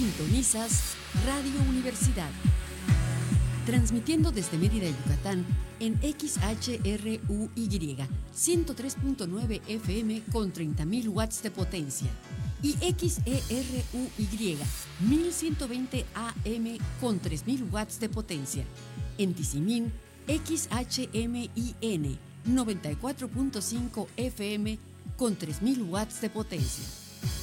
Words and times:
Sintonizas 0.00 0.94
Radio 1.26 1.60
Universidad. 1.68 2.30
Transmitiendo 3.66 4.32
desde 4.32 4.56
Mérida, 4.56 4.86
Yucatán, 4.88 5.44
en 5.78 6.00
XHRUY 6.00 7.20
103.9 8.34 9.60
FM 9.68 10.22
con 10.32 10.54
30.000 10.54 11.08
watts 11.10 11.42
de 11.42 11.50
potencia 11.50 12.08
y 12.62 12.76
XERUY 12.76 14.56
1120 15.00 16.06
AM 16.14 16.78
con 16.98 17.20
3.000 17.20 17.70
watts 17.70 18.00
de 18.00 18.08
potencia. 18.08 18.64
En 19.18 19.34
Tizimín, 19.34 19.92
XHMIN 20.26 22.18
94.5 22.48 24.06
FM 24.16 24.78
con 25.18 25.36
3.000 25.38 25.90
watts 25.90 26.22
de 26.22 26.30
potencia. 26.30 26.86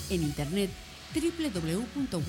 En 0.09 0.23
Internet, 0.23 0.71
www.wadi.mx, 1.19 2.23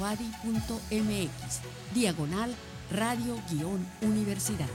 diagonal 1.95 2.55
radio-universidad. 2.91 4.69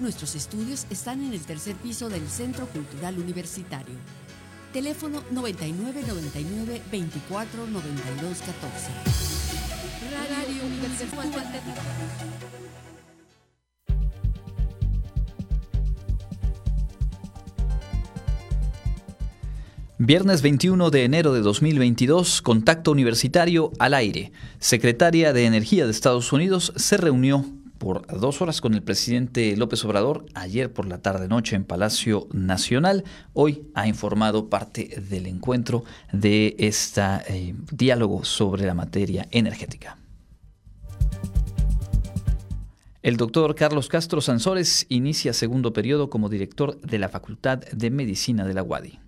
Nuestros 0.00 0.34
estudios 0.34 0.86
están 0.90 1.24
en 1.24 1.32
el 1.32 1.40
tercer 1.40 1.74
piso 1.76 2.08
del 2.08 2.28
Centro 2.28 2.66
Cultural 2.68 3.18
Universitario. 3.18 3.96
Teléfono 4.72 5.24
9999 5.30 6.82
24 6.90 7.66
92 7.66 8.38
14. 8.38 8.90
Radio 10.28 10.64
Universidad. 10.64 11.97
Viernes 20.00 20.42
21 20.42 20.90
de 20.90 21.02
enero 21.02 21.32
de 21.32 21.40
2022, 21.40 22.40
contacto 22.42 22.92
universitario 22.92 23.72
al 23.80 23.94
aire. 23.94 24.30
Secretaria 24.60 25.32
de 25.32 25.44
Energía 25.44 25.86
de 25.86 25.90
Estados 25.90 26.32
Unidos 26.32 26.72
se 26.76 26.98
reunió 26.98 27.44
por 27.78 28.06
dos 28.06 28.40
horas 28.40 28.60
con 28.60 28.74
el 28.74 28.84
presidente 28.84 29.56
López 29.56 29.84
Obrador 29.84 30.24
ayer 30.34 30.72
por 30.72 30.86
la 30.86 30.98
tarde-noche 30.98 31.56
en 31.56 31.64
Palacio 31.64 32.28
Nacional. 32.32 33.02
Hoy 33.32 33.64
ha 33.74 33.88
informado 33.88 34.48
parte 34.48 35.02
del 35.10 35.26
encuentro 35.26 35.82
de 36.12 36.54
este 36.60 37.56
diálogo 37.72 38.24
sobre 38.24 38.66
la 38.66 38.74
materia 38.74 39.26
energética. 39.32 39.98
El 43.02 43.16
doctor 43.16 43.56
Carlos 43.56 43.88
Castro 43.88 44.20
Sansores 44.20 44.86
inicia 44.90 45.32
segundo 45.32 45.72
periodo 45.72 46.08
como 46.08 46.28
director 46.28 46.80
de 46.82 47.00
la 47.00 47.08
Facultad 47.08 47.58
de 47.58 47.90
Medicina 47.90 48.44
de 48.44 48.54
la 48.54 48.62
UADI 48.62 49.00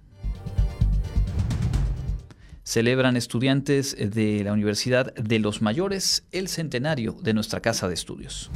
celebran 2.70 3.16
estudiantes 3.16 3.96
de 3.98 4.44
la 4.44 4.52
Universidad 4.52 5.12
de 5.14 5.40
los 5.40 5.60
Mayores 5.60 6.22
el 6.30 6.46
centenario 6.46 7.16
de 7.20 7.34
nuestra 7.34 7.58
casa 7.58 7.88
de 7.88 7.94
estudios. 7.94 8.48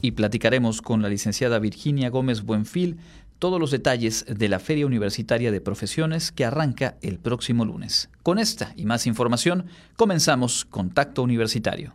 Y 0.00 0.12
platicaremos 0.12 0.80
con 0.80 1.02
la 1.02 1.10
licenciada 1.10 1.58
Virginia 1.58 2.08
Gómez 2.08 2.44
Buenfil 2.44 2.96
todos 3.38 3.60
los 3.60 3.72
detalles 3.72 4.24
de 4.26 4.48
la 4.48 4.58
Feria 4.58 4.86
Universitaria 4.86 5.52
de 5.52 5.60
Profesiones 5.60 6.32
que 6.32 6.46
arranca 6.46 6.96
el 7.02 7.18
próximo 7.18 7.66
lunes. 7.66 8.08
Con 8.22 8.38
esta 8.38 8.72
y 8.74 8.86
más 8.86 9.06
información, 9.06 9.66
comenzamos 9.94 10.64
Contacto 10.64 11.22
Universitario. 11.22 11.94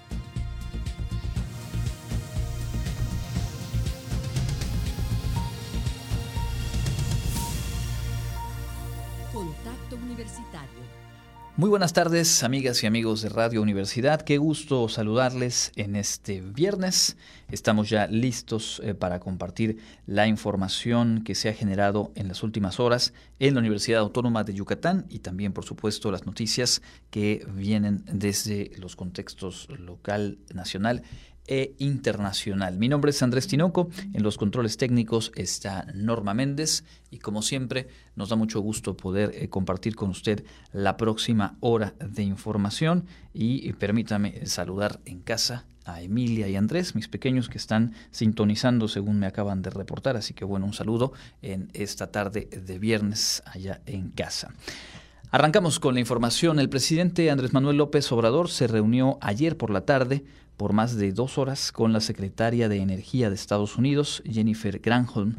Muy 11.61 11.69
buenas 11.69 11.93
tardes, 11.93 12.41
amigas 12.41 12.81
y 12.81 12.87
amigos 12.87 13.21
de 13.21 13.29
Radio 13.29 13.61
Universidad. 13.61 14.23
Qué 14.23 14.39
gusto 14.39 14.89
saludarles 14.89 15.71
en 15.75 15.95
este 15.95 16.41
viernes. 16.41 17.17
Estamos 17.51 17.87
ya 17.87 18.07
listos 18.07 18.81
eh, 18.83 18.95
para 18.95 19.19
compartir 19.19 19.77
la 20.07 20.25
información 20.25 21.23
que 21.23 21.35
se 21.35 21.49
ha 21.49 21.53
generado 21.53 22.13
en 22.15 22.27
las 22.27 22.41
últimas 22.41 22.79
horas 22.79 23.13
en 23.37 23.53
la 23.53 23.59
Universidad 23.59 23.99
Autónoma 23.99 24.43
de 24.43 24.55
Yucatán 24.55 25.05
y 25.07 25.19
también, 25.19 25.53
por 25.53 25.63
supuesto, 25.63 26.11
las 26.11 26.25
noticias 26.25 26.81
que 27.11 27.45
vienen 27.53 28.05
desde 28.11 28.71
los 28.79 28.95
contextos 28.95 29.67
local, 29.69 30.39
nacional 30.55 31.03
e 31.47 31.75
internacional. 31.79 32.77
Mi 32.77 32.87
nombre 32.87 33.11
es 33.11 33.21
Andrés 33.23 33.47
Tinoco, 33.47 33.89
en 34.13 34.23
los 34.23 34.37
controles 34.37 34.77
técnicos 34.77 35.31
está 35.35 35.85
Norma 35.93 36.33
Méndez 36.33 36.83
y 37.09 37.19
como 37.19 37.41
siempre 37.41 37.87
nos 38.15 38.29
da 38.29 38.35
mucho 38.35 38.61
gusto 38.61 38.95
poder 38.95 39.31
eh, 39.35 39.49
compartir 39.49 39.95
con 39.95 40.09
usted 40.09 40.43
la 40.71 40.97
próxima 40.97 41.57
hora 41.59 41.93
de 41.99 42.23
información 42.23 43.05
y 43.33 43.67
eh, 43.67 43.73
permítame 43.73 44.45
saludar 44.45 44.99
en 45.05 45.19
casa 45.19 45.65
a 45.85 46.01
Emilia 46.01 46.47
y 46.47 46.55
Andrés, 46.55 46.95
mis 46.95 47.07
pequeños 47.07 47.49
que 47.49 47.57
están 47.57 47.93
sintonizando 48.11 48.87
según 48.87 49.19
me 49.19 49.25
acaban 49.25 49.61
de 49.61 49.71
reportar, 49.71 50.15
así 50.15 50.33
que 50.33 50.45
bueno, 50.45 50.65
un 50.65 50.73
saludo 50.73 51.13
en 51.41 51.69
esta 51.73 52.11
tarde 52.11 52.47
de 52.51 52.79
viernes 52.79 53.41
allá 53.45 53.81
en 53.85 54.11
casa. 54.11 54.53
Arrancamos 55.33 55.79
con 55.79 55.93
la 55.93 56.01
información. 56.01 56.59
El 56.59 56.67
presidente 56.67 57.31
Andrés 57.31 57.53
Manuel 57.53 57.77
López 57.77 58.11
Obrador 58.11 58.49
se 58.49 58.67
reunió 58.67 59.17
ayer 59.21 59.55
por 59.55 59.69
la 59.69 59.85
tarde 59.85 60.25
por 60.57 60.73
más 60.73 60.95
de 60.95 61.11
dos 61.11 61.37
horas 61.37 61.71
con 61.71 61.93
la 61.93 62.01
secretaria 62.01 62.69
de 62.69 62.77
Energía 62.77 63.29
de 63.29 63.35
Estados 63.35 63.77
Unidos, 63.77 64.21
Jennifer 64.25 64.79
Granholm. 64.79 65.37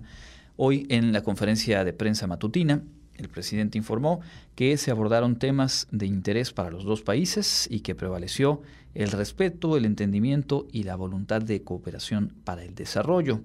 Hoy 0.56 0.86
en 0.88 1.12
la 1.12 1.22
conferencia 1.22 1.84
de 1.84 1.92
prensa 1.92 2.26
matutina, 2.26 2.82
el 3.16 3.28
presidente 3.28 3.78
informó 3.78 4.20
que 4.54 4.76
se 4.76 4.90
abordaron 4.90 5.36
temas 5.36 5.86
de 5.90 6.06
interés 6.06 6.52
para 6.52 6.70
los 6.70 6.84
dos 6.84 7.02
países 7.02 7.68
y 7.70 7.80
que 7.80 7.94
prevaleció 7.94 8.62
el 8.94 9.10
respeto, 9.10 9.76
el 9.76 9.84
entendimiento 9.84 10.66
y 10.72 10.82
la 10.82 10.96
voluntad 10.96 11.40
de 11.40 11.62
cooperación 11.62 12.34
para 12.44 12.64
el 12.64 12.74
desarrollo. 12.74 13.40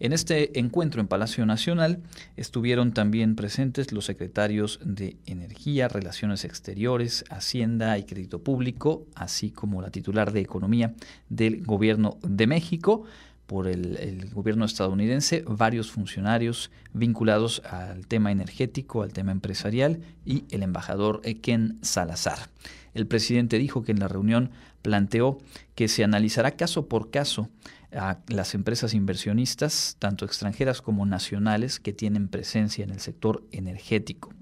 En 0.00 0.12
este 0.12 0.60
encuentro 0.60 1.00
en 1.00 1.08
Palacio 1.08 1.44
Nacional 1.44 2.00
estuvieron 2.36 2.92
también 2.92 3.34
presentes 3.34 3.90
los 3.90 4.04
secretarios 4.04 4.78
de 4.84 5.16
Energía, 5.26 5.88
Relaciones 5.88 6.44
Exteriores, 6.44 7.24
Hacienda 7.30 7.98
y 7.98 8.04
Crédito 8.04 8.42
Público, 8.44 9.06
así 9.16 9.50
como 9.50 9.82
la 9.82 9.90
titular 9.90 10.32
de 10.32 10.40
Economía 10.40 10.94
del 11.28 11.64
Gobierno 11.64 12.18
de 12.22 12.46
México 12.46 13.04
por 13.48 13.66
el, 13.66 14.28
gobierno 14.32 14.66
estadounidense, 14.66 15.42
varios 15.48 15.90
funcionarios 15.90 16.70
vinculados 16.92 17.62
al 17.64 18.06
tema 18.06 18.30
energético, 18.30 19.02
al 19.02 19.14
tema 19.14 19.32
empresarial 19.32 20.00
y 20.26 20.44
el 20.50 20.62
embajador 20.62 21.22
Ken 21.40 21.78
Salazar. 21.80 22.50
El 22.92 23.06
presidente 23.06 23.58
dijo 23.58 23.82
que 23.82 23.92
en 23.92 24.00
la 24.00 24.08
reunión 24.08 24.50
planteó 24.82 25.38
que 25.74 25.88
se 25.88 26.04
analizará 26.04 26.52
caso 26.52 26.88
por 26.88 27.10
caso 27.10 27.48
a 27.92 28.18
las 28.28 28.54
empresas 28.54 28.94
inversionistas, 28.94 29.96
tanto 29.98 30.24
extranjeras 30.24 30.82
como 30.82 31.06
nacionales, 31.06 31.80
que 31.80 31.92
tienen 31.92 32.28
presencia 32.28 32.84
en 32.84 32.90
el 32.90 33.00
sector 33.00 33.44
energético. 33.52 34.32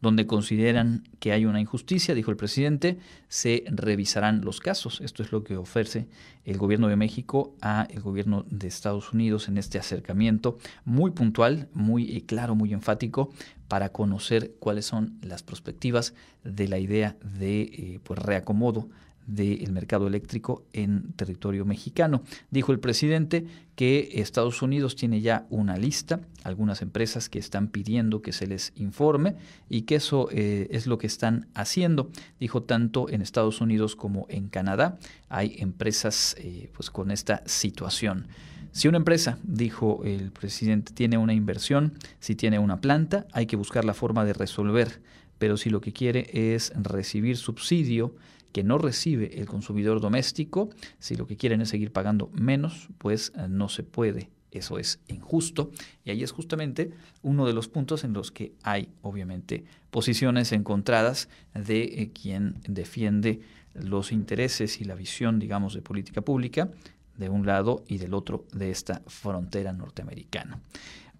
Donde 0.00 0.26
consideran 0.26 1.08
que 1.20 1.32
hay 1.32 1.46
una 1.46 1.60
injusticia, 1.60 2.14
dijo 2.14 2.30
el 2.30 2.36
presidente, 2.36 2.98
se 3.28 3.64
revisarán 3.66 4.44
los 4.44 4.60
casos. 4.60 5.00
Esto 5.00 5.22
es 5.22 5.32
lo 5.32 5.42
que 5.42 5.56
ofrece 5.56 6.06
el 6.44 6.58
gobierno 6.58 6.88
de 6.88 6.96
México 6.96 7.54
a 7.62 7.88
el 7.90 8.02
gobierno 8.02 8.44
de 8.50 8.68
Estados 8.68 9.14
Unidos 9.14 9.48
en 9.48 9.56
este 9.56 9.78
acercamiento 9.78 10.58
muy 10.84 11.12
puntual, 11.12 11.68
muy 11.72 12.14
eh, 12.14 12.24
claro, 12.26 12.54
muy 12.54 12.74
enfático 12.74 13.32
para 13.68 13.88
conocer 13.88 14.54
cuáles 14.58 14.84
son 14.84 15.18
las 15.22 15.42
perspectivas 15.42 16.12
de 16.44 16.68
la 16.68 16.78
idea 16.78 17.16
de 17.22 17.62
eh, 17.62 18.00
pues, 18.04 18.18
reacomodo 18.18 18.90
del 19.26 19.72
mercado 19.72 20.06
eléctrico 20.06 20.64
en 20.72 21.12
territorio 21.12 21.64
mexicano. 21.64 22.22
Dijo 22.50 22.72
el 22.72 22.80
presidente 22.80 23.44
que 23.74 24.08
Estados 24.14 24.62
Unidos 24.62 24.96
tiene 24.96 25.20
ya 25.20 25.46
una 25.50 25.76
lista, 25.76 26.20
algunas 26.44 26.80
empresas 26.80 27.28
que 27.28 27.38
están 27.38 27.68
pidiendo 27.68 28.22
que 28.22 28.32
se 28.32 28.46
les 28.46 28.72
informe 28.76 29.36
y 29.68 29.82
que 29.82 29.96
eso 29.96 30.28
eh, 30.30 30.68
es 30.70 30.86
lo 30.86 30.98
que 30.98 31.06
están 31.06 31.48
haciendo. 31.54 32.10
Dijo 32.40 32.62
tanto 32.62 33.10
en 33.10 33.20
Estados 33.20 33.60
Unidos 33.60 33.96
como 33.96 34.26
en 34.28 34.48
Canadá 34.48 34.98
hay 35.28 35.56
empresas 35.58 36.36
eh, 36.38 36.70
pues 36.74 36.90
con 36.90 37.10
esta 37.10 37.42
situación. 37.46 38.28
Si 38.76 38.88
una 38.88 38.98
empresa, 38.98 39.38
dijo 39.42 40.02
el 40.04 40.30
presidente, 40.32 40.92
tiene 40.92 41.16
una 41.16 41.32
inversión, 41.32 41.94
si 42.20 42.34
tiene 42.34 42.58
una 42.58 42.80
planta, 42.80 43.26
hay 43.32 43.46
que 43.46 43.56
buscar 43.56 43.86
la 43.86 43.94
forma 43.94 44.26
de 44.26 44.34
resolver, 44.34 45.00
pero 45.38 45.56
si 45.56 45.70
lo 45.70 45.80
que 45.80 45.94
quiere 45.94 46.54
es 46.54 46.72
recibir 46.76 47.38
subsidio, 47.38 48.14
que 48.56 48.64
no 48.64 48.78
recibe 48.78 49.38
el 49.38 49.44
consumidor 49.44 50.00
doméstico, 50.00 50.70
si 50.98 51.14
lo 51.14 51.26
que 51.26 51.36
quieren 51.36 51.60
es 51.60 51.68
seguir 51.68 51.92
pagando 51.92 52.30
menos, 52.32 52.88
pues 52.96 53.30
eh, 53.36 53.48
no 53.50 53.68
se 53.68 53.82
puede 53.82 54.30
eso 54.50 54.78
es 54.78 54.98
injusto. 55.08 55.70
Y 56.06 56.10
ahí 56.10 56.22
es 56.22 56.32
justamente 56.32 56.90
uno 57.20 57.44
de 57.44 57.52
los 57.52 57.68
puntos 57.68 58.02
en 58.02 58.14
los 58.14 58.30
que 58.30 58.54
hay, 58.62 58.88
obviamente, 59.02 59.64
posiciones 59.90 60.52
encontradas 60.52 61.28
de 61.52 61.82
eh, 61.82 62.10
quien 62.18 62.54
defiende 62.66 63.40
los 63.74 64.10
intereses 64.10 64.80
y 64.80 64.84
la 64.84 64.94
visión, 64.94 65.38
digamos, 65.38 65.74
de 65.74 65.82
política 65.82 66.22
pública 66.22 66.70
de 67.18 67.28
un 67.28 67.44
lado 67.44 67.84
y 67.86 67.98
del 67.98 68.14
otro 68.14 68.46
de 68.54 68.70
esta 68.70 69.02
frontera 69.06 69.74
norteamericana. 69.74 70.60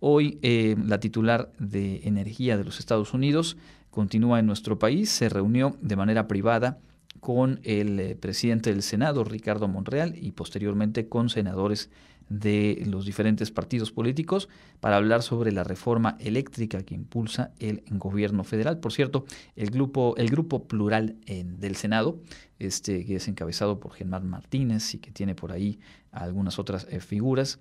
Hoy 0.00 0.38
eh, 0.41 0.75
la 0.83 1.00
titular 1.00 1.53
de 1.59 2.00
Energía 2.05 2.56
de 2.56 2.65
los 2.65 2.79
Estados 2.79 3.12
Unidos 3.12 3.59
continúa 3.91 4.38
en 4.38 4.47
nuestro 4.47 4.79
país, 4.79 5.11
se 5.11 5.29
reunió 5.29 5.77
de 5.83 5.97
manera 5.97 6.29
privada 6.29 6.79
con 7.21 7.61
el 7.63 8.01
eh, 8.01 8.17
presidente 8.17 8.71
del 8.71 8.83
Senado, 8.83 9.25
Ricardo 9.25 9.69
Monreal, 9.69 10.15
y 10.17 10.33
posteriormente 10.33 11.09
con 11.09 11.29
senadores 11.29 11.91
de 12.29 12.83
los 12.87 13.07
diferentes 13.07 13.51
partidos 13.51 13.93
políticos 13.93 14.49
para 14.81 14.97
hablar 14.97 15.23
sobre 15.23 15.53
la 15.53 15.65
reforma 15.65 16.17
eléctrica 16.19 16.83
que 16.83 16.95
impulsa 16.95 17.53
el 17.61 17.83
gobierno 17.91 18.43
federal. 18.43 18.79
Por 18.79 18.93
cierto, 18.93 19.27
el 19.55 19.71
grupo, 19.71 20.15
el 20.17 20.29
grupo 20.29 20.65
plural 20.65 21.17
del 21.27 21.77
Senado, 21.77 22.19
este, 22.59 23.05
que 23.05 23.17
es 23.17 23.29
encabezado 23.29 23.79
por 23.79 23.93
Germán 23.93 24.29
Martínez 24.29 24.95
y 24.95 24.99
que 24.99 25.12
tiene 25.12 25.35
por 25.35 25.53
ahí 25.53 25.79
algunas 26.11 26.59
otras 26.59 26.87
eh, 26.91 27.01
figuras, 27.01 27.61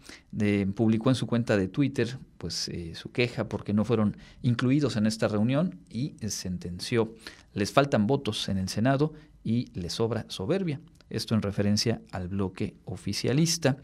publicó 0.76 1.10
en 1.10 1.16
su 1.16 1.28
cuenta 1.28 1.58
de 1.58 1.68
Twitter 1.68 2.18
pues, 2.38 2.70
eh, 2.70 2.96
su 2.96 3.12
queja 3.12 3.50
porque 3.50 3.74
no 3.74 3.86
fueron 3.86 4.18
incluidos 4.42 4.96
en 4.96 5.06
esta 5.06 5.28
reunión 5.28 5.80
y 5.90 6.16
sentenció, 6.28 7.14
les 7.54 7.72
faltan 7.72 8.08
votos 8.08 8.48
en 8.50 8.58
el 8.58 8.70
Senado 8.70 9.14
y 9.46 9.70
les 9.74 9.94
sobra 9.94 10.26
soberbia. 10.28 10.82
Esto 11.10 11.36
en 11.36 11.42
referencia 11.42 12.02
al 12.12 12.28
bloque 12.28 12.76
oficialista. 12.84 13.78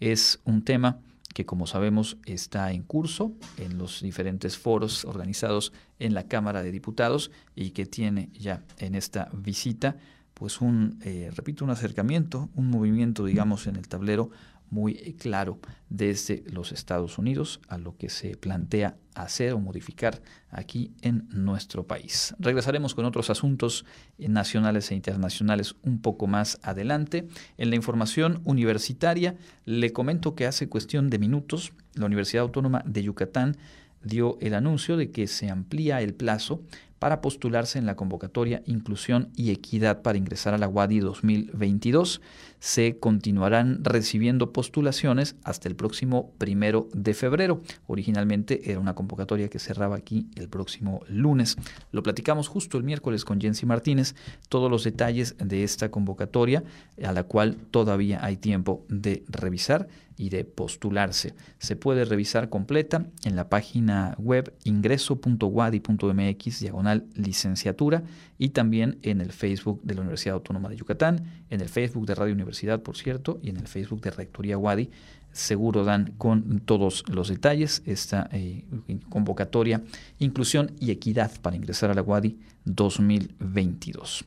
Es 0.00 0.40
un 0.44 0.62
tema 0.62 0.98
que 1.32 1.46
como 1.46 1.66
sabemos 1.66 2.16
está 2.26 2.72
en 2.72 2.82
curso 2.82 3.32
en 3.56 3.78
los 3.78 4.02
diferentes 4.02 4.58
foros 4.58 5.04
organizados 5.04 5.72
en 5.98 6.14
la 6.14 6.24
Cámara 6.24 6.62
de 6.62 6.72
Diputados 6.72 7.30
y 7.54 7.70
que 7.70 7.86
tiene 7.86 8.30
ya 8.32 8.64
en 8.78 8.94
esta 8.94 9.30
visita 9.32 9.96
pues 10.34 10.60
un, 10.60 10.98
eh, 11.02 11.30
repito, 11.36 11.64
un 11.64 11.70
acercamiento, 11.70 12.50
un 12.56 12.68
movimiento, 12.68 13.24
digamos, 13.24 13.68
en 13.68 13.76
el 13.76 13.86
tablero 13.86 14.30
muy 14.72 14.92
eh, 14.94 15.14
claro 15.16 15.58
desde 15.90 16.42
los 16.50 16.72
Estados 16.72 17.18
Unidos 17.18 17.60
a 17.68 17.76
lo 17.76 17.96
que 17.96 18.08
se 18.08 18.36
plantea 18.36 18.96
hacer 19.14 19.52
o 19.52 19.60
modificar 19.60 20.22
aquí 20.50 20.92
en 21.02 21.28
nuestro 21.30 21.86
país. 21.86 22.34
Regresaremos 22.38 22.94
con 22.94 23.04
otros 23.04 23.28
asuntos 23.28 23.84
eh, 24.18 24.28
nacionales 24.28 24.90
e 24.90 24.94
internacionales 24.94 25.76
un 25.82 26.00
poco 26.00 26.26
más 26.26 26.58
adelante. 26.62 27.28
En 27.58 27.68
la 27.68 27.76
información 27.76 28.40
universitaria 28.44 29.36
le 29.66 29.92
comento 29.92 30.34
que 30.34 30.46
hace 30.46 30.70
cuestión 30.70 31.10
de 31.10 31.18
minutos 31.18 31.74
la 31.94 32.06
Universidad 32.06 32.42
Autónoma 32.42 32.82
de 32.86 33.02
Yucatán 33.02 33.58
dio 34.02 34.38
el 34.40 34.54
anuncio 34.54 34.96
de 34.96 35.10
que 35.10 35.26
se 35.26 35.50
amplía 35.50 36.00
el 36.00 36.14
plazo 36.14 36.62
para 37.02 37.20
postularse 37.20 37.80
en 37.80 37.86
la 37.86 37.96
convocatoria 37.96 38.62
Inclusión 38.64 39.30
y 39.34 39.50
Equidad 39.50 40.02
para 40.02 40.18
ingresar 40.18 40.54
a 40.54 40.58
la 40.58 40.68
UADI 40.68 41.00
2022. 41.00 42.20
Se 42.60 43.00
continuarán 43.00 43.82
recibiendo 43.82 44.52
postulaciones 44.52 45.34
hasta 45.42 45.68
el 45.68 45.74
próximo 45.74 46.30
primero 46.38 46.88
de 46.94 47.12
febrero. 47.14 47.60
Originalmente 47.88 48.70
era 48.70 48.78
una 48.78 48.94
convocatoria 48.94 49.48
que 49.48 49.58
cerraba 49.58 49.96
aquí 49.96 50.28
el 50.36 50.48
próximo 50.48 51.00
lunes. 51.08 51.56
Lo 51.90 52.04
platicamos 52.04 52.46
justo 52.46 52.78
el 52.78 52.84
miércoles 52.84 53.24
con 53.24 53.40
Jensi 53.40 53.66
Martínez, 53.66 54.14
todos 54.48 54.70
los 54.70 54.84
detalles 54.84 55.34
de 55.38 55.64
esta 55.64 55.90
convocatoria, 55.90 56.62
a 57.04 57.10
la 57.10 57.24
cual 57.24 57.56
todavía 57.72 58.24
hay 58.24 58.36
tiempo 58.36 58.86
de 58.88 59.24
revisar 59.26 59.88
y 60.22 60.28
de 60.28 60.44
postularse. 60.44 61.34
Se 61.58 61.74
puede 61.74 62.04
revisar 62.04 62.48
completa 62.48 63.06
en 63.24 63.34
la 63.34 63.48
página 63.48 64.14
web 64.18 64.54
ingreso.wadi.mx 64.62 66.60
diagonal 66.60 67.06
licenciatura 67.16 68.04
y 68.38 68.50
también 68.50 69.00
en 69.02 69.20
el 69.20 69.32
Facebook 69.32 69.80
de 69.82 69.96
la 69.96 70.02
Universidad 70.02 70.34
Autónoma 70.34 70.68
de 70.68 70.76
Yucatán, 70.76 71.24
en 71.50 71.60
el 71.60 71.68
Facebook 71.68 72.06
de 72.06 72.14
Radio 72.14 72.34
Universidad, 72.34 72.84
por 72.84 72.96
cierto, 72.96 73.40
y 73.42 73.50
en 73.50 73.56
el 73.56 73.66
Facebook 73.66 74.00
de 74.00 74.12
Rectoría 74.12 74.56
Wadi. 74.56 74.90
Seguro 75.32 75.82
dan 75.82 76.12
con 76.18 76.60
todos 76.60 77.02
los 77.08 77.26
detalles 77.28 77.82
esta 77.84 78.28
eh, 78.30 78.64
convocatoria, 79.08 79.82
inclusión 80.20 80.70
y 80.78 80.92
equidad 80.92 81.32
para 81.40 81.56
ingresar 81.56 81.90
a 81.90 81.94
la 81.94 82.02
Wadi 82.02 82.38
2022. 82.64 84.24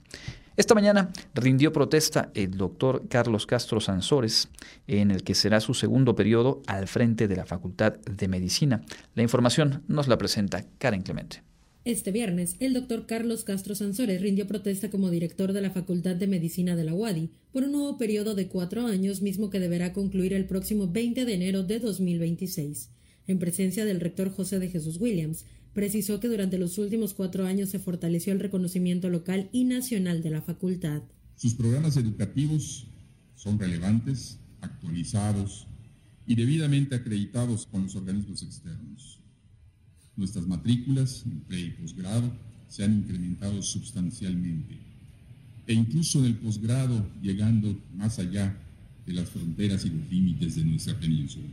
Esta 0.57 0.73
mañana 0.73 1.11
rindió 1.33 1.73
protesta 1.73 2.31
el 2.33 2.51
doctor 2.51 3.09
Carlos 3.09 3.45
Castro 3.45 3.81
Sansores, 3.81 4.47
en 4.87 5.11
el 5.11 5.23
que 5.23 5.35
será 5.35 5.59
su 5.59 5.73
segundo 5.73 6.15
periodo 6.15 6.61
al 6.65 6.87
frente 6.87 7.27
de 7.27 7.35
la 7.35 7.45
Facultad 7.45 7.97
de 7.97 8.27
Medicina. 8.29 8.81
La 9.15 9.23
información 9.23 9.83
nos 9.89 10.07
la 10.07 10.17
presenta 10.17 10.63
Karen 10.77 11.01
Clemente. 11.01 11.43
Este 11.83 12.13
viernes, 12.13 12.55
el 12.61 12.73
doctor 12.73 13.05
Carlos 13.05 13.43
Castro 13.43 13.75
Sansores 13.75 14.21
rindió 14.21 14.47
protesta 14.47 14.89
como 14.89 15.09
director 15.09 15.51
de 15.51 15.59
la 15.61 15.71
Facultad 15.71 16.15
de 16.15 16.27
Medicina 16.27 16.77
de 16.77 16.85
la 16.85 16.93
UADI 16.93 17.31
por 17.51 17.63
un 17.63 17.73
nuevo 17.73 17.97
periodo 17.97 18.33
de 18.33 18.47
cuatro 18.47 18.87
años, 18.87 19.21
mismo 19.21 19.49
que 19.49 19.59
deberá 19.59 19.91
concluir 19.91 20.31
el 20.31 20.45
próximo 20.45 20.87
20 20.87 21.25
de 21.25 21.33
enero 21.33 21.63
de 21.63 21.79
2026. 21.79 22.91
En 23.27 23.39
presencia 23.39 23.85
del 23.85 23.99
rector 23.99 24.31
José 24.31 24.59
de 24.59 24.69
Jesús 24.69 25.01
Williams, 25.01 25.45
precisó 25.75 26.22
que 26.22 26.30
durante 26.30 26.57
los 26.57 26.77
últimos 26.77 27.13
cuatro 27.13 27.45
años 27.45 27.69
se 27.69 27.80
fortaleció 27.80 28.31
el 28.31 28.39
reconocimiento 28.39 29.10
local 29.10 29.50
y 29.51 29.66
nacional 29.66 30.24
de 30.24 30.30
la 30.30 30.42
facultad. 30.42 31.04
Sus 31.36 31.54
programas 31.54 31.98
educativos 31.98 32.88
son 33.36 33.60
relevantes, 33.60 34.39
actualizados 34.62 35.68
y 36.25 36.36
debidamente 36.36 36.95
acreditados 36.95 37.66
con 37.66 37.83
los 37.83 37.95
organismos 37.98 38.42
externos. 38.42 39.19
Nuestras 40.16 40.48
matrículas 40.48 41.24
en 41.25 41.42
pre 41.42 41.60
y 41.60 41.69
posgrado 41.72 42.31
se 42.69 42.86
han 42.86 43.00
incrementado 43.00 43.62
sustancialmente 43.62 44.77
e 45.68 45.74
incluso 45.74 46.19
en 46.19 46.25
el 46.27 46.36
posgrado 46.36 47.06
llegando 47.22 47.77
más 47.94 48.18
allá 48.18 48.57
de 49.06 49.12
las 49.12 49.27
fronteras 49.27 49.83
y 49.83 49.89
los 49.89 50.10
límites 50.10 50.56
de 50.56 50.63
nuestra 50.63 50.98
península. 50.98 51.50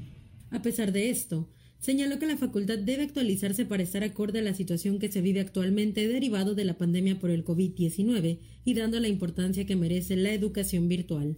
A 0.53 0.63
pesar 0.63 0.93
de 0.93 1.11
esto, 1.11 1.49
señaló 1.82 2.20
que 2.20 2.26
la 2.26 2.38
facultad 2.38 2.79
debe 2.79 3.02
actualizarse 3.02 3.67
para 3.67 3.82
estar 3.82 4.05
acorde 4.05 4.38
a 4.38 4.43
la 4.43 4.55
situación 4.55 5.00
que 5.00 5.11
se 5.11 5.20
vive 5.20 5.40
actualmente 5.40 6.06
derivado 6.06 6.55
de 6.55 6.64
la 6.64 6.79
pandemia 6.79 7.19
por 7.19 7.31
el 7.31 7.44
COVID-19 7.44 8.38
y 8.64 8.75
dando 8.75 9.00
la 9.00 9.08
importancia 9.08 9.67
que 9.67 9.76
merece 9.76 10.17
la 10.17 10.32
educación 10.32 10.88
virtual. 10.88 11.37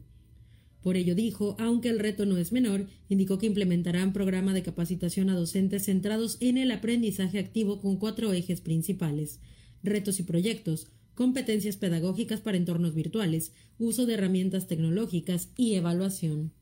Por 0.83 0.99
ello 0.99 1.15
dijo, 1.15 1.57
aunque 1.59 1.89
el 1.89 1.99
reto 1.99 2.27
no 2.27 2.37
es 2.37 2.53
menor, 2.53 2.87
indicó 3.09 3.39
que 3.39 3.47
implementarán 3.47 4.13
programa 4.13 4.53
de 4.53 4.63
capacitación 4.63 5.31
a 5.31 5.35
docentes 5.35 5.87
centrados 5.87 6.37
en 6.41 6.59
el 6.59 6.71
aprendizaje 6.71 7.39
activo 7.39 7.81
con 7.81 7.97
cuatro 7.97 8.33
ejes 8.33 8.61
principales 8.61 9.41
retos 9.83 10.19
y 10.19 10.25
proyectos, 10.25 10.89
competencias 11.15 11.77
pedagógicas 11.77 12.41
para 12.41 12.57
entornos 12.57 12.95
virtuales, 12.95 13.53
uso 13.79 14.07
de 14.07 14.15
herramientas 14.15 14.67
tecnológicas 14.67 15.51
y 15.57 15.75
evaluación. 15.75 16.53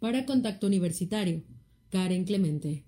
Para 0.00 0.26
Contacto 0.26 0.66
Universitario, 0.66 1.42
Karen 1.90 2.24
Clemente. 2.24 2.84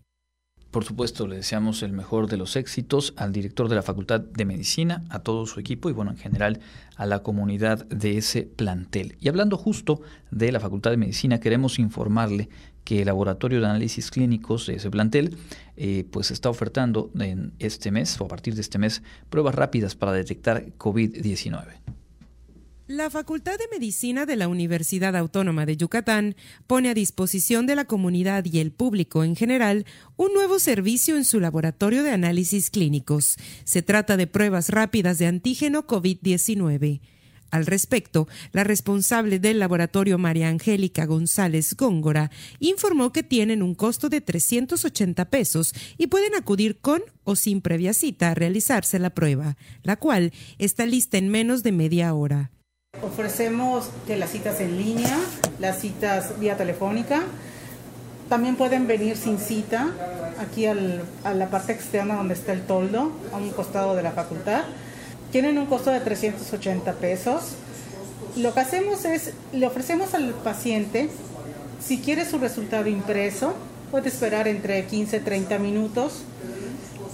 Por 0.71 0.85
supuesto, 0.85 1.27
le 1.27 1.37
deseamos 1.37 1.83
el 1.83 1.93
mejor 1.93 2.29
de 2.29 2.37
los 2.37 2.55
éxitos 2.55 3.15
al 3.17 3.33
director 3.33 3.71
de 3.71 3.77
la 3.77 3.83
Facultad 3.83 4.21
de 4.21 4.45
Medicina, 4.45 5.03
a 5.09 5.21
todo 5.21 5.47
su 5.47 5.61
equipo 5.61 5.89
y, 5.89 5.95
bueno, 5.95 6.11
en 6.11 6.19
general 6.19 6.61
a 6.97 7.07
la 7.07 7.23
comunidad 7.23 7.87
de 7.87 8.19
ese 8.19 8.43
plantel. 8.43 9.17
Y 9.19 9.29
hablando 9.29 9.57
justo 9.57 10.03
de 10.31 10.53
la 10.53 10.61
Facultad 10.61 10.91
de 10.91 10.99
Medicina, 10.99 11.41
queremos 11.41 11.79
informarle 11.79 12.51
que 12.85 13.01
el 13.01 13.07
Laboratorio 13.07 13.61
de 13.61 13.67
Análisis 13.67 14.11
Clínicos 14.11 14.67
de 14.67 14.75
ese 14.75 14.91
plantel 14.91 15.39
eh, 15.77 16.05
pues 16.11 16.31
está 16.31 16.51
ofertando 16.51 17.11
en 17.19 17.53
este 17.59 17.91
mes 17.91 18.21
o 18.21 18.25
a 18.25 18.29
partir 18.29 18.55
de 18.55 18.61
este 18.61 18.79
mes 18.79 19.03
pruebas 19.31 19.55
rápidas 19.55 19.95
para 19.95 20.13
detectar 20.13 20.67
COVID-19. 20.77 21.98
La 22.89 23.11
Facultad 23.11 23.59
de 23.59 23.69
Medicina 23.71 24.25
de 24.25 24.35
la 24.35 24.49
Universidad 24.49 25.15
Autónoma 25.15 25.67
de 25.67 25.77
Yucatán 25.77 26.37
pone 26.67 26.89
a 26.89 26.95
disposición 26.95 27.67
de 27.67 27.77
la 27.77 27.85
comunidad 27.85 28.47
y 28.47 28.61
el 28.61 28.73
público 28.73 29.25
en 29.25 29.37
general 29.37 29.85
un 30.17 30.33
nuevo 30.33 30.59
servicio 30.59 31.19
en 31.19 31.27
su 31.27 31.39
laboratorio 31.39 32.03
de 32.03 32.13
análisis 32.13 32.71
clínicos. 32.71 33.37
Se 33.65 33.83
trata 33.83 34.17
de 34.17 34.27
pruebas 34.27 34.71
rápidas 34.71 35.19
de 35.19 35.27
antígeno 35.27 35.87
COVID-19. 35.87 37.03
Al 37.51 37.67
respecto, 37.67 38.27
la 38.53 38.65
responsable 38.65 39.39
del 39.39 39.59
laboratorio 39.59 40.17
María 40.17 40.49
Angélica 40.49 41.05
González 41.05 41.77
Góngora 41.77 42.31
informó 42.59 43.13
que 43.13 43.23
tienen 43.23 43.63
un 43.63 43.75
costo 43.75 44.09
de 44.09 44.23
380 44.23 45.29
pesos 45.29 45.75
y 45.99 46.07
pueden 46.07 46.35
acudir 46.35 46.79
con 46.79 47.03
o 47.25 47.37
sin 47.37 47.61
previa 47.61 47.93
cita 47.93 48.31
a 48.31 48.35
realizarse 48.35 48.99
la 48.99 49.11
prueba, 49.11 49.59
la 49.83 49.97
cual 49.97 50.33
está 50.57 50.87
lista 50.87 51.19
en 51.19 51.29
menos 51.29 51.63
de 51.63 51.73
media 51.73 52.15
hora. 52.15 52.51
Ofrecemos 53.03 53.91
que 54.07 54.17
las 54.17 54.31
citas 54.31 54.61
en 54.61 54.77
línea, 54.77 55.17
las 55.59 55.81
citas 55.81 56.39
vía 56.39 56.57
telefónica. 56.57 57.23
También 58.29 58.57
pueden 58.57 58.87
venir 58.87 59.17
sin 59.17 59.39
cita 59.39 59.89
aquí 60.41 60.67
a 60.67 60.75
la 60.75 61.51
parte 61.51 61.73
externa 61.73 62.17
donde 62.17 62.35
está 62.35 62.53
el 62.53 62.63
toldo, 62.63 63.13
a 63.33 63.37
un 63.37 63.51
costado 63.51 63.95
de 63.97 64.03
la 64.03 64.13
facultad. 64.13 64.63
Tienen 65.33 65.59
un 65.59 65.67
costo 65.67 65.91
de 65.91 66.01
380 66.01 66.93
pesos. 66.95 67.55
Lo 68.37 68.53
que 68.53 68.61
hacemos 68.61 69.05
es, 69.05 69.33
le 69.53 69.67
ofrecemos 69.67 70.15
al 70.15 70.31
paciente, 70.31 71.09
si 71.81 71.99
quiere 71.99 72.25
su 72.25 72.39
resultado 72.39 72.89
impreso, 72.89 73.55
puede 73.91 74.09
esperar 74.09 74.49
entre 74.49 74.85
15 74.85 75.17
y 75.17 75.21
30 75.21 75.59
minutos, 75.59 76.23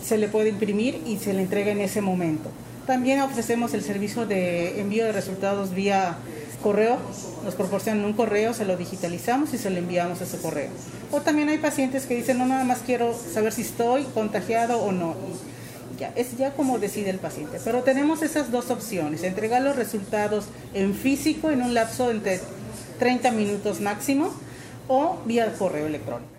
se 0.05 0.19
le 0.19 0.29
puede 0.29 0.49
imprimir 0.51 1.03
y 1.07 1.19
se 1.19 1.33
le 1.33 1.43
entrega 1.43 1.71
en 1.71 1.81
ese 1.81 2.01
momento. 2.01 2.51
También 2.87 3.21
ofrecemos 3.23 3.73
el 3.73 3.83
servicio 3.83 4.27
de 4.27 4.81
envío 4.81 5.05
de 5.05 5.13
resultados 5.13 5.75
vía 5.75 6.19
correo, 6.63 6.99
nos 7.45 7.55
proporcionan 7.55 8.05
un 8.05 8.15
correo, 8.15 8.55
se 8.55 8.65
lo 8.65 8.77
digitalizamos 8.77 9.53
y 9.55 9.59
se 9.59 9.71
lo 9.71 9.79
enviamos 9.79 10.21
a 10.21 10.25
ese 10.25 10.39
correo. 10.39 10.71
O 11.11 11.21
también 11.21 11.49
hay 11.49 11.59
pacientes 11.59 12.07
que 12.07 12.15
dicen, 12.15 12.39
no, 12.39 12.47
nada 12.47 12.65
más 12.65 12.81
quiero 12.85 13.15
saber 13.15 13.53
si 13.53 13.63
estoy 13.63 14.05
contagiado 14.15 14.79
o 14.79 14.93
no. 14.93 15.15
ya, 15.99 16.13
es 16.17 16.37
ya 16.37 16.53
como 16.53 16.79
decide 16.79 17.11
el 17.11 17.19
paciente. 17.19 17.59
Pero 17.65 17.83
tenemos 17.83 18.23
esas 18.23 18.51
dos 18.51 18.71
opciones, 18.71 19.23
entregar 19.23 19.63
los 19.63 19.77
resultados 19.77 20.47
en 20.73 20.95
físico 20.95 21.51
en 21.51 21.63
un 21.63 21.75
lapso 21.75 22.11
entre 22.11 22.41
30 22.99 23.31
minutos 23.33 23.81
máximo 23.81 24.35
o 24.89 25.19
vía 25.27 25.53
correo 25.55 25.87
electrónico. 25.87 26.35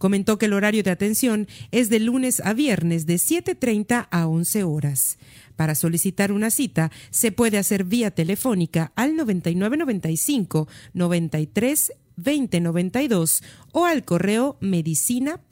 Comentó 0.00 0.38
que 0.38 0.46
el 0.46 0.54
horario 0.54 0.82
de 0.82 0.90
atención 0.90 1.46
es 1.72 1.90
de 1.90 1.98
lunes 1.98 2.40
a 2.42 2.54
viernes 2.54 3.04
de 3.04 3.16
7.30 3.16 4.08
a 4.10 4.26
11 4.28 4.64
horas. 4.64 5.18
Para 5.60 5.74
solicitar 5.74 6.32
una 6.32 6.48
cita 6.48 6.90
se 7.10 7.32
puede 7.32 7.58
hacer 7.58 7.84
vía 7.84 8.10
telefónica 8.10 8.92
al 8.96 9.14
9995 9.14 10.68
93 10.94 11.92
2092 12.16 13.42
o 13.72 13.84
al 13.84 14.02
correo 14.06 14.56
medicina.lac 14.60 15.42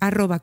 arroba. 0.00 0.42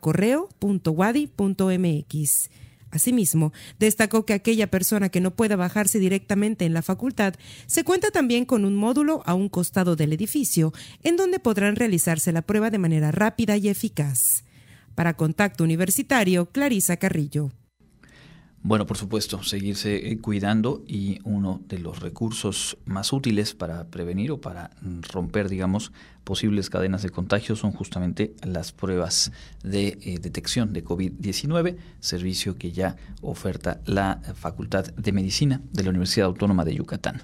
Asimismo, 2.92 3.54
destacó 3.80 4.24
que 4.28 4.34
aquella 4.34 4.68
persona 4.70 5.10
que 5.10 5.20
no 5.20 5.36
pueda 5.36 5.56
bajarse 5.56 5.98
directamente 5.98 6.66
en 6.66 6.76
la 6.76 6.84
facultad 6.84 7.34
se 7.66 7.84
cuenta 7.84 8.12
también 8.12 8.46
con 8.46 8.66
un 8.66 8.76
módulo 8.76 9.24
a 9.26 9.34
un 9.34 9.50
costado 9.50 9.96
del 9.96 10.14
edificio, 10.14 10.74
en 11.02 11.18
donde 11.18 11.40
podrán 11.40 11.76
realizarse 11.76 12.32
la 12.32 12.44
prueba 12.44 12.70
de 12.70 12.78
manera 12.78 13.12
rápida 13.12 13.58
y 13.58 13.68
eficaz. 13.68 14.44
Para 14.94 15.16
Contacto 15.16 15.64
Universitario, 15.64 16.52
Clarisa 16.52 16.98
Carrillo. 16.98 17.50
Bueno, 18.66 18.86
por 18.86 18.96
supuesto, 18.96 19.44
seguirse 19.44 20.10
eh, 20.10 20.18
cuidando 20.20 20.86
y 20.88 21.20
uno 21.26 21.62
de 21.68 21.80
los 21.80 22.00
recursos 22.00 22.78
más 22.86 23.12
útiles 23.12 23.54
para 23.54 23.88
prevenir 23.88 24.32
o 24.32 24.40
para 24.40 24.72
romper, 25.12 25.50
digamos, 25.50 25.92
posibles 26.24 26.70
cadenas 26.70 27.04
de 27.04 27.10
contagio 27.10 27.56
son 27.56 27.72
justamente 27.72 28.36
las 28.44 28.72
pruebas 28.72 29.32
de 29.64 29.98
eh, 30.02 30.20
detección 30.20 30.74
de 30.74 30.84
COVID-19, 30.84 31.78
servicio 32.00 32.58
que 32.58 32.72
ya 32.72 32.96
oferta 33.22 33.82
la 33.86 34.22
Facultad 34.36 34.86
de 34.86 35.12
Medicina 35.12 35.62
de 35.72 35.84
la 35.84 35.90
Universidad 35.90 36.28
Autónoma 36.28 36.66
de 36.66 36.76
Yucatán. 36.76 37.22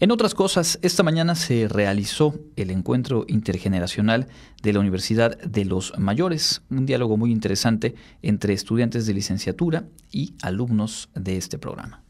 En 0.00 0.10
otras 0.10 0.34
cosas, 0.34 0.78
esta 0.82 1.02
mañana 1.02 1.34
se 1.34 1.68
realizó 1.68 2.34
el 2.56 2.70
encuentro 2.70 3.24
intergeneracional 3.28 4.28
de 4.62 4.72
la 4.72 4.80
Universidad 4.80 5.38
de 5.38 5.64
los 5.64 5.92
Mayores, 5.98 6.62
un 6.70 6.86
diálogo 6.86 7.16
muy 7.16 7.32
interesante 7.32 7.94
entre 8.22 8.54
estudiantes 8.54 9.06
de 9.06 9.14
licenciatura 9.14 9.84
y 10.10 10.34
alumnos 10.42 11.10
de 11.14 11.36
este 11.36 11.58
programa. 11.58 12.07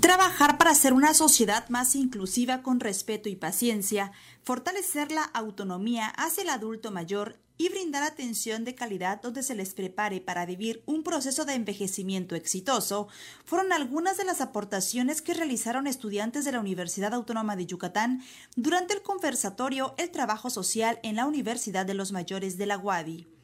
Trabajar 0.00 0.58
para 0.58 0.76
ser 0.76 0.92
una 0.92 1.12
sociedad 1.12 1.68
más 1.70 1.96
inclusiva 1.96 2.62
con 2.62 2.78
respeto 2.78 3.28
y 3.28 3.34
paciencia, 3.34 4.12
fortalecer 4.44 5.10
la 5.10 5.24
autonomía 5.24 6.06
hacia 6.06 6.44
el 6.44 6.50
adulto 6.50 6.92
mayor 6.92 7.40
y 7.56 7.68
brindar 7.68 8.04
atención 8.04 8.64
de 8.64 8.76
calidad 8.76 9.20
donde 9.20 9.42
se 9.42 9.56
les 9.56 9.74
prepare 9.74 10.20
para 10.20 10.46
vivir 10.46 10.84
un 10.86 11.02
proceso 11.02 11.44
de 11.44 11.54
envejecimiento 11.54 12.36
exitoso, 12.36 13.08
fueron 13.44 13.72
algunas 13.72 14.16
de 14.16 14.24
las 14.24 14.40
aportaciones 14.40 15.20
que 15.20 15.34
realizaron 15.34 15.88
estudiantes 15.88 16.44
de 16.44 16.52
la 16.52 16.60
Universidad 16.60 17.12
Autónoma 17.12 17.56
de 17.56 17.66
Yucatán 17.66 18.22
durante 18.54 18.94
el 18.94 19.02
conversatorio 19.02 19.96
El 19.98 20.12
Trabajo 20.12 20.48
Social 20.48 21.00
en 21.02 21.16
la 21.16 21.26
Universidad 21.26 21.84
de 21.84 21.94
los 21.94 22.12
Mayores 22.12 22.56
de 22.56 22.66
la 22.66 22.78
UADI 22.78 23.37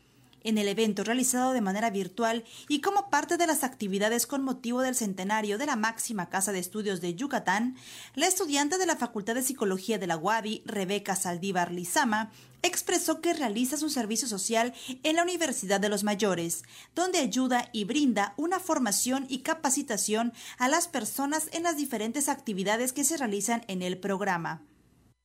en 0.44 0.58
el 0.58 0.68
evento 0.68 1.02
realizado 1.02 1.52
de 1.52 1.60
manera 1.60 1.90
virtual 1.90 2.44
y 2.68 2.80
como 2.80 3.10
parte 3.10 3.36
de 3.36 3.46
las 3.46 3.64
actividades 3.64 4.26
con 4.26 4.42
motivo 4.42 4.82
del 4.82 4.94
centenario 4.94 5.58
de 5.58 5.66
la 5.66 5.76
máxima 5.76 6.28
casa 6.28 6.52
de 6.52 6.60
estudios 6.60 7.00
de 7.00 7.14
Yucatán, 7.14 7.76
la 8.14 8.26
estudiante 8.26 8.78
de 8.78 8.86
la 8.86 8.96
Facultad 8.96 9.34
de 9.34 9.42
Psicología 9.42 9.98
de 9.98 10.06
la 10.06 10.16
UABI, 10.16 10.62
Rebeca 10.66 11.16
Saldívar 11.16 11.72
Lizama, 11.72 12.30
expresó 12.62 13.20
que 13.20 13.34
realiza 13.34 13.76
su 13.76 13.90
servicio 13.90 14.26
social 14.28 14.72
en 15.02 15.16
la 15.16 15.22
Universidad 15.22 15.80
de 15.80 15.88
los 15.88 16.04
Mayores, 16.04 16.62
donde 16.94 17.18
ayuda 17.18 17.68
y 17.72 17.84
brinda 17.84 18.34
una 18.36 18.58
formación 18.58 19.26
y 19.28 19.40
capacitación 19.40 20.32
a 20.58 20.68
las 20.68 20.88
personas 20.88 21.48
en 21.52 21.62
las 21.62 21.76
diferentes 21.76 22.28
actividades 22.28 22.92
que 22.92 23.04
se 23.04 23.16
realizan 23.16 23.64
en 23.68 23.82
el 23.82 23.98
programa. 23.98 24.62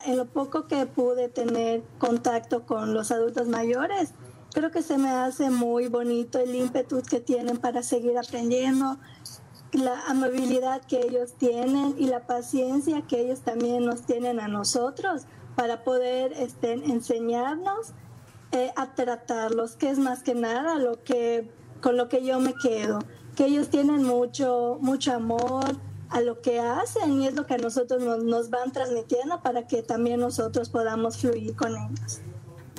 En 0.05 0.15
lo 0.15 0.25
poco 0.25 0.67
que 0.67 0.85
pude 0.85 1.27
tener 1.27 1.83
contacto 1.97 2.65
con 2.65 2.93
los 2.93 3.11
adultos 3.11 3.49
mayores, 3.49 4.13
creo 4.51 4.71
que 4.71 4.81
se 4.81 4.97
me 4.97 5.09
hace 5.09 5.49
muy 5.49 5.87
bonito 5.87 6.39
el 6.39 6.55
ímpetu 6.55 7.01
que 7.01 7.19
tienen 7.19 7.57
para 7.57 7.83
seguir 7.83 8.17
aprendiendo, 8.17 8.97
la 9.71 10.01
amabilidad 10.07 10.81
que 10.81 11.01
ellos 11.01 11.33
tienen 11.33 11.95
y 11.97 12.07
la 12.07 12.25
paciencia 12.25 13.03
que 13.03 13.21
ellos 13.21 13.41
también 13.41 13.85
nos 13.85 14.01
tienen 14.01 14.39
a 14.39 14.47
nosotros 14.47 15.23
para 15.55 15.83
poder 15.83 16.33
este, 16.33 16.73
enseñarnos 16.73 17.93
eh, 18.51 18.71
a 18.75 18.95
tratarlos, 18.95 19.75
que 19.75 19.89
es 19.89 19.99
más 19.99 20.23
que 20.23 20.33
nada 20.33 20.75
lo 20.79 21.03
que 21.03 21.51
con 21.81 21.95
lo 21.95 22.09
que 22.09 22.25
yo 22.25 22.39
me 22.39 22.53
quedo, 22.55 22.99
que 23.35 23.45
ellos 23.45 23.69
tienen 23.69 24.03
mucho 24.03 24.77
mucho 24.81 25.13
amor 25.13 25.77
a 26.09 26.21
lo 26.21 26.41
que 26.41 26.59
hacen 26.59 27.21
y 27.21 27.27
es 27.27 27.35
lo 27.35 27.45
que 27.45 27.53
a 27.53 27.57
nosotros 27.57 28.01
nos, 28.01 28.23
nos 28.23 28.49
van 28.49 28.71
transmitiendo 28.71 29.41
para 29.41 29.67
que 29.67 29.83
también 29.83 30.19
nosotros 30.19 30.69
podamos 30.69 31.17
fluir 31.17 31.55
con 31.55 31.75
ellos. 31.77 32.21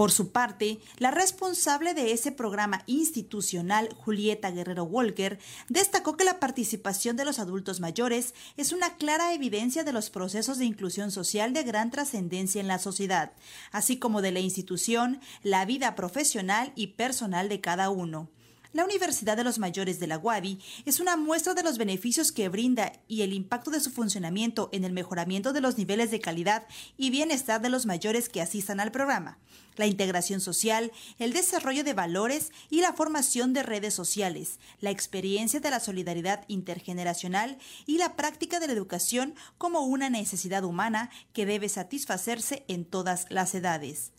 Por 0.01 0.13
su 0.13 0.33
parte, 0.33 0.81
la 0.97 1.11
responsable 1.11 1.93
de 1.93 2.13
ese 2.13 2.33
programa 2.33 2.85
institucional, 2.87 3.91
Julieta 3.95 4.51
Guerrero 4.51 4.85
Walker, 4.85 5.39
destacó 5.69 6.17
que 6.17 6.25
la 6.25 6.41
participación 6.41 7.19
de 7.19 7.27
los 7.27 7.39
adultos 7.39 7.81
mayores 7.81 8.33
es 8.57 8.73
una 8.73 8.97
clara 8.97 9.35
evidencia 9.35 9.85
de 9.85 9.93
los 9.93 10.09
procesos 10.09 10.57
de 10.57 10.65
inclusión 10.65 11.11
social 11.11 11.53
de 11.53 11.65
gran 11.65 11.91
trascendencia 11.91 12.63
en 12.63 12.67
la 12.67 12.79
sociedad, 12.79 13.33
así 13.73 13.99
como 13.99 14.23
de 14.23 14.33
la 14.33 14.41
institución, 14.41 15.21
la 15.43 15.67
vida 15.67 15.95
profesional 15.97 16.73
y 16.77 16.87
personal 16.87 17.51
de 17.51 17.61
cada 17.61 17.91
uno. 17.91 18.31
La 18.73 18.85
Universidad 18.85 19.37
de 19.37 19.43
los 19.43 19.59
Mayores 19.59 19.99
de 19.99 20.07
la 20.07 20.19
UABI 20.19 20.61
es 20.85 21.01
una 21.01 21.17
muestra 21.17 21.55
de 21.55 21.65
los 21.65 21.77
beneficios 21.77 22.31
que 22.31 22.49
brinda 22.49 22.93
y 23.09 23.23
el 23.23 23.33
impacto 23.33 23.73
de 23.73 23.81
su 23.81 23.91
funcionamiento 23.91 24.69
en 24.71 24.85
el 24.85 24.93
mejoramiento 24.93 25.53
de 25.53 25.61
los 25.61 25.77
niveles 25.77 26.13
de 26.13 26.21
calidad 26.21 26.69
y 26.97 27.11
bienestar 27.11 27.61
de 27.61 27.69
los 27.69 27.85
mayores 27.85 28.29
que 28.29 28.41
asistan 28.41 28.79
al 28.79 28.93
programa, 28.93 29.39
la 29.75 29.87
integración 29.87 30.41
social, 30.41 30.93
el 31.19 31.33
desarrollo 31.33 31.83
de 31.83 31.95
valores 31.95 32.53
y 32.71 32.81
la 32.81 32.93
formación 32.93 33.55
de 33.55 33.65
redes 33.65 33.93
sociales, 33.93 34.61
la 34.79 34.91
experiencia 34.91 35.59
de 35.59 35.71
la 35.71 35.81
solidaridad 35.81 36.45
intergeneracional 36.47 37.59
y 37.87 37.99
la 37.99 38.15
práctica 38.15 38.61
de 38.61 38.69
la 38.69 38.73
educación 38.73 39.35
como 39.59 39.81
una 39.81 40.11
necesidad 40.11 40.63
humana 40.63 41.11
que 41.33 41.45
debe 41.45 41.69
satisfacerse 41.69 42.65
en 42.69 42.85
todas 42.85 43.27
las 43.31 43.53
edades. 43.57 44.13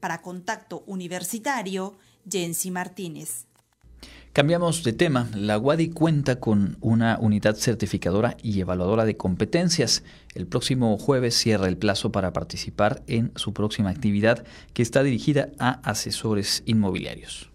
Para 0.00 0.20
Contacto 0.20 0.82
Universitario, 0.88 1.96
Jensi 2.28 2.72
Martínez. 2.72 3.46
Cambiamos 4.34 4.82
de 4.82 4.92
tema. 4.92 5.28
La 5.36 5.60
UADI 5.60 5.90
cuenta 5.90 6.40
con 6.40 6.76
una 6.80 7.18
unidad 7.20 7.54
certificadora 7.54 8.36
y 8.42 8.58
evaluadora 8.58 9.04
de 9.04 9.16
competencias. 9.16 10.02
El 10.34 10.48
próximo 10.48 10.98
jueves 10.98 11.36
cierra 11.36 11.68
el 11.68 11.76
plazo 11.76 12.10
para 12.10 12.32
participar 12.32 13.04
en 13.06 13.30
su 13.36 13.52
próxima 13.52 13.90
actividad 13.90 14.44
que 14.72 14.82
está 14.82 15.04
dirigida 15.04 15.50
a 15.60 15.74
asesores 15.88 16.64
inmobiliarios. 16.66 17.53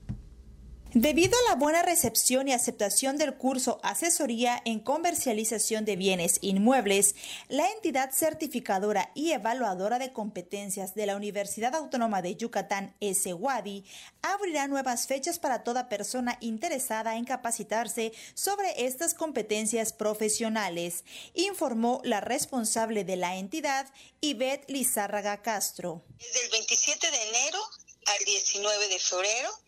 Debido 1.02 1.38
a 1.38 1.50
la 1.52 1.56
buena 1.56 1.82
recepción 1.82 2.50
y 2.50 2.52
aceptación 2.52 3.16
del 3.16 3.38
curso 3.38 3.80
Asesoría 3.84 4.62
en 4.66 4.82
Comercialización 4.82 5.86
de 5.86 5.96
Bienes 5.96 6.40
Inmuebles, 6.42 7.16
la 7.48 7.72
entidad 7.72 8.12
certificadora 8.12 9.10
y 9.16 9.32
evaluadora 9.32 9.98
de 9.98 10.12
competencias 10.12 10.96
de 10.96 11.06
la 11.06 11.16
Universidad 11.16 11.74
Autónoma 11.74 12.22
de 12.22 12.36
Yucatán, 12.36 12.98
SWADI, 13.00 13.86
abrirá 14.22 14.68
nuevas 14.68 15.08
fechas 15.08 15.40
para 15.40 15.64
toda 15.64 15.88
persona 15.88 16.38
interesada 16.42 17.16
en 17.16 17.24
capacitarse 17.24 18.12
sobre 18.34 18.86
estas 18.86 19.14
competencias 19.14 19.94
profesionales, 19.94 21.06
informó 21.34 22.02
la 22.04 22.20
responsable 22.20 23.06
de 23.06 23.16
la 23.16 23.38
entidad, 23.38 23.88
Ivette 24.20 24.70
Lizárraga 24.70 25.42
Castro. 25.42 26.04
Desde 26.18 26.44
el 26.44 26.52
27 26.52 27.10
de 27.10 27.30
enero 27.30 27.60
al 28.10 28.26
19 28.26 28.88
de 28.88 29.00
febrero. 29.00 29.60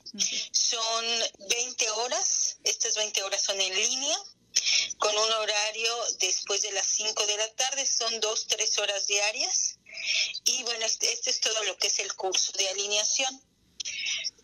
Son 0.51 1.05
20 1.49 1.89
horas, 1.91 2.57
estas 2.63 2.95
20 2.95 3.23
horas 3.23 3.41
son 3.41 3.59
en 3.61 3.73
línea, 3.73 4.17
con 4.97 5.17
un 5.17 5.31
horario 5.31 5.95
después 6.19 6.61
de 6.61 6.71
las 6.73 6.87
5 6.87 7.25
de 7.25 7.37
la 7.37 7.51
tarde, 7.53 7.85
son 7.87 8.19
2, 8.19 8.47
3 8.47 8.79
horas 8.79 9.07
diarias. 9.07 9.77
Y 10.45 10.63
bueno, 10.63 10.85
este, 10.85 11.11
este, 11.11 11.29
es 11.29 11.39
todo 11.39 11.63
lo 11.63 11.77
que 11.77 11.87
es 11.87 11.99
el 11.99 12.13
curso 12.15 12.51
de 12.53 12.67
alineación. 12.69 13.41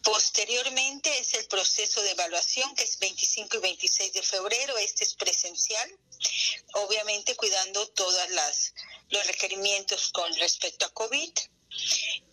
Posteriormente 0.03 1.19
es 1.19 1.33
el 1.33 1.47
proceso 1.47 2.01
de 2.01 2.11
evaluación, 2.11 2.73
que 2.75 2.85
es 2.85 2.97
25 2.99 3.57
y 3.57 3.59
26 3.59 4.13
de 4.13 4.21
febrero. 4.21 4.77
Este 4.77 5.03
es 5.03 5.15
presencial, 5.15 5.99
obviamente 6.73 7.35
cuidando 7.35 7.87
todos 7.89 8.29
los 9.09 9.27
requerimientos 9.27 10.09
con 10.09 10.33
respecto 10.35 10.85
a 10.85 10.93
COVID. 10.93 11.31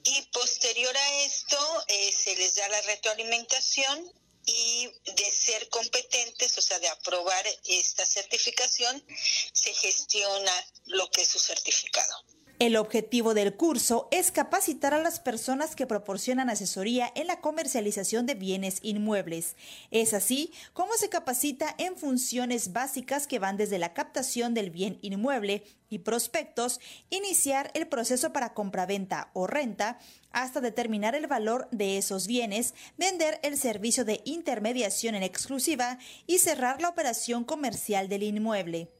Y 0.04 0.22
posterior 0.32 0.96
a 0.96 1.20
esto 1.22 1.84
eh, 1.88 2.12
se 2.12 2.36
les 2.36 2.54
da 2.54 2.68
la 2.68 2.80
retroalimentación 2.82 4.12
y 4.46 4.90
de 5.04 5.30
ser 5.30 5.68
competentes, 5.70 6.56
o 6.58 6.60
sea, 6.60 6.78
de 6.78 6.88
aprobar 6.88 7.44
esta 7.64 8.04
certificación, 8.04 9.02
se 9.52 9.72
gestiona 9.72 10.52
lo 10.86 11.10
que 11.10 11.22
es 11.22 11.28
su 11.28 11.38
certificado. 11.38 12.14
El 12.60 12.76
objetivo 12.76 13.34
del 13.34 13.56
curso 13.56 14.06
es 14.12 14.30
capacitar 14.30 14.94
a 14.94 15.02
las 15.02 15.18
personas 15.18 15.74
que 15.74 15.88
proporcionan 15.88 16.48
asesoría 16.48 17.10
en 17.16 17.26
la 17.26 17.40
comercialización 17.40 18.26
de 18.26 18.34
bienes 18.34 18.78
inmuebles. 18.82 19.56
Es 19.90 20.14
así 20.14 20.52
como 20.72 20.92
se 20.94 21.08
capacita 21.08 21.74
en 21.78 21.96
funciones 21.96 22.72
básicas 22.72 23.26
que 23.26 23.40
van 23.40 23.56
desde 23.56 23.78
la 23.78 23.92
captación 23.92 24.54
del 24.54 24.70
bien 24.70 25.00
inmueble 25.02 25.64
y 25.90 25.98
prospectos, 25.98 26.78
iniciar 27.10 27.72
el 27.74 27.88
proceso 27.88 28.32
para 28.32 28.54
compraventa 28.54 29.30
o 29.32 29.48
renta, 29.48 29.98
hasta 30.30 30.60
determinar 30.60 31.16
el 31.16 31.26
valor 31.26 31.66
de 31.72 31.98
esos 31.98 32.28
bienes, 32.28 32.74
vender 32.96 33.40
el 33.42 33.58
servicio 33.58 34.04
de 34.04 34.20
intermediación 34.24 35.16
en 35.16 35.24
exclusiva 35.24 35.98
y 36.28 36.38
cerrar 36.38 36.80
la 36.80 36.88
operación 36.88 37.42
comercial 37.42 38.08
del 38.08 38.22
inmueble 38.22 38.92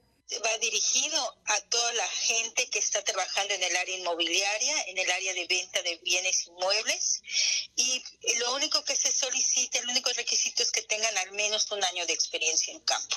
va 0.45 0.59
dirigido 0.59 1.37
a 1.47 1.61
toda 1.69 1.93
la 1.95 2.09
gente 2.09 2.69
que 2.69 2.79
está 2.79 3.03
trabajando 3.03 3.55
en 3.55 3.63
el 3.63 3.77
área 3.77 3.99
inmobiliaria, 3.99 4.83
en 4.87 4.99
el 4.99 5.11
área 5.11 5.35
de 5.35 5.47
venta 5.47 5.83
de 5.83 5.99
bienes 6.03 6.47
inmuebles 6.47 7.23
y 7.77 8.03
lo 8.39 8.55
único 8.55 8.83
que 8.85 8.97
se 8.97 9.13
solicita, 9.13 9.79
el 9.79 9.89
único 9.89 10.11
requisito 10.13 10.63
es 10.63 10.73
que 10.73 10.83
tengan 10.83 11.17
al 11.19 11.33
menos 11.33 11.71
un 11.71 11.85
año 11.85 12.07
de 12.07 12.15
experiencia 12.15 12.73
en 12.73 12.81
campo. 12.81 13.17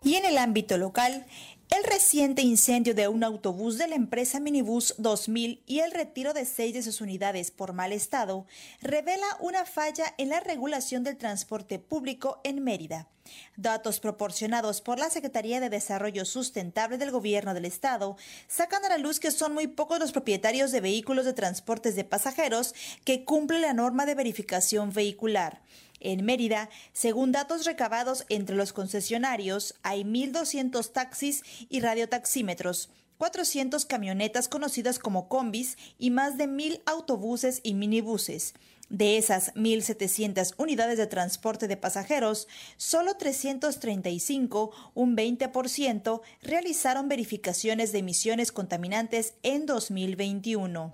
Y 0.03 0.15
en 0.15 0.25
el 0.25 0.37
ámbito 0.37 0.77
local, 0.77 1.25
el 1.69 1.83
reciente 1.83 2.41
incendio 2.41 2.95
de 2.95 3.07
un 3.07 3.23
autobús 3.23 3.77
de 3.77 3.87
la 3.87 3.95
empresa 3.95 4.39
Minibus 4.39 4.95
2000 4.97 5.61
y 5.67 5.79
el 5.79 5.91
retiro 5.91 6.33
de 6.33 6.45
seis 6.45 6.73
de 6.73 6.81
sus 6.81 6.99
unidades 6.99 7.51
por 7.51 7.73
mal 7.73 7.93
estado 7.93 8.47
revela 8.81 9.27
una 9.39 9.65
falla 9.65 10.13
en 10.17 10.29
la 10.29 10.39
regulación 10.39 11.03
del 11.03 11.17
transporte 11.17 11.77
público 11.77 12.41
en 12.43 12.63
Mérida. 12.63 13.07
Datos 13.57 13.99
proporcionados 13.99 14.81
por 14.81 14.99
la 14.99 15.09
Secretaría 15.09 15.59
de 15.59 15.69
Desarrollo 15.69 16.25
Sustentable 16.25 16.97
del 16.97 17.11
Gobierno 17.11 17.53
del 17.53 17.65
Estado 17.65 18.17
sacan 18.47 18.85
a 18.85 18.89
la 18.89 18.97
luz 18.97 19.19
que 19.19 19.31
son 19.31 19.53
muy 19.53 19.67
pocos 19.67 19.99
los 19.99 20.11
propietarios 20.11 20.71
de 20.71 20.81
vehículos 20.81 21.25
de 21.25 21.33
transportes 21.33 21.95
de 21.95 22.03
pasajeros 22.03 22.73
que 23.03 23.25
cumplen 23.25 23.61
la 23.61 23.73
norma 23.73 24.05
de 24.05 24.15
verificación 24.15 24.93
vehicular. 24.93 25.61
En 25.99 26.23
Mérida, 26.23 26.69
según 26.93 27.31
datos 27.31 27.65
recabados 27.65 28.25
entre 28.29 28.55
los 28.55 28.71
concesionarios, 28.71 29.75
hay 29.83 30.03
1.200 30.03 30.91
taxis 30.91 31.43
y 31.69 31.81
radiotaxímetros, 31.81 32.89
400 33.17 33.85
camionetas 33.85 34.47
conocidas 34.47 34.97
como 34.97 35.27
combis 35.27 35.77
y 35.97 36.09
más 36.09 36.37
de 36.37 36.47
1.000 36.47 36.81
autobuses 36.85 37.59
y 37.63 37.73
minibuses. 37.73 38.53
De 38.89 39.17
esas 39.17 39.53
1.700 39.53 40.55
unidades 40.57 40.97
de 40.97 41.05
transporte 41.05 41.67
de 41.67 41.77
pasajeros, 41.77 42.47
solo 42.75 43.15
335, 43.15 44.71
un 44.95 45.15
20%, 45.15 46.21
realizaron 46.41 47.07
verificaciones 47.07 47.91
de 47.91 47.99
emisiones 47.99 48.51
contaminantes 48.51 49.35
en 49.43 49.67
2021. 49.67 50.91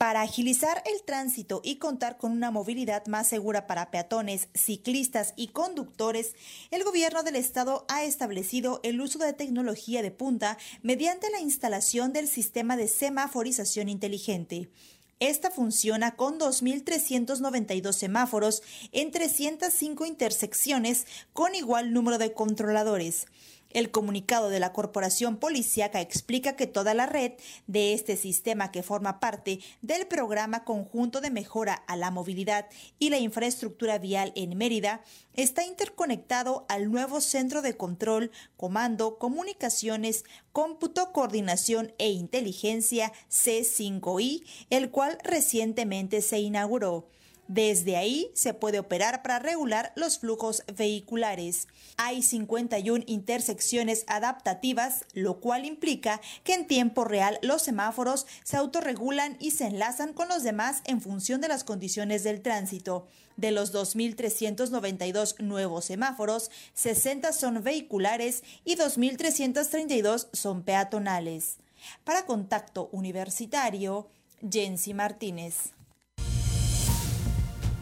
Para 0.01 0.23
agilizar 0.23 0.83
el 0.87 1.03
tránsito 1.03 1.61
y 1.63 1.77
contar 1.77 2.17
con 2.17 2.33
una 2.33 2.51
movilidad 2.51 3.05
más 3.05 3.27
segura 3.27 3.67
para 3.67 3.91
peatones, 3.91 4.49
ciclistas 4.55 5.35
y 5.37 5.49
conductores, 5.49 6.35
el 6.71 6.85
gobierno 6.85 7.23
del 7.23 7.37
estado 7.37 7.85
ha 7.87 8.03
establecido 8.03 8.81
el 8.83 8.99
uso 8.99 9.19
de 9.19 9.35
tecnología 9.35 10.01
de 10.01 10.11
punta 10.11 10.57
mediante 10.83 11.29
la 11.29 11.41
instalación 11.41 12.15
del 12.15 12.29
sistema 12.29 12.79
de 12.79 12.89
semaforización 12.89 13.91
inteligente. 13.91 14.71
Esta 15.19 15.51
funciona 15.51 16.17
con 16.17 16.41
2.392 16.41 17.93
semáforos 17.93 18.63
en 18.93 19.11
305 19.11 20.07
intersecciones 20.07 21.07
con 21.35 21.55
igual 21.55 21.93
número 21.93 22.17
de 22.17 22.33
controladores. 22.33 23.27
El 23.71 23.93
comunicado 23.93 24.51
de 24.51 24.59
la 24.59 24.73
Corporación 24.73 25.37
Policiaca 25.37 26.01
explica 26.01 26.57
que 26.57 26.67
toda 26.67 26.93
la 26.93 27.07
red 27.07 27.33
de 27.69 27.95
este 27.95 28.17
sistema 28.17 28.73
que 28.73 28.83
forma 28.83 29.21
parte 29.21 29.61
del 29.81 30.09
programa 30.09 30.65
conjunto 30.65 31.21
de 31.21 31.31
mejora 31.31 31.75
a 31.87 31.97
la 31.97 32.11
movilidad 32.11 32.67
y 32.99 33.11
la 33.11 33.19
infraestructura 33.19 33.99
vial 33.99 34.33
en 34.35 34.59
Mérida 34.59 35.05
está 35.35 35.65
interconectado 35.65 36.67
al 36.69 36.91
nuevo 36.91 37.21
Centro 37.21 37.63
de 37.63 37.77
Control, 37.77 38.33
Comando, 38.57 39.19
Comunicaciones, 39.19 40.25
Cómputo, 40.51 41.13
Coordinación 41.13 41.93
e 41.99 42.11
Inteligencia 42.11 43.13
C5I, 43.31 44.45
el 44.71 44.91
cual 44.91 45.19
recientemente 45.23 46.23
se 46.23 46.41
inauguró. 46.41 47.07
Desde 47.53 47.97
ahí 47.97 48.31
se 48.33 48.55
puede 48.55 48.79
operar 48.79 49.23
para 49.23 49.41
regular 49.41 49.93
los 49.97 50.21
flujos 50.21 50.63
vehiculares. 50.77 51.67
Hay 51.97 52.23
51 52.23 53.03
intersecciones 53.09 54.05
adaptativas, 54.07 55.05
lo 55.15 55.41
cual 55.41 55.65
implica 55.65 56.21
que 56.45 56.55
en 56.55 56.69
tiempo 56.69 57.03
real 57.03 57.41
los 57.43 57.63
semáforos 57.63 58.29
se 58.45 58.57
autorregulan 58.57 59.37
y 59.41 59.51
se 59.51 59.67
enlazan 59.67 60.13
con 60.13 60.29
los 60.29 60.45
demás 60.45 60.83
en 60.85 61.01
función 61.01 61.41
de 61.41 61.49
las 61.49 61.65
condiciones 61.65 62.23
del 62.23 62.41
tránsito. 62.41 63.09
De 63.37 63.51
los 63.51 63.75
2.392 63.75 65.41
nuevos 65.41 65.87
semáforos, 65.87 66.53
60 66.75 67.33
son 67.33 67.65
vehiculares 67.65 68.45
y 68.65 68.77
2.332 68.77 70.29
son 70.33 70.63
peatonales. 70.63 71.57
Para 72.05 72.27
Contacto 72.27 72.91
Universitario, 72.93 74.09
Jensi 74.49 74.95
Martínez. 74.95 75.73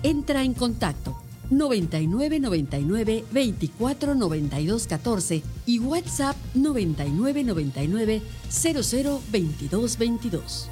Entra 0.03 0.45
en 0.45 0.55
contacto 0.55 1.17
99 1.51 2.41
99 2.41 3.25
24 3.33 4.15
92 4.15 4.87
14 4.87 5.43
y 5.67 5.79
WhatsApp 5.81 6.37
99 6.55 7.45
99 7.45 8.23
00 8.49 9.21
22 9.31 9.99
22. 9.99 10.71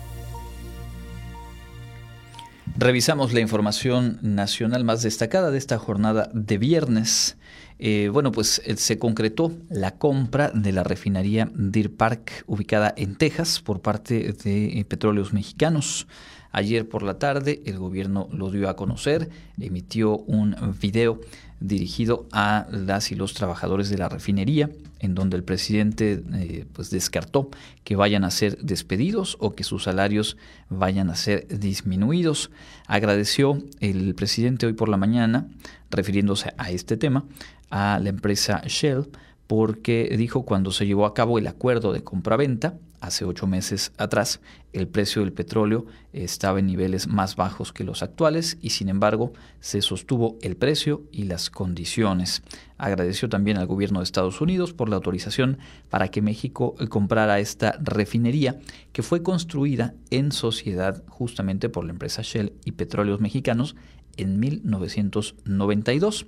Revisamos 2.78 3.32
la 3.32 3.40
información 3.40 4.18
nacional 4.20 4.84
más 4.84 5.00
destacada 5.02 5.50
de 5.50 5.56
esta 5.56 5.78
jornada 5.78 6.28
de 6.34 6.58
viernes. 6.58 7.38
Eh, 7.78 8.10
bueno, 8.12 8.32
pues 8.32 8.60
eh, 8.66 8.76
se 8.76 8.98
concretó 8.98 9.50
la 9.70 9.92
compra 9.92 10.50
de 10.50 10.72
la 10.72 10.84
refinería 10.84 11.50
Deer 11.54 11.90
Park 11.90 12.44
ubicada 12.46 12.92
en 12.94 13.16
Texas 13.16 13.60
por 13.62 13.80
parte 13.80 14.34
de 14.44 14.78
eh, 14.78 14.84
Petróleos 14.84 15.32
Mexicanos. 15.32 16.06
Ayer 16.52 16.86
por 16.86 17.02
la 17.02 17.18
tarde 17.18 17.62
el 17.64 17.78
gobierno 17.78 18.28
lo 18.30 18.50
dio 18.50 18.68
a 18.68 18.76
conocer, 18.76 19.30
emitió 19.58 20.18
un 20.18 20.54
video 20.78 21.18
dirigido 21.60 22.28
a 22.30 22.66
las 22.70 23.10
y 23.10 23.14
los 23.14 23.32
trabajadores 23.32 23.88
de 23.88 23.96
la 23.96 24.10
refinería, 24.10 24.68
en 24.98 25.14
donde 25.14 25.36
el 25.36 25.44
presidente 25.44 26.22
eh, 26.34 26.64
pues 26.72 26.90
descartó 26.90 27.50
que 27.84 27.96
vayan 27.96 28.24
a 28.24 28.30
ser 28.30 28.58
despedidos 28.58 29.36
o 29.40 29.54
que 29.54 29.64
sus 29.64 29.84
salarios 29.84 30.36
vayan 30.68 31.10
a 31.10 31.16
ser 31.16 31.46
disminuidos. 31.48 32.50
Agradeció 32.86 33.58
el 33.80 34.14
presidente 34.14 34.66
hoy 34.66 34.72
por 34.72 34.88
la 34.88 34.96
mañana, 34.96 35.48
refiriéndose 35.90 36.52
a 36.56 36.70
este 36.70 36.96
tema, 36.96 37.24
a 37.70 37.98
la 38.02 38.08
empresa 38.08 38.62
Shell 38.66 39.08
porque 39.46 40.14
dijo 40.18 40.44
cuando 40.44 40.72
se 40.72 40.86
llevó 40.86 41.06
a 41.06 41.14
cabo 41.14 41.38
el 41.38 41.46
acuerdo 41.46 41.92
de 41.92 42.02
compraventa, 42.02 42.74
hace 43.00 43.24
ocho 43.24 43.46
meses 43.46 43.92
atrás, 43.98 44.40
el 44.72 44.88
precio 44.88 45.22
del 45.22 45.32
petróleo 45.32 45.86
estaba 46.12 46.58
en 46.58 46.66
niveles 46.66 47.06
más 47.06 47.36
bajos 47.36 47.72
que 47.72 47.84
los 47.84 48.02
actuales 48.02 48.58
y 48.60 48.70
sin 48.70 48.88
embargo 48.88 49.32
se 49.60 49.80
sostuvo 49.80 50.36
el 50.42 50.56
precio 50.56 51.02
y 51.12 51.24
las 51.24 51.48
condiciones. 51.50 52.42
Agradeció 52.76 53.28
también 53.28 53.56
al 53.56 53.66
gobierno 53.66 54.00
de 54.00 54.04
Estados 54.04 54.40
Unidos 54.40 54.72
por 54.72 54.88
la 54.88 54.96
autorización 54.96 55.58
para 55.88 56.08
que 56.08 56.20
México 56.20 56.74
comprara 56.88 57.40
esta 57.40 57.78
refinería 57.80 58.58
que 58.92 59.02
fue 59.02 59.22
construida 59.22 59.94
en 60.10 60.30
sociedad 60.30 61.02
justamente 61.08 61.68
por 61.68 61.84
la 61.84 61.92
empresa 61.92 62.22
Shell 62.22 62.52
y 62.64 62.72
Petróleos 62.72 63.20
Mexicanos 63.20 63.76
en 64.16 64.38
1992. 64.40 66.26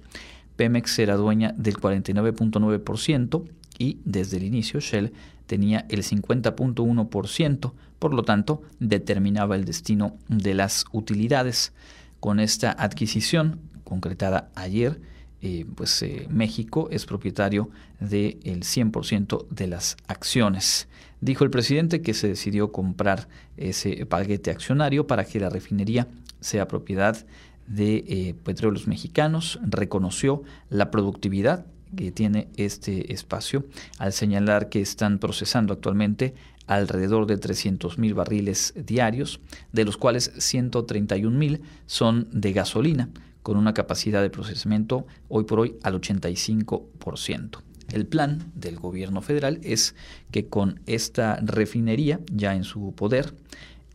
Pemex 0.56 0.98
era 0.98 1.16
dueña 1.16 1.54
del 1.56 1.76
49.9% 1.76 3.44
y 3.78 3.98
desde 4.04 4.38
el 4.38 4.44
inicio 4.44 4.80
Shell 4.80 5.12
tenía 5.48 5.86
el 5.88 6.04
50.1%, 6.04 7.72
por 7.98 8.14
lo 8.14 8.22
tanto 8.22 8.62
determinaba 8.78 9.56
el 9.56 9.64
destino 9.64 10.16
de 10.28 10.54
las 10.54 10.84
utilidades. 10.92 11.72
Con 12.20 12.38
esta 12.38 12.70
adquisición 12.70 13.60
concretada 13.82 14.50
ayer, 14.54 15.00
eh, 15.40 15.66
pues 15.74 16.02
eh, 16.02 16.26
México 16.30 16.88
es 16.90 17.06
propietario 17.06 17.70
del 17.98 18.62
100% 18.62 19.48
de 19.48 19.66
las 19.66 19.96
acciones. 20.06 20.88
Dijo 21.20 21.44
el 21.44 21.50
presidente 21.50 22.02
que 22.02 22.14
se 22.14 22.28
decidió 22.28 22.70
comprar 22.70 23.28
ese 23.56 24.04
paquete 24.06 24.50
accionario 24.50 25.06
para 25.06 25.24
que 25.24 25.40
la 25.40 25.48
refinería 25.48 26.06
sea 26.40 26.68
propiedad 26.68 27.26
de 27.66 28.04
eh, 28.06 28.34
Petróleos 28.44 28.86
Mexicanos 28.86 29.58
reconoció 29.62 30.42
la 30.70 30.90
productividad 30.90 31.66
que 31.96 32.12
tiene 32.12 32.48
este 32.56 33.12
espacio 33.12 33.64
al 33.98 34.12
señalar 34.12 34.68
que 34.68 34.80
están 34.80 35.18
procesando 35.18 35.72
actualmente 35.72 36.34
alrededor 36.66 37.26
de 37.26 37.38
300 37.38 37.98
mil 37.98 38.14
barriles 38.14 38.74
diarios, 38.76 39.40
de 39.72 39.84
los 39.84 39.96
cuales 39.96 40.32
131 40.38 41.36
mil 41.36 41.62
son 41.86 42.28
de 42.30 42.52
gasolina, 42.52 43.08
con 43.42 43.56
una 43.56 43.74
capacidad 43.74 44.20
de 44.20 44.30
procesamiento 44.30 45.06
hoy 45.28 45.44
por 45.44 45.60
hoy 45.60 45.76
al 45.82 46.00
85%. 46.00 47.62
El 47.90 48.06
plan 48.06 48.52
del 48.54 48.76
gobierno 48.76 49.22
federal 49.22 49.60
es 49.62 49.94
que 50.30 50.46
con 50.46 50.80
esta 50.84 51.36
refinería 51.42 52.20
ya 52.30 52.54
en 52.54 52.64
su 52.64 52.92
poder, 52.94 53.32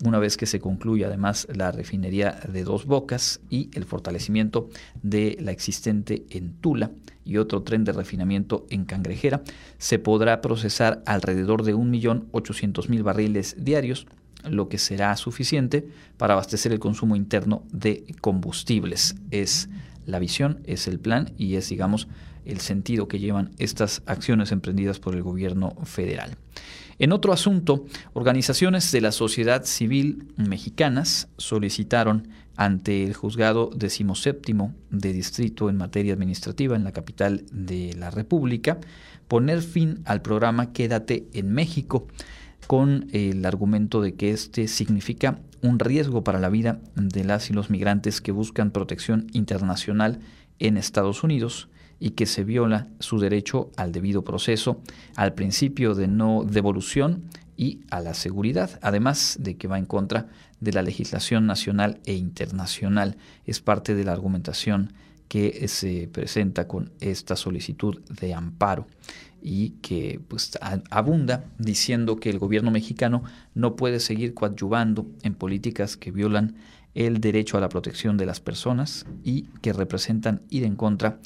una 0.03 0.19
vez 0.19 0.37
que 0.37 0.45
se 0.45 0.59
concluya 0.59 1.07
además 1.07 1.47
la 1.53 1.71
refinería 1.71 2.39
de 2.47 2.63
Dos 2.63 2.85
Bocas 2.85 3.39
y 3.49 3.69
el 3.73 3.85
fortalecimiento 3.85 4.69
de 5.01 5.37
la 5.39 5.51
existente 5.51 6.25
en 6.29 6.53
Tula 6.53 6.91
y 7.25 7.37
otro 7.37 7.63
tren 7.63 7.83
de 7.83 7.93
refinamiento 7.93 8.65
en 8.69 8.85
Cangrejera, 8.85 9.43
se 9.77 9.99
podrá 9.99 10.41
procesar 10.41 11.01
alrededor 11.05 11.63
de 11.63 11.75
1.800.000 11.75 13.03
barriles 13.03 13.55
diarios, 13.57 14.07
lo 14.49 14.67
que 14.67 14.77
será 14.77 15.15
suficiente 15.15 15.87
para 16.17 16.33
abastecer 16.33 16.73
el 16.73 16.79
consumo 16.79 17.15
interno 17.15 17.63
de 17.71 18.03
combustibles. 18.19 19.15
Es 19.31 19.69
la 20.05 20.19
visión, 20.19 20.59
es 20.65 20.87
el 20.87 20.99
plan 20.99 21.31
y 21.37 21.55
es, 21.55 21.69
digamos, 21.69 22.09
el 22.45 22.59
sentido 22.59 23.07
que 23.07 23.19
llevan 23.19 23.51
estas 23.57 24.01
acciones 24.05 24.51
emprendidas 24.51 24.99
por 24.99 25.15
el 25.15 25.23
gobierno 25.23 25.75
federal. 25.85 26.35
En 26.99 27.11
otro 27.11 27.33
asunto, 27.33 27.85
organizaciones 28.13 28.91
de 28.91 29.01
la 29.01 29.11
sociedad 29.11 29.65
civil 29.65 30.27
mexicanas 30.37 31.27
solicitaron 31.37 32.27
ante 32.55 33.03
el 33.03 33.13
juzgado 33.13 33.71
decimoséptimo 33.75 34.75
de 34.91 35.11
distrito 35.11 35.69
en 35.69 35.77
materia 35.77 36.13
administrativa 36.13 36.75
en 36.75 36.83
la 36.83 36.91
capital 36.91 37.45
de 37.51 37.95
la 37.97 38.11
República 38.11 38.79
poner 39.27 39.61
fin 39.61 40.01
al 40.05 40.21
programa 40.21 40.71
Quédate 40.73 41.27
en 41.33 41.51
México 41.51 42.07
con 42.67 43.07
el 43.11 43.45
argumento 43.45 44.01
de 44.01 44.13
que 44.13 44.31
este 44.31 44.67
significa 44.67 45.39
un 45.61 45.79
riesgo 45.79 46.23
para 46.23 46.39
la 46.39 46.49
vida 46.49 46.79
de 46.95 47.23
las 47.23 47.49
y 47.49 47.53
los 47.53 47.69
migrantes 47.69 48.21
que 48.21 48.31
buscan 48.31 48.71
protección 48.71 49.27
internacional 49.33 50.19
en 50.59 50.77
Estados 50.77 51.23
Unidos 51.23 51.69
y 52.03 52.09
que 52.09 52.25
se 52.25 52.43
viola 52.43 52.89
su 52.99 53.17
derecho 53.17 53.71
al 53.77 53.93
debido 53.93 54.25
proceso, 54.25 54.81
al 55.15 55.33
principio 55.35 55.95
de 55.95 56.09
no 56.09 56.43
devolución 56.43 57.23
y 57.55 57.79
a 57.91 58.01
la 58.01 58.13
seguridad, 58.13 58.77
además 58.81 59.37
de 59.39 59.55
que 59.55 59.69
va 59.69 59.77
en 59.77 59.85
contra 59.85 60.27
de 60.59 60.73
la 60.73 60.81
legislación 60.81 61.47
nacional 61.47 62.01
e 62.05 62.15
internacional. 62.15 63.15
Es 63.45 63.61
parte 63.61 63.95
de 63.95 64.03
la 64.03 64.11
argumentación 64.11 64.91
que 65.29 65.65
se 65.69 66.09
presenta 66.11 66.67
con 66.67 66.91
esta 66.99 67.37
solicitud 67.37 68.01
de 68.19 68.33
amparo 68.33 68.85
y 69.41 69.69
que 69.81 70.19
pues, 70.27 70.59
abunda 70.89 71.45
diciendo 71.57 72.17
que 72.17 72.31
el 72.31 72.37
gobierno 72.37 72.69
mexicano 72.69 73.23
no 73.55 73.77
puede 73.77 74.01
seguir 74.01 74.33
coadyuvando 74.33 75.07
en 75.21 75.35
políticas 75.35 75.95
que 75.95 76.11
violan 76.11 76.55
el 76.95 77.21
derecho 77.21 77.57
a 77.57 77.61
la 77.61 77.69
protección 77.69 78.17
de 78.17 78.25
las 78.25 78.39
personas 78.39 79.05
y 79.23 79.43
que 79.61 79.73
representan 79.73 80.41
ir 80.49 80.63
en 80.63 80.75
contra 80.75 81.11
de 81.11 81.23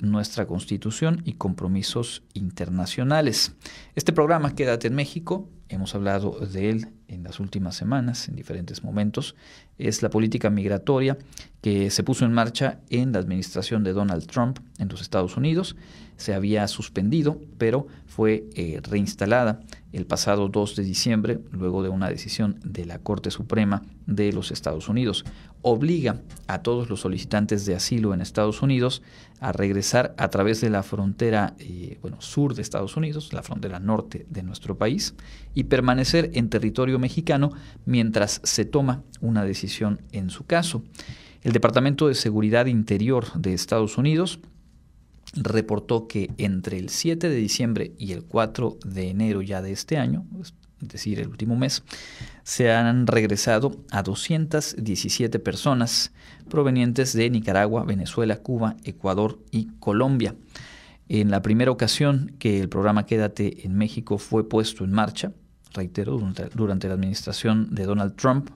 nuestra 0.00 0.46
Constitución 0.46 1.22
y 1.24 1.32
compromisos 1.32 2.22
internacionales. 2.32 3.54
Este 3.96 4.12
programa 4.12 4.54
Quédate 4.54 4.86
en 4.86 4.94
México, 4.94 5.48
hemos 5.68 5.94
hablado 5.94 6.38
de 6.40 6.70
él 6.70 6.88
en 7.08 7.24
las 7.24 7.40
últimas 7.40 7.74
semanas, 7.74 8.28
en 8.28 8.36
diferentes 8.36 8.84
momentos, 8.84 9.34
es 9.76 10.02
la 10.02 10.10
política 10.10 10.48
migratoria 10.50 11.18
que 11.60 11.90
se 11.90 12.04
puso 12.04 12.24
en 12.24 12.32
marcha 12.32 12.80
en 12.88 13.12
la 13.12 13.18
administración 13.18 13.82
de 13.82 13.92
Donald 13.92 14.26
Trump 14.26 14.60
en 14.78 14.88
los 14.88 15.00
Estados 15.00 15.36
Unidos. 15.36 15.76
Se 16.16 16.34
había 16.34 16.68
suspendido, 16.68 17.40
pero 17.58 17.86
fue 18.06 18.48
eh, 18.54 18.80
reinstalada 18.82 19.60
el 19.92 20.06
pasado 20.06 20.48
2 20.48 20.76
de 20.76 20.82
diciembre, 20.84 21.40
luego 21.50 21.82
de 21.82 21.88
una 21.88 22.08
decisión 22.08 22.60
de 22.62 22.84
la 22.84 22.98
Corte 22.98 23.30
Suprema 23.30 23.82
de 24.06 24.32
los 24.32 24.50
Estados 24.50 24.88
Unidos. 24.88 25.24
Obliga 25.62 26.20
a 26.46 26.62
todos 26.62 26.88
los 26.88 27.00
solicitantes 27.00 27.66
de 27.66 27.74
asilo 27.74 28.14
en 28.14 28.20
Estados 28.20 28.62
Unidos 28.62 29.02
a 29.40 29.52
regresar 29.52 30.14
a 30.16 30.28
través 30.28 30.60
de 30.60 30.70
la 30.70 30.82
frontera 30.82 31.54
eh, 31.58 31.98
bueno, 32.00 32.20
sur 32.20 32.54
de 32.54 32.62
Estados 32.62 32.96
Unidos, 32.96 33.32
la 33.32 33.42
frontera 33.42 33.78
norte 33.78 34.26
de 34.30 34.42
nuestro 34.42 34.78
país, 34.78 35.14
y 35.54 35.64
permanecer 35.64 36.30
en 36.34 36.48
territorio 36.48 36.98
mexicano 36.98 37.52
mientras 37.86 38.40
se 38.44 38.64
toma 38.64 39.02
una 39.20 39.44
decisión 39.44 40.00
en 40.12 40.30
su 40.30 40.46
caso. 40.46 40.82
El 41.42 41.52
Departamento 41.52 42.08
de 42.08 42.14
Seguridad 42.14 42.66
Interior 42.66 43.32
de 43.34 43.54
Estados 43.54 43.98
Unidos 43.98 44.40
reportó 45.34 46.08
que 46.08 46.30
entre 46.38 46.78
el 46.78 46.88
7 46.88 47.28
de 47.28 47.36
diciembre 47.36 47.92
y 47.98 48.12
el 48.12 48.24
4 48.24 48.78
de 48.84 49.10
enero 49.10 49.42
ya 49.42 49.62
de 49.62 49.72
este 49.72 49.98
año, 49.98 50.26
es 50.82 50.88
decir, 50.88 51.18
el 51.18 51.28
último 51.28 51.56
mes, 51.56 51.82
se 52.44 52.72
han 52.72 53.06
regresado 53.06 53.76
a 53.90 54.02
217 54.02 55.38
personas 55.38 56.12
provenientes 56.48 57.12
de 57.12 57.28
Nicaragua, 57.30 57.84
Venezuela, 57.84 58.36
Cuba, 58.38 58.76
Ecuador 58.84 59.38
y 59.50 59.68
Colombia. 59.80 60.34
En 61.08 61.30
la 61.30 61.42
primera 61.42 61.70
ocasión 61.70 62.34
que 62.38 62.60
el 62.60 62.68
programa 62.68 63.06
Quédate 63.06 63.66
en 63.66 63.74
México 63.74 64.18
fue 64.18 64.48
puesto 64.48 64.84
en 64.84 64.92
marcha, 64.92 65.32
reitero, 65.72 66.18
durante, 66.54 66.88
la 66.88 66.94
administración 66.94 67.74
de 67.74 67.84
Donald 67.84 68.14
Trump, 68.16 68.50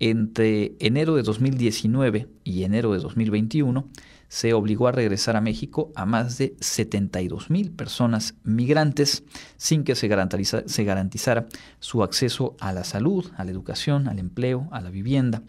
entre 0.00 0.74
enero 0.80 1.14
de 1.14 1.22
2019 1.22 2.28
y 2.42 2.64
enero 2.64 2.92
de 2.92 2.98
2021, 2.98 3.88
se 4.28 4.52
obligó 4.52 4.88
a 4.88 4.92
regresar 4.92 5.36
a 5.36 5.40
México 5.40 5.92
a 5.94 6.06
más 6.06 6.38
de 6.38 6.56
72 6.60 7.50
mil 7.50 7.70
personas 7.70 8.34
migrantes 8.42 9.24
sin 9.56 9.84
que 9.84 9.94
se, 9.94 10.08
garantizara 10.08 11.46
su 11.78 12.02
acceso 12.02 12.56
a 12.60 12.72
la 12.72 12.84
salud, 12.84 13.30
a 13.36 13.44
la 13.44 13.50
educación, 13.50 14.08
al 14.08 14.18
empleo, 14.18 14.68
a 14.72 14.80
la 14.80 14.90
vivienda. 14.90 15.42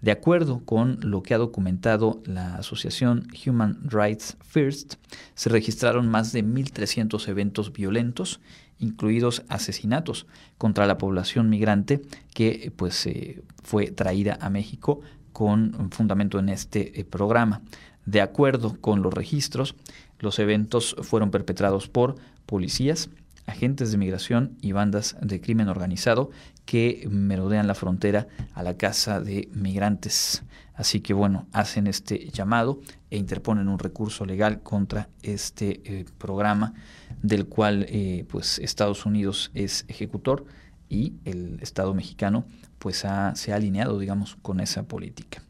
De 0.00 0.10
acuerdo 0.10 0.64
con 0.64 0.98
lo 1.02 1.22
que 1.22 1.34
ha 1.34 1.38
documentado 1.38 2.20
la 2.26 2.56
asociación 2.56 3.28
Human 3.46 3.78
Rights 3.84 4.36
First, 4.40 4.94
se 5.34 5.48
registraron 5.48 6.08
más 6.08 6.32
de 6.32 6.44
1.300 6.44 7.28
eventos 7.28 7.72
violentos, 7.72 8.40
incluidos 8.78 9.44
asesinatos 9.48 10.26
contra 10.58 10.86
la 10.86 10.98
población 10.98 11.48
migrante 11.48 12.02
que 12.34 12.72
pues, 12.74 13.06
eh, 13.06 13.42
fue 13.62 13.92
traída 13.92 14.38
a 14.40 14.50
México 14.50 15.00
con 15.32 15.90
fundamento 15.90 16.38
en 16.38 16.48
este 16.48 17.00
eh, 17.00 17.04
programa. 17.04 17.62
De 18.06 18.20
acuerdo 18.20 18.80
con 18.80 19.02
los 19.02 19.14
registros, 19.14 19.74
los 20.18 20.38
eventos 20.38 20.96
fueron 21.02 21.30
perpetrados 21.30 21.88
por 21.88 22.16
policías, 22.46 23.10
agentes 23.46 23.90
de 23.90 23.98
migración 23.98 24.56
y 24.60 24.72
bandas 24.72 25.16
de 25.20 25.40
crimen 25.40 25.68
organizado 25.68 26.30
que 26.64 27.06
merodean 27.10 27.66
la 27.66 27.74
frontera 27.74 28.28
a 28.54 28.62
la 28.62 28.76
casa 28.76 29.20
de 29.20 29.48
migrantes. 29.52 30.42
Así 30.74 31.00
que 31.00 31.12
bueno, 31.12 31.46
hacen 31.52 31.86
este 31.86 32.30
llamado 32.30 32.80
e 33.10 33.18
interponen 33.18 33.68
un 33.68 33.78
recurso 33.78 34.24
legal 34.24 34.62
contra 34.62 35.08
este 35.22 35.80
eh, 35.84 36.04
programa 36.18 36.74
del 37.20 37.46
cual 37.46 37.86
eh, 37.88 38.24
pues 38.28 38.58
Estados 38.58 39.04
Unidos 39.06 39.50
es 39.54 39.84
ejecutor 39.88 40.44
y 40.88 41.14
el 41.24 41.58
Estado 41.60 41.94
mexicano 41.94 42.44
pues 42.78 43.04
se 43.34 43.52
ha 43.52 43.56
alineado 43.56 43.98
digamos 43.98 44.36
con 44.42 44.60
esa 44.60 44.84
política. 44.84 45.42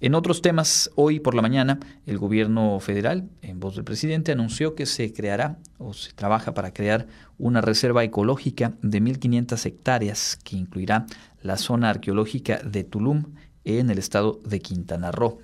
En 0.00 0.14
otros 0.14 0.42
temas, 0.42 0.92
hoy 0.94 1.18
por 1.18 1.34
la 1.34 1.42
mañana, 1.42 1.80
el 2.06 2.18
gobierno 2.18 2.78
federal, 2.78 3.28
en 3.42 3.58
voz 3.58 3.74
del 3.74 3.82
presidente, 3.82 4.30
anunció 4.30 4.76
que 4.76 4.86
se 4.86 5.12
creará 5.12 5.58
o 5.76 5.92
se 5.92 6.12
trabaja 6.12 6.54
para 6.54 6.72
crear 6.72 7.08
una 7.36 7.60
reserva 7.60 8.04
ecológica 8.04 8.74
de 8.80 9.02
1.500 9.02 9.66
hectáreas 9.66 10.38
que 10.44 10.56
incluirá 10.56 11.06
la 11.42 11.56
zona 11.56 11.90
arqueológica 11.90 12.58
de 12.58 12.84
Tulum 12.84 13.24
en 13.64 13.90
el 13.90 13.98
estado 13.98 14.38
de 14.44 14.60
Quintana 14.60 15.10
Roo. 15.10 15.40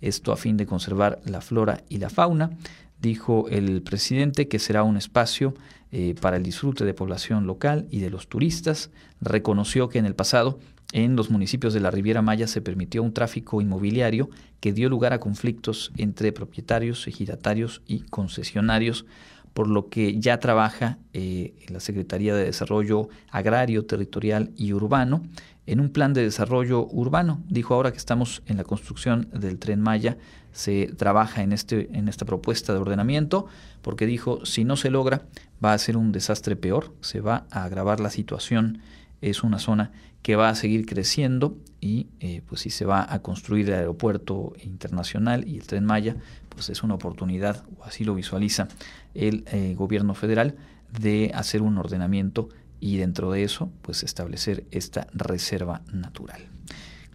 Esto 0.00 0.32
a 0.32 0.38
fin 0.38 0.56
de 0.56 0.64
conservar 0.64 1.20
la 1.26 1.42
flora 1.42 1.82
y 1.90 1.98
la 1.98 2.08
fauna. 2.08 2.56
Dijo 2.98 3.46
el 3.50 3.82
presidente 3.82 4.48
que 4.48 4.58
será 4.58 4.84
un 4.84 4.96
espacio 4.96 5.52
eh, 5.92 6.14
para 6.18 6.38
el 6.38 6.42
disfrute 6.42 6.86
de 6.86 6.94
población 6.94 7.46
local 7.46 7.86
y 7.90 8.00
de 8.00 8.08
los 8.08 8.26
turistas. 8.26 8.90
Reconoció 9.20 9.90
que 9.90 9.98
en 9.98 10.06
el 10.06 10.14
pasado 10.14 10.58
en 10.92 11.16
los 11.16 11.30
municipios 11.30 11.74
de 11.74 11.80
la 11.80 11.90
Riviera 11.90 12.22
Maya 12.22 12.46
se 12.46 12.62
permitió 12.62 13.02
un 13.02 13.12
tráfico 13.12 13.60
inmobiliario 13.60 14.30
que 14.60 14.72
dio 14.72 14.88
lugar 14.88 15.12
a 15.12 15.20
conflictos 15.20 15.92
entre 15.96 16.32
propietarios, 16.32 17.06
ejidatarios 17.06 17.82
y 17.86 18.00
concesionarios, 18.00 19.04
por 19.52 19.68
lo 19.68 19.88
que 19.88 20.18
ya 20.18 20.40
trabaja 20.40 20.98
eh, 21.12 21.54
la 21.68 21.80
Secretaría 21.80 22.34
de 22.34 22.44
Desarrollo 22.44 23.08
Agrario, 23.30 23.84
Territorial 23.84 24.50
y 24.56 24.72
Urbano 24.72 25.22
en 25.66 25.80
un 25.80 25.90
plan 25.90 26.14
de 26.14 26.22
desarrollo 26.22 26.86
urbano. 26.86 27.42
Dijo 27.46 27.74
ahora 27.74 27.92
que 27.92 27.98
estamos 27.98 28.42
en 28.46 28.56
la 28.56 28.64
construcción 28.64 29.28
del 29.34 29.58
tren 29.58 29.82
Maya, 29.82 30.16
se 30.50 30.86
trabaja 30.96 31.42
en, 31.42 31.52
este, 31.52 31.90
en 31.92 32.08
esta 32.08 32.24
propuesta 32.24 32.72
de 32.72 32.78
ordenamiento, 32.78 33.46
porque 33.82 34.06
dijo, 34.06 34.46
si 34.46 34.64
no 34.64 34.76
se 34.76 34.88
logra, 34.88 35.26
va 35.62 35.74
a 35.74 35.78
ser 35.78 35.98
un 35.98 36.10
desastre 36.10 36.56
peor, 36.56 36.94
se 37.02 37.20
va 37.20 37.46
a 37.50 37.64
agravar 37.64 38.00
la 38.00 38.08
situación 38.08 38.80
es 39.20 39.42
una 39.42 39.58
zona 39.58 39.90
que 40.22 40.36
va 40.36 40.48
a 40.48 40.54
seguir 40.54 40.86
creciendo 40.86 41.56
y 41.80 42.08
eh, 42.20 42.42
pues 42.46 42.62
si 42.62 42.70
se 42.70 42.84
va 42.84 43.06
a 43.12 43.20
construir 43.20 43.68
el 43.68 43.74
aeropuerto 43.74 44.52
internacional 44.62 45.46
y 45.46 45.58
el 45.58 45.66
tren 45.66 45.84
Maya, 45.84 46.16
pues 46.48 46.70
es 46.70 46.82
una 46.82 46.94
oportunidad, 46.94 47.64
o 47.78 47.84
así 47.84 48.04
lo 48.04 48.14
visualiza 48.14 48.68
el 49.14 49.44
eh, 49.52 49.74
gobierno 49.76 50.14
federal, 50.14 50.56
de 50.98 51.30
hacer 51.34 51.62
un 51.62 51.78
ordenamiento 51.78 52.48
y 52.80 52.96
dentro 52.96 53.30
de 53.30 53.44
eso 53.44 53.70
pues 53.82 54.02
establecer 54.02 54.64
esta 54.70 55.06
reserva 55.12 55.82
natural. 55.92 56.48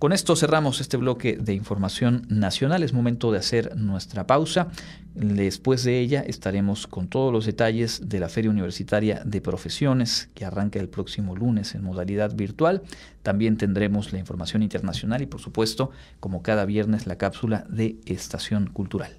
Con 0.03 0.11
esto 0.11 0.35
cerramos 0.35 0.81
este 0.81 0.97
bloque 0.97 1.37
de 1.37 1.53
información 1.53 2.25
nacional. 2.27 2.83
Es 2.83 2.91
momento 2.91 3.31
de 3.31 3.37
hacer 3.37 3.77
nuestra 3.77 4.27
pausa. 4.27 4.67
Después 5.15 5.85
de 5.85 6.01
ella 6.01 6.19
estaremos 6.27 6.87
con 6.87 7.07
todos 7.07 7.31
los 7.31 7.45
detalles 7.45 8.09
de 8.09 8.19
la 8.19 8.27
Feria 8.27 8.51
Universitaria 8.51 9.21
de 9.23 9.39
Profesiones 9.39 10.27
que 10.33 10.43
arranca 10.43 10.77
el 10.81 10.89
próximo 10.89 11.37
lunes 11.37 11.73
en 11.73 11.85
modalidad 11.85 12.35
virtual. 12.35 12.81
También 13.21 13.55
tendremos 13.55 14.11
la 14.11 14.19
información 14.19 14.61
internacional 14.61 15.21
y 15.21 15.25
por 15.25 15.39
supuesto, 15.39 15.91
como 16.19 16.43
cada 16.43 16.65
viernes, 16.65 17.07
la 17.07 17.17
cápsula 17.17 17.65
de 17.69 17.95
Estación 18.05 18.67
Cultural. 18.67 19.15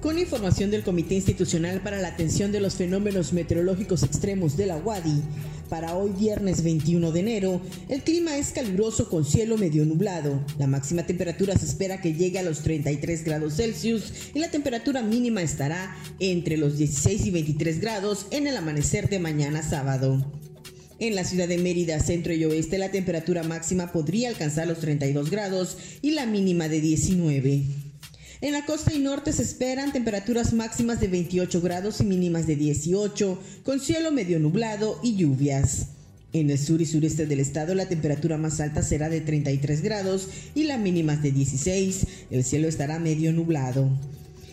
Con 0.00 0.18
información 0.18 0.70
del 0.70 0.82
Comité 0.82 1.14
Institucional 1.16 1.82
para 1.82 2.00
la 2.00 2.08
Atención 2.08 2.52
de 2.52 2.60
los 2.60 2.76
Fenómenos 2.76 3.34
Meteorológicos 3.34 4.02
Extremos 4.02 4.56
de 4.56 4.66
la 4.66 4.76
UADI, 4.76 5.20
para 5.66 5.96
hoy 5.96 6.12
viernes 6.18 6.62
21 6.62 7.12
de 7.12 7.20
enero, 7.20 7.60
el 7.88 8.02
clima 8.02 8.36
es 8.36 8.50
caluroso 8.50 9.08
con 9.08 9.24
cielo 9.24 9.58
medio 9.58 9.84
nublado. 9.84 10.44
La 10.58 10.66
máxima 10.66 11.06
temperatura 11.06 11.56
se 11.56 11.66
espera 11.66 12.00
que 12.00 12.14
llegue 12.14 12.38
a 12.38 12.42
los 12.42 12.60
33 12.60 13.24
grados 13.24 13.56
Celsius 13.56 14.12
y 14.34 14.38
la 14.38 14.50
temperatura 14.50 15.02
mínima 15.02 15.42
estará 15.42 15.96
entre 16.20 16.56
los 16.56 16.78
16 16.78 17.26
y 17.26 17.30
23 17.30 17.80
grados 17.80 18.26
en 18.30 18.46
el 18.46 18.56
amanecer 18.56 19.08
de 19.08 19.18
mañana 19.18 19.62
sábado. 19.62 20.24
En 20.98 21.14
la 21.14 21.24
ciudad 21.24 21.46
de 21.46 21.58
Mérida, 21.58 22.00
centro 22.00 22.32
y 22.32 22.44
oeste, 22.44 22.78
la 22.78 22.90
temperatura 22.90 23.42
máxima 23.42 23.92
podría 23.92 24.30
alcanzar 24.30 24.66
los 24.66 24.78
32 24.78 25.30
grados 25.30 25.76
y 26.00 26.12
la 26.12 26.24
mínima 26.24 26.68
de 26.68 26.80
19. 26.80 27.85
En 28.42 28.52
la 28.52 28.66
costa 28.66 28.92
y 28.92 28.98
norte 28.98 29.32
se 29.32 29.42
esperan 29.42 29.92
temperaturas 29.92 30.52
máximas 30.52 31.00
de 31.00 31.08
28 31.08 31.60
grados 31.62 32.02
y 32.02 32.04
mínimas 32.04 32.46
de 32.46 32.54
18, 32.56 33.38
con 33.64 33.80
cielo 33.80 34.12
medio 34.12 34.38
nublado 34.38 35.00
y 35.02 35.16
lluvias. 35.16 35.88
En 36.34 36.50
el 36.50 36.58
sur 36.58 36.82
y 36.82 36.86
sureste 36.86 37.26
del 37.26 37.40
estado 37.40 37.74
la 37.74 37.88
temperatura 37.88 38.36
más 38.36 38.60
alta 38.60 38.82
será 38.82 39.08
de 39.08 39.22
33 39.22 39.80
grados 39.80 40.28
y 40.54 40.64
la 40.64 40.76
mínima 40.76 41.16
de 41.16 41.32
16. 41.32 42.06
El 42.30 42.44
cielo 42.44 42.68
estará 42.68 42.98
medio 42.98 43.32
nublado. 43.32 43.88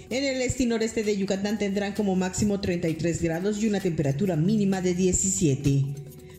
En 0.10 0.24
el 0.24 0.42
este 0.42 0.64
y 0.64 0.66
noreste 0.68 1.04
de 1.04 1.18
Yucatán 1.18 1.58
tendrán 1.58 1.94
como 1.94 2.16
máximo 2.16 2.62
33 2.62 3.22
grados 3.22 3.62
y 3.62 3.68
una 3.68 3.82
temperatura 3.82 4.38
mínima 4.38 4.80
de 4.80 4.94
17. 4.94 5.86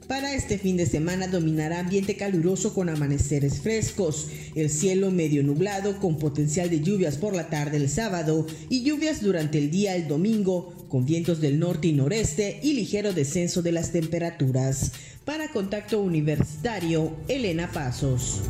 Para 0.08 0.34
este 0.34 0.58
fin 0.58 0.76
de 0.76 0.84
semana 0.84 1.28
dominará 1.28 1.80
ambiente 1.80 2.16
caluroso 2.16 2.74
con 2.74 2.90
amaneceres 2.90 3.60
frescos, 3.60 4.28
el 4.54 4.68
cielo 4.68 5.10
medio 5.10 5.42
nublado 5.42 5.98
con 5.98 6.18
potencial 6.18 6.68
de 6.68 6.82
lluvias 6.82 7.16
por 7.16 7.34
la 7.34 7.48
tarde 7.48 7.78
el 7.78 7.88
sábado 7.88 8.46
y 8.68 8.82
lluvias 8.82 9.22
durante 9.22 9.56
el 9.56 9.70
día 9.70 9.96
el 9.96 10.06
domingo 10.06 10.74
con 10.90 11.06
vientos 11.06 11.40
del 11.40 11.58
norte 11.58 11.88
y 11.88 11.92
noreste 11.94 12.60
y 12.62 12.74
ligero 12.74 13.14
descenso 13.14 13.62
de 13.62 13.72
las 13.72 13.92
temperaturas. 13.92 14.92
Para 15.24 15.50
Contacto 15.50 16.00
Universitario, 16.00 17.16
Elena 17.26 17.72
Pasos. 17.72 18.42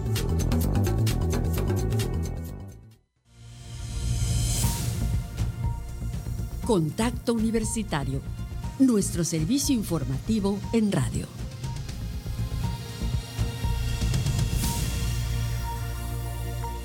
Contacto 6.66 7.32
Universitario, 7.32 8.20
nuestro 8.80 9.22
servicio 9.22 9.72
informativo 9.72 10.58
en 10.72 10.90
radio. 10.90 11.43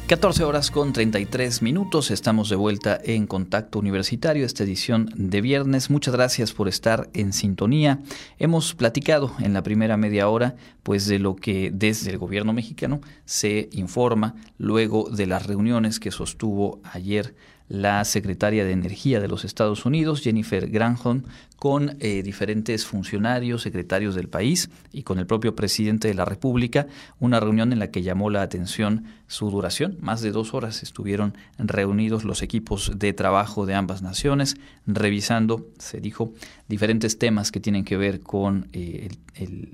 14 0.09 0.43
horas 0.43 0.71
con 0.71 0.91
33 0.91 1.61
minutos, 1.61 2.09
estamos 2.09 2.49
de 2.49 2.55
vuelta 2.55 2.99
en 3.03 3.27
Contacto 3.27 3.77
Universitario, 3.77 4.43
esta 4.43 4.63
edición 4.63 5.11
de 5.13 5.39
viernes. 5.39 5.91
Muchas 5.91 6.15
gracias 6.15 6.51
por 6.51 6.67
estar 6.67 7.11
en 7.13 7.31
sintonía. 7.31 7.99
Hemos 8.39 8.73
platicado 8.73 9.31
en 9.37 9.53
la 9.53 9.61
primera 9.61 9.97
media 9.97 10.27
hora 10.27 10.55
pues 10.81 11.05
de 11.05 11.19
lo 11.19 11.35
que 11.35 11.69
desde 11.71 12.09
el 12.09 12.17
gobierno 12.17 12.53
mexicano 12.53 13.01
se 13.25 13.69
informa 13.71 14.33
luego 14.57 15.11
de 15.11 15.27
las 15.27 15.45
reuniones 15.45 15.99
que 15.99 16.09
sostuvo 16.09 16.81
ayer 16.91 17.35
la 17.67 18.03
secretaria 18.03 18.65
de 18.65 18.71
Energía 18.71 19.19
de 19.19 19.27
los 19.27 19.45
Estados 19.45 19.85
Unidos, 19.85 20.21
Jennifer 20.21 20.67
Granholm, 20.71 21.23
con 21.59 21.97
eh, 21.99 22.23
diferentes 22.23 22.85
funcionarios, 22.85 23.63
secretarios 23.63 24.15
del 24.15 24.29
país 24.29 24.69
y 24.93 25.03
con 25.03 25.19
el 25.19 25.27
propio 25.27 25.55
presidente 25.55 26.07
de 26.07 26.13
la 26.13 26.23
República, 26.23 26.87
una 27.19 27.41
reunión 27.41 27.73
en 27.73 27.79
la 27.79 27.91
que 27.91 28.01
llamó 28.01 28.29
la 28.29 28.41
atención 28.41 29.03
su 29.27 29.51
duración. 29.51 29.97
Más 29.99 30.21
de 30.21 30.31
dos 30.31 30.53
horas 30.53 30.81
estuvieron 30.83 31.35
reunidos 31.57 32.23
los 32.23 32.41
equipos 32.41 32.93
de 32.95 33.11
trabajo 33.11 33.65
de 33.65 33.75
ambas 33.75 34.01
naciones, 34.01 34.55
revisando, 34.87 35.67
se 35.77 35.99
dijo, 35.99 36.33
diferentes 36.69 37.19
temas 37.19 37.51
que 37.51 37.59
tienen 37.59 37.83
que 37.83 37.97
ver 37.97 38.21
con 38.21 38.69
eh, 38.71 39.09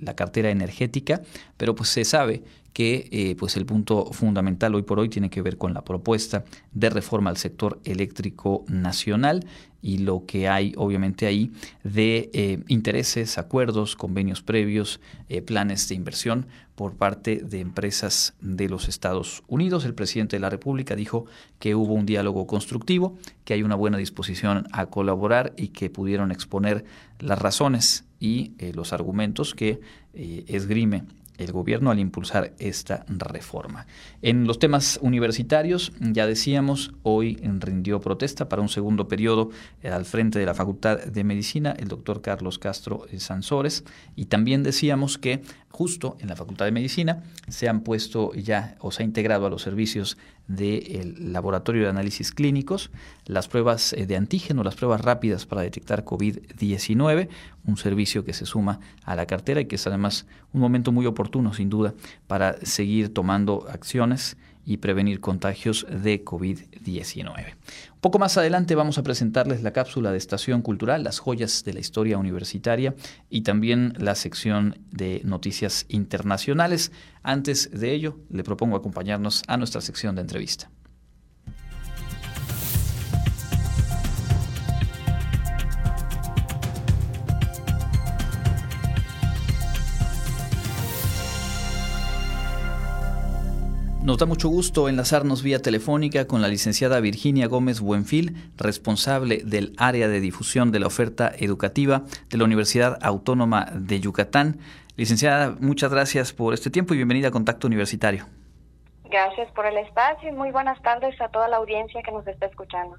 la 0.02 0.16
cartera 0.16 0.50
energética, 0.50 1.22
pero 1.56 1.76
pues 1.76 1.90
se 1.90 2.04
sabe 2.04 2.44
que 2.76 3.08
eh, 3.12 3.38
pues 3.40 3.56
el 3.56 3.66
punto 3.66 4.12
fundamental 4.12 4.76
hoy 4.76 4.82
por 4.82 5.00
hoy 5.00 5.08
tiene 5.08 5.30
que 5.30 5.42
ver 5.42 5.58
con 5.58 5.74
la 5.74 5.86
propuesta 5.86 6.44
de 6.74 6.90
reforma 6.90 7.30
al 7.30 7.38
sector 7.38 7.80
eléctrico 7.86 8.66
nacional 8.68 9.46
y 9.86 10.00
lo 10.00 10.26
que 10.26 10.50
hay 10.50 10.74
obviamente 10.78 11.28
ahí 11.28 11.52
de 11.84 12.32
eh, 12.34 12.64
intereses, 12.70 13.38
acuerdos, 13.38 13.96
convenios 13.96 14.42
previos, 14.42 15.00
eh, 15.30 15.44
planes 15.44 15.88
de 15.88 15.94
inversión 15.94 16.48
por 16.74 16.96
parte 16.96 17.36
de 17.36 17.60
empresas 17.60 18.34
de 18.42 18.68
los 18.68 18.88
Estados 18.88 19.44
Unidos. 19.48 19.86
El 19.86 19.94
presidente 19.94 20.38
de 20.38 20.40
la 20.40 20.50
República 20.50 20.96
dijo 20.96 21.28
que 21.60 21.76
hubo 21.76 21.94
un 21.94 22.08
diálogo 22.08 22.48
constructivo, 22.48 23.16
que 23.44 23.54
hay 23.54 23.62
una 23.62 23.76
buena 23.76 24.00
disposición 24.00 24.68
a 24.72 24.88
colaborar 24.88 25.54
y 25.56 25.68
que 25.68 25.92
pudieron 25.92 26.32
exponer 26.32 26.84
las 27.20 27.38
razones 27.38 28.06
y 28.20 28.54
los 28.74 28.92
argumentos 28.92 29.54
que 29.54 29.82
esgrime 30.14 31.04
el 31.38 31.52
gobierno 31.52 31.92
al 31.92 32.00
impulsar 32.00 32.54
esta 32.60 33.06
reforma. 33.08 33.88
En 34.22 34.48
los 34.48 34.60
temas 34.60 35.00
universitarios, 35.02 35.92
ya 36.00 36.28
decíamos, 36.28 36.94
hoy 37.04 37.36
rindió 37.60 38.00
protesta 38.00 38.50
para 38.50 38.62
un 38.62 38.70
segundo 38.70 39.08
periodo 39.08 39.50
eh, 39.84 39.90
al 39.90 40.06
frente 40.06 40.40
de 40.40 40.46
la 40.46 40.54
Facultad 40.54 41.00
de 41.00 41.24
Medicina 41.24 41.76
el 41.78 41.88
doctor 41.88 42.22
Carlos 42.22 42.60
Castro 42.60 43.06
eh, 43.12 43.20
Sansores 43.20 43.84
y 44.16 44.26
también 44.26 44.64
decíamos 44.64 45.18
que 45.18 45.42
justo 45.70 46.18
en 46.20 46.30
la 46.30 46.36
Facultad 46.36 46.66
de 46.66 46.72
Medicina 46.72 47.24
se 47.48 47.68
han 47.68 47.82
puesto 47.82 48.34
ya 48.34 48.76
o 48.80 48.92
se 48.92 49.04
ha 49.04 49.06
integrado 49.06 49.46
a 49.46 49.50
los 49.50 49.62
servicios 49.62 50.18
del 50.48 51.34
Laboratorio 51.34 51.84
de 51.84 51.90
Análisis 51.90 52.32
Clínicos, 52.32 52.92
las 53.26 53.48
pruebas 53.48 53.94
eh, 53.94 54.06
de 54.06 54.16
antígeno, 54.16 54.64
las 54.64 54.76
pruebas 54.76 55.02
rápidas 55.02 55.46
para 55.46 55.62
detectar 55.62 56.06
COVID-19, 56.06 57.30
un 57.66 57.78
servicio 57.78 58.24
que 58.24 58.34
se 58.34 58.46
suma 58.46 58.80
a 59.04 59.16
la 59.16 59.26
cartera 59.26 59.62
y 59.62 59.66
que 59.66 59.76
es 59.76 59.88
además 59.88 60.26
un 60.54 60.62
momento 60.62 60.92
muy 60.92 61.06
oportuno, 61.06 61.54
sin 61.54 61.70
duda, 61.70 61.94
para 62.28 62.58
seguir 62.66 63.14
tomando 63.14 63.68
acciones 63.70 64.38
y 64.66 64.78
prevenir 64.78 65.20
contagios 65.20 65.86
de 65.90 66.24
COVID-19. 66.26 67.54
Un 67.94 68.02
poco 68.02 68.20
más 68.20 68.38
adelante 68.38 68.76
vamos 68.76 68.98
a 68.98 69.04
presentarles 69.04 69.64
la 69.64 69.74
cápsula 69.74 70.12
de 70.12 70.18
Estación 70.18 70.62
Cultural, 70.62 71.04
las 71.04 71.20
joyas 71.20 71.64
de 71.64 71.74
la 71.74 71.80
historia 71.80 72.18
universitaria 72.18 72.96
y 73.30 73.42
también 73.42 73.94
la 73.98 74.16
sección 74.16 74.80
de 74.92 75.22
noticias 75.24 75.86
internacionales. 75.90 76.92
Antes 77.24 77.72
de 77.72 77.94
ello, 77.94 78.20
le 78.30 78.44
propongo 78.44 78.76
acompañarnos 78.76 79.44
a 79.48 79.58
nuestra 79.58 79.82
sección 79.82 80.16
de 80.16 80.22
entrevista. 80.22 80.70
Nos 94.06 94.20
da 94.20 94.28
mucho 94.28 94.50
gusto 94.50 94.88
enlazarnos 94.88 95.42
vía 95.42 95.64
telefónica 95.64 96.28
con 96.28 96.40
la 96.40 96.48
licenciada 96.48 97.00
Virginia 97.00 97.48
Gómez 97.48 97.82
Buenfil, 97.82 98.36
responsable 98.56 99.42
del 99.44 99.74
área 99.80 100.08
de 100.08 100.20
difusión 100.20 100.72
de 100.72 100.80
la 100.80 100.86
oferta 100.86 101.32
educativa 101.40 102.04
de 102.30 102.38
la 102.38 102.44
Universidad 102.44 103.00
Autónoma 103.02 103.66
de 103.74 104.00
Yucatán. 104.00 104.60
Licenciada, 104.96 105.56
muchas 105.60 105.92
gracias 105.92 106.34
por 106.34 106.54
este 106.54 106.70
tiempo 106.70 106.94
y 106.94 106.98
bienvenida 106.98 107.30
a 107.30 107.32
Contacto 107.32 107.66
Universitario. 107.66 108.28
Gracias 109.06 109.52
por 109.54 109.66
el 109.66 109.78
espacio 109.78 110.30
y 110.30 110.34
muy 110.34 110.52
buenas 110.52 110.80
tardes 110.84 111.20
a 111.20 111.30
toda 111.30 111.48
la 111.48 111.58
audiencia 111.58 112.04
que 112.04 112.12
nos 112.12 112.28
está 112.28 112.46
escuchando. 112.46 112.98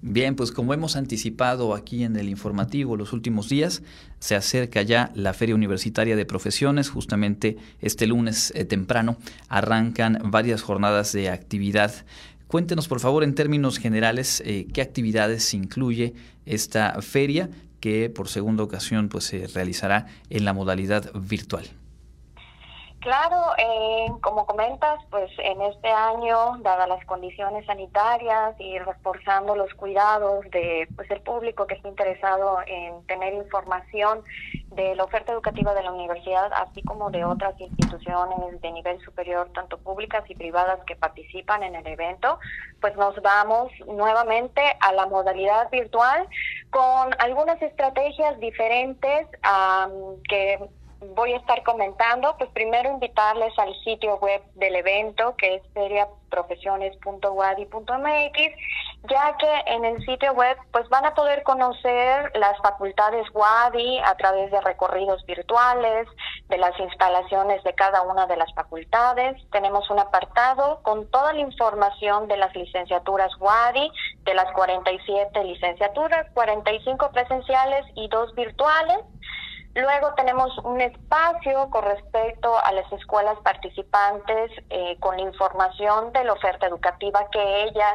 Bien, 0.00 0.36
pues 0.36 0.52
como 0.52 0.74
hemos 0.74 0.94
anticipado 0.94 1.74
aquí 1.74 2.04
en 2.04 2.14
el 2.16 2.28
informativo 2.28 2.96
los 2.96 3.12
últimos 3.12 3.48
días, 3.48 3.82
se 4.20 4.36
acerca 4.36 4.80
ya 4.82 5.10
la 5.16 5.34
Feria 5.34 5.56
Universitaria 5.56 6.14
de 6.14 6.24
Profesiones. 6.24 6.88
Justamente 6.88 7.56
este 7.80 8.06
lunes 8.06 8.52
eh, 8.54 8.64
temprano 8.64 9.16
arrancan 9.48 10.20
varias 10.24 10.62
jornadas 10.62 11.12
de 11.12 11.30
actividad. 11.30 11.92
Cuéntenos, 12.46 12.86
por 12.86 13.00
favor, 13.00 13.24
en 13.24 13.34
términos 13.34 13.78
generales, 13.78 14.40
eh, 14.46 14.68
qué 14.72 14.82
actividades 14.82 15.52
incluye 15.52 16.14
esta 16.46 17.02
feria 17.02 17.50
que 17.80 18.08
por 18.08 18.28
segunda 18.28 18.62
ocasión 18.62 19.08
pues, 19.08 19.24
se 19.24 19.48
realizará 19.48 20.06
en 20.30 20.44
la 20.44 20.52
modalidad 20.52 21.12
virtual. 21.14 21.66
Claro, 23.00 23.36
eh, 23.56 24.08
como 24.22 24.44
comentas, 24.44 24.98
pues 25.08 25.30
en 25.38 25.62
este 25.62 25.88
año, 25.88 26.58
dadas 26.62 26.88
las 26.88 27.04
condiciones 27.06 27.64
sanitarias 27.64 28.56
y 28.58 28.76
reforzando 28.80 29.54
los 29.54 29.72
cuidados 29.74 30.44
de 30.50 30.88
pues 30.96 31.08
el 31.12 31.20
público 31.20 31.68
que 31.68 31.74
está 31.74 31.88
interesado 31.88 32.58
en 32.66 33.06
tener 33.06 33.34
información 33.34 34.24
de 34.72 34.96
la 34.96 35.04
oferta 35.04 35.32
educativa 35.32 35.74
de 35.74 35.84
la 35.84 35.92
universidad, 35.92 36.52
así 36.52 36.82
como 36.82 37.10
de 37.10 37.24
otras 37.24 37.58
instituciones 37.60 38.60
de 38.60 38.72
nivel 38.72 39.00
superior, 39.00 39.48
tanto 39.54 39.78
públicas 39.78 40.24
y 40.28 40.34
privadas 40.34 40.80
que 40.84 40.96
participan 40.96 41.62
en 41.62 41.76
el 41.76 41.86
evento, 41.86 42.40
pues 42.80 42.96
nos 42.96 43.14
vamos 43.22 43.70
nuevamente 43.86 44.60
a 44.80 44.92
la 44.92 45.06
modalidad 45.06 45.70
virtual 45.70 46.28
con 46.70 47.14
algunas 47.20 47.62
estrategias 47.62 48.38
diferentes 48.40 49.28
que 50.28 50.58
voy 51.00 51.32
a 51.32 51.36
estar 51.36 51.62
comentando, 51.62 52.34
pues 52.38 52.50
primero 52.50 52.90
invitarles 52.90 53.56
al 53.58 53.72
sitio 53.84 54.16
web 54.16 54.42
del 54.54 54.74
evento 54.76 55.36
que 55.36 55.56
es 55.56 55.62
feriaprofesiones.wadi.mx, 55.72 58.38
ya 59.08 59.36
que 59.36 59.62
en 59.66 59.84
el 59.84 60.04
sitio 60.04 60.32
web 60.32 60.56
pues 60.72 60.88
van 60.88 61.04
a 61.04 61.14
poder 61.14 61.44
conocer 61.44 62.32
las 62.34 62.58
facultades 62.58 63.24
WADI 63.32 64.00
a 64.00 64.16
través 64.16 64.50
de 64.50 64.60
recorridos 64.60 65.24
virtuales, 65.26 66.08
de 66.48 66.58
las 66.58 66.76
instalaciones 66.80 67.62
de 67.62 67.74
cada 67.74 68.02
una 68.02 68.26
de 68.26 68.36
las 68.36 68.52
facultades. 68.54 69.40
Tenemos 69.52 69.88
un 69.90 70.00
apartado 70.00 70.80
con 70.82 71.08
toda 71.10 71.32
la 71.32 71.38
información 71.40 72.26
de 72.26 72.38
las 72.38 72.52
licenciaturas 72.56 73.30
WADI, 73.38 73.92
de 74.24 74.34
las 74.34 74.50
47 74.52 75.44
licenciaturas, 75.44 76.26
45 76.34 77.12
presenciales 77.12 77.86
y 77.94 78.08
dos 78.08 78.34
virtuales 78.34 78.98
Luego 79.74 80.12
tenemos 80.14 80.56
un 80.64 80.80
espacio 80.80 81.70
con 81.70 81.84
respecto 81.84 82.58
a 82.64 82.72
las 82.72 82.90
escuelas 82.92 83.38
participantes 83.44 84.50
eh, 84.70 84.96
con 84.98 85.16
la 85.16 85.22
información 85.22 86.12
de 86.12 86.24
la 86.24 86.32
oferta 86.32 86.66
educativa 86.66 87.28
que 87.30 87.62
ellas 87.64 87.94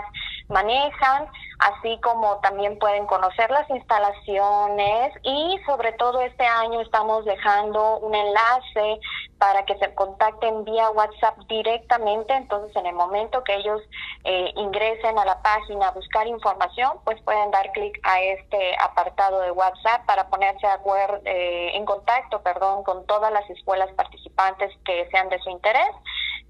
manejan, 0.50 1.28
así 1.60 2.00
como 2.02 2.38
también 2.40 2.78
pueden 2.80 3.06
conocer 3.06 3.50
las 3.52 3.70
instalaciones. 3.70 5.14
Y 5.24 5.60
sobre 5.66 5.92
todo 5.94 6.22
este 6.22 6.46
año 6.46 6.82
estamos 6.82 7.26
dejando 7.26 7.98
un 8.00 8.16
enlace 8.16 9.00
para 9.44 9.66
que 9.66 9.78
se 9.78 9.94
contacten 9.94 10.64
vía 10.64 10.90
WhatsApp 10.92 11.38
directamente, 11.50 12.34
entonces 12.34 12.74
en 12.78 12.86
el 12.86 12.96
momento 12.96 13.44
que 13.44 13.54
ellos 13.54 13.82
eh, 14.24 14.54
ingresen 14.56 15.20
a 15.20 15.26
la 15.26 15.42
página 15.42 15.90
a 15.90 15.92
buscar 15.92 16.26
información, 16.28 16.92
pues 17.04 17.22
pueden 17.24 17.52
dar 17.52 17.70
clic 17.74 18.00
a 18.04 18.22
este 18.22 18.74
apartado 18.80 19.42
de 19.42 19.52
WhatsApp 19.52 20.06
para 20.06 20.30
ponerse 20.30 20.66
acuerdo, 20.66 21.20
eh, 21.26 21.76
en 21.76 21.84
contacto 21.84 22.42
perdón, 22.42 22.86
con 22.86 23.06
todas 23.06 23.34
las 23.34 23.50
escuelas 23.50 23.92
participantes 23.98 24.72
que 24.86 25.10
sean 25.12 25.28
de 25.28 25.38
su 25.40 25.50
interés. 25.50 25.92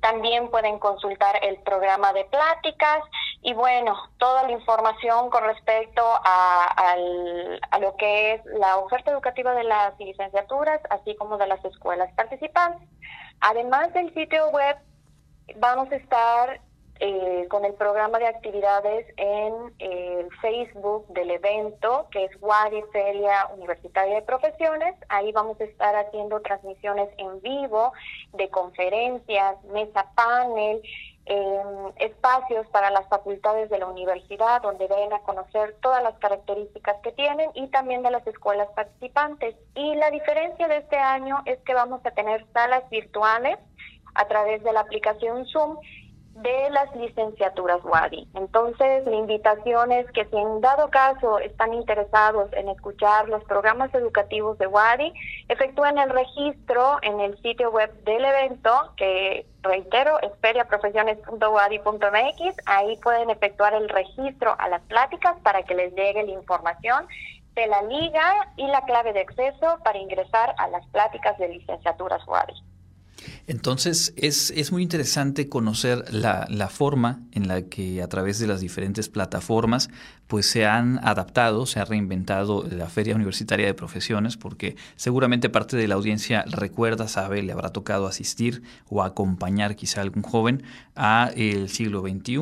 También 0.03 0.51
pueden 0.51 0.79
consultar 0.79 1.39
el 1.43 1.59
programa 1.59 2.11
de 2.11 2.25
pláticas 2.25 2.99
y 3.41 3.53
bueno, 3.53 3.95
toda 4.17 4.43
la 4.43 4.51
información 4.51 5.29
con 5.29 5.45
respecto 5.45 6.03
a, 6.05 6.93
a 7.71 7.79
lo 7.79 7.95
que 7.95 8.33
es 8.33 8.45
la 8.45 8.79
oferta 8.79 9.11
educativa 9.11 9.53
de 9.53 9.63
las 9.63 9.97
licenciaturas, 9.97 10.81
así 10.89 11.15
como 11.15 11.37
de 11.37 11.47
las 11.47 11.63
escuelas 11.63 12.11
participantes. 12.15 12.85
Además 13.39 13.93
del 13.93 14.13
sitio 14.13 14.49
web, 14.49 14.75
vamos 15.55 15.89
a 15.89 15.95
estar 15.95 16.59
eh, 17.05 17.47
con 17.49 17.65
el 17.65 17.73
programa 17.73 18.17
de 18.17 18.27
actividades 18.27 19.05
en 19.17 19.73
el 19.79 20.29
Facebook 20.39 21.05
del 21.09 21.31
evento, 21.31 22.07
que 22.11 22.23
es 22.23 22.31
Wadi 22.39 22.81
Feria 22.93 23.49
Universitaria 23.53 24.15
de 24.15 24.21
Profesiones. 24.21 24.95
Ahí 25.09 25.33
vamos 25.33 25.59
a 25.59 25.65
estar 25.65 25.93
haciendo 25.97 26.39
transmisiones 26.39 27.09
en 27.17 27.41
vivo 27.41 27.91
de 28.31 28.47
conferencias, 28.47 29.61
mesa 29.65 30.13
panel, 30.15 30.81
espacios 31.97 32.67
para 32.67 32.89
las 32.89 33.05
facultades 33.09 33.69
de 33.69 33.79
la 33.79 33.87
universidad 33.87 34.61
donde 34.61 34.87
ven 34.87 35.11
a 35.11 35.19
conocer 35.23 35.75
todas 35.81 36.01
las 36.03 36.17
características 36.19 37.01
que 37.03 37.11
tienen 37.11 37.49
y 37.53 37.67
también 37.67 38.03
de 38.03 38.11
las 38.11 38.25
escuelas 38.25 38.69
participantes. 38.77 39.57
Y 39.75 39.95
la 39.95 40.09
diferencia 40.09 40.69
de 40.69 40.77
este 40.77 40.97
año 40.97 41.41
es 41.43 41.59
que 41.65 41.73
vamos 41.73 41.99
a 42.05 42.11
tener 42.11 42.45
salas 42.53 42.89
virtuales 42.89 43.59
a 44.15 44.25
través 44.27 44.63
de 44.63 44.71
la 44.71 44.81
aplicación 44.81 45.45
Zoom 45.47 45.77
de 46.35 46.69
las 46.71 46.95
licenciaturas 46.95 47.83
WADI. 47.83 48.27
Entonces, 48.33 49.05
la 49.05 49.15
invitación 49.15 49.91
es 49.91 50.09
que 50.11 50.25
si 50.25 50.35
en 50.35 50.61
dado 50.61 50.89
caso 50.89 51.37
están 51.39 51.73
interesados 51.73 52.51
en 52.53 52.69
escuchar 52.69 53.29
los 53.29 53.43
programas 53.43 53.93
educativos 53.93 54.57
de 54.57 54.65
WADI, 54.67 55.13
efectúen 55.47 55.99
el 55.99 56.09
registro 56.09 56.97
en 57.03 57.19
el 57.19 57.39
sitio 57.41 57.69
web 57.71 57.93
del 58.03 58.25
evento, 58.25 58.71
que 58.97 59.45
reitero, 59.61 60.19
es 60.21 60.31
feriaprofesiones.wadi.mx. 60.41 62.57
Ahí 62.65 62.97
pueden 62.97 63.29
efectuar 63.29 63.75
el 63.75 63.87
registro 63.89 64.55
a 64.57 64.69
las 64.69 64.81
pláticas 64.83 65.35
para 65.43 65.61
que 65.63 65.75
les 65.75 65.93
llegue 65.93 66.23
la 66.23 66.31
información 66.31 67.05
de 67.53 67.67
la 67.67 67.83
liga 67.83 68.51
y 68.57 68.65
la 68.67 68.81
clave 68.81 69.13
de 69.13 69.19
acceso 69.21 69.77
para 69.83 69.99
ingresar 69.99 70.55
a 70.57 70.67
las 70.69 70.83
pláticas 70.87 71.37
de 71.37 71.49
licenciaturas 71.49 72.27
WADI. 72.27 72.72
Entonces 73.45 74.13
es, 74.15 74.51
es 74.51 74.71
muy 74.71 74.83
interesante 74.83 75.49
conocer 75.49 76.05
la, 76.13 76.47
la, 76.49 76.69
forma 76.69 77.21
en 77.33 77.49
la 77.49 77.63
que 77.63 78.01
a 78.01 78.07
través 78.07 78.39
de 78.39 78.47
las 78.47 78.61
diferentes 78.61 79.09
plataformas 79.09 79.89
pues 80.27 80.47
se 80.47 80.65
han 80.65 80.99
adaptado, 81.03 81.65
se 81.65 81.79
ha 81.79 81.85
reinventado 81.85 82.65
la 82.67 82.87
Feria 82.87 83.13
Universitaria 83.13 83.67
de 83.67 83.73
Profesiones, 83.73 84.37
porque 84.37 84.75
seguramente 84.95 85.49
parte 85.49 85.77
de 85.77 85.87
la 85.87 85.95
audiencia 85.95 86.43
recuerda, 86.47 87.07
sabe, 87.07 87.43
le 87.43 87.51
habrá 87.51 87.69
tocado 87.69 88.07
asistir 88.07 88.63
o 88.89 89.03
acompañar 89.03 89.75
quizá 89.75 89.99
a 89.99 90.03
algún 90.03 90.23
joven 90.23 90.63
a 90.95 91.31
el 91.35 91.69
siglo 91.69 92.01
XXI. 92.01 92.39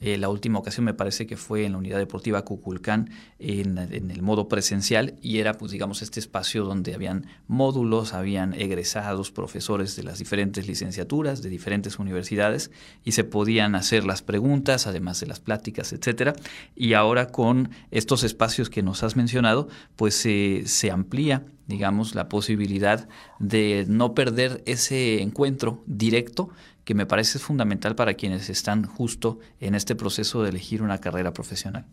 Eh, 0.00 0.16
la 0.16 0.28
última 0.28 0.58
ocasión 0.60 0.86
me 0.86 0.94
parece 0.94 1.26
que 1.26 1.36
fue 1.36 1.64
en 1.64 1.72
la 1.72 1.78
Unidad 1.78 1.98
Deportiva 1.98 2.44
Cuculcán 2.44 3.10
en, 3.38 3.76
en, 3.76 4.10
el 4.10 4.22
modo 4.22 4.48
presencial 4.48 5.16
y 5.20 5.38
era 5.38 5.54
pues 5.54 5.72
digamos 5.72 6.02
este 6.02 6.20
espacio 6.20 6.64
donde 6.64 6.94
habían 6.94 7.26
módulos, 7.46 8.14
habían 8.14 8.54
egresados, 8.54 9.30
profesores 9.30 9.96
de 9.96 10.04
las 10.04 10.18
diferentes 10.18 10.27
licenciaturas, 10.30 11.42
de 11.42 11.48
diferentes 11.48 11.98
universidades 11.98 12.70
y 13.04 13.12
se 13.12 13.24
podían 13.24 13.74
hacer 13.74 14.04
las 14.04 14.22
preguntas, 14.22 14.86
además 14.86 15.20
de 15.20 15.26
las 15.26 15.40
pláticas, 15.40 15.92
etcétera. 15.92 16.34
Y 16.74 16.94
ahora 16.94 17.28
con 17.28 17.70
estos 17.90 18.24
espacios 18.24 18.70
que 18.70 18.82
nos 18.82 19.02
has 19.02 19.16
mencionado, 19.16 19.68
pues 19.96 20.14
se 20.14 20.90
amplía, 20.90 21.44
digamos, 21.66 22.14
la 22.14 22.28
posibilidad 22.28 23.08
de 23.38 23.84
no 23.88 24.14
perder 24.14 24.62
ese 24.66 25.22
encuentro 25.22 25.82
directo 25.86 26.50
que 26.84 26.94
me 26.94 27.04
parece 27.04 27.38
fundamental 27.38 27.94
para 27.94 28.14
quienes 28.14 28.48
están 28.48 28.86
justo 28.86 29.38
en 29.60 29.74
este 29.74 29.94
proceso 29.94 30.42
de 30.42 30.50
elegir 30.50 30.82
una 30.82 30.98
carrera 30.98 31.32
profesional. 31.32 31.84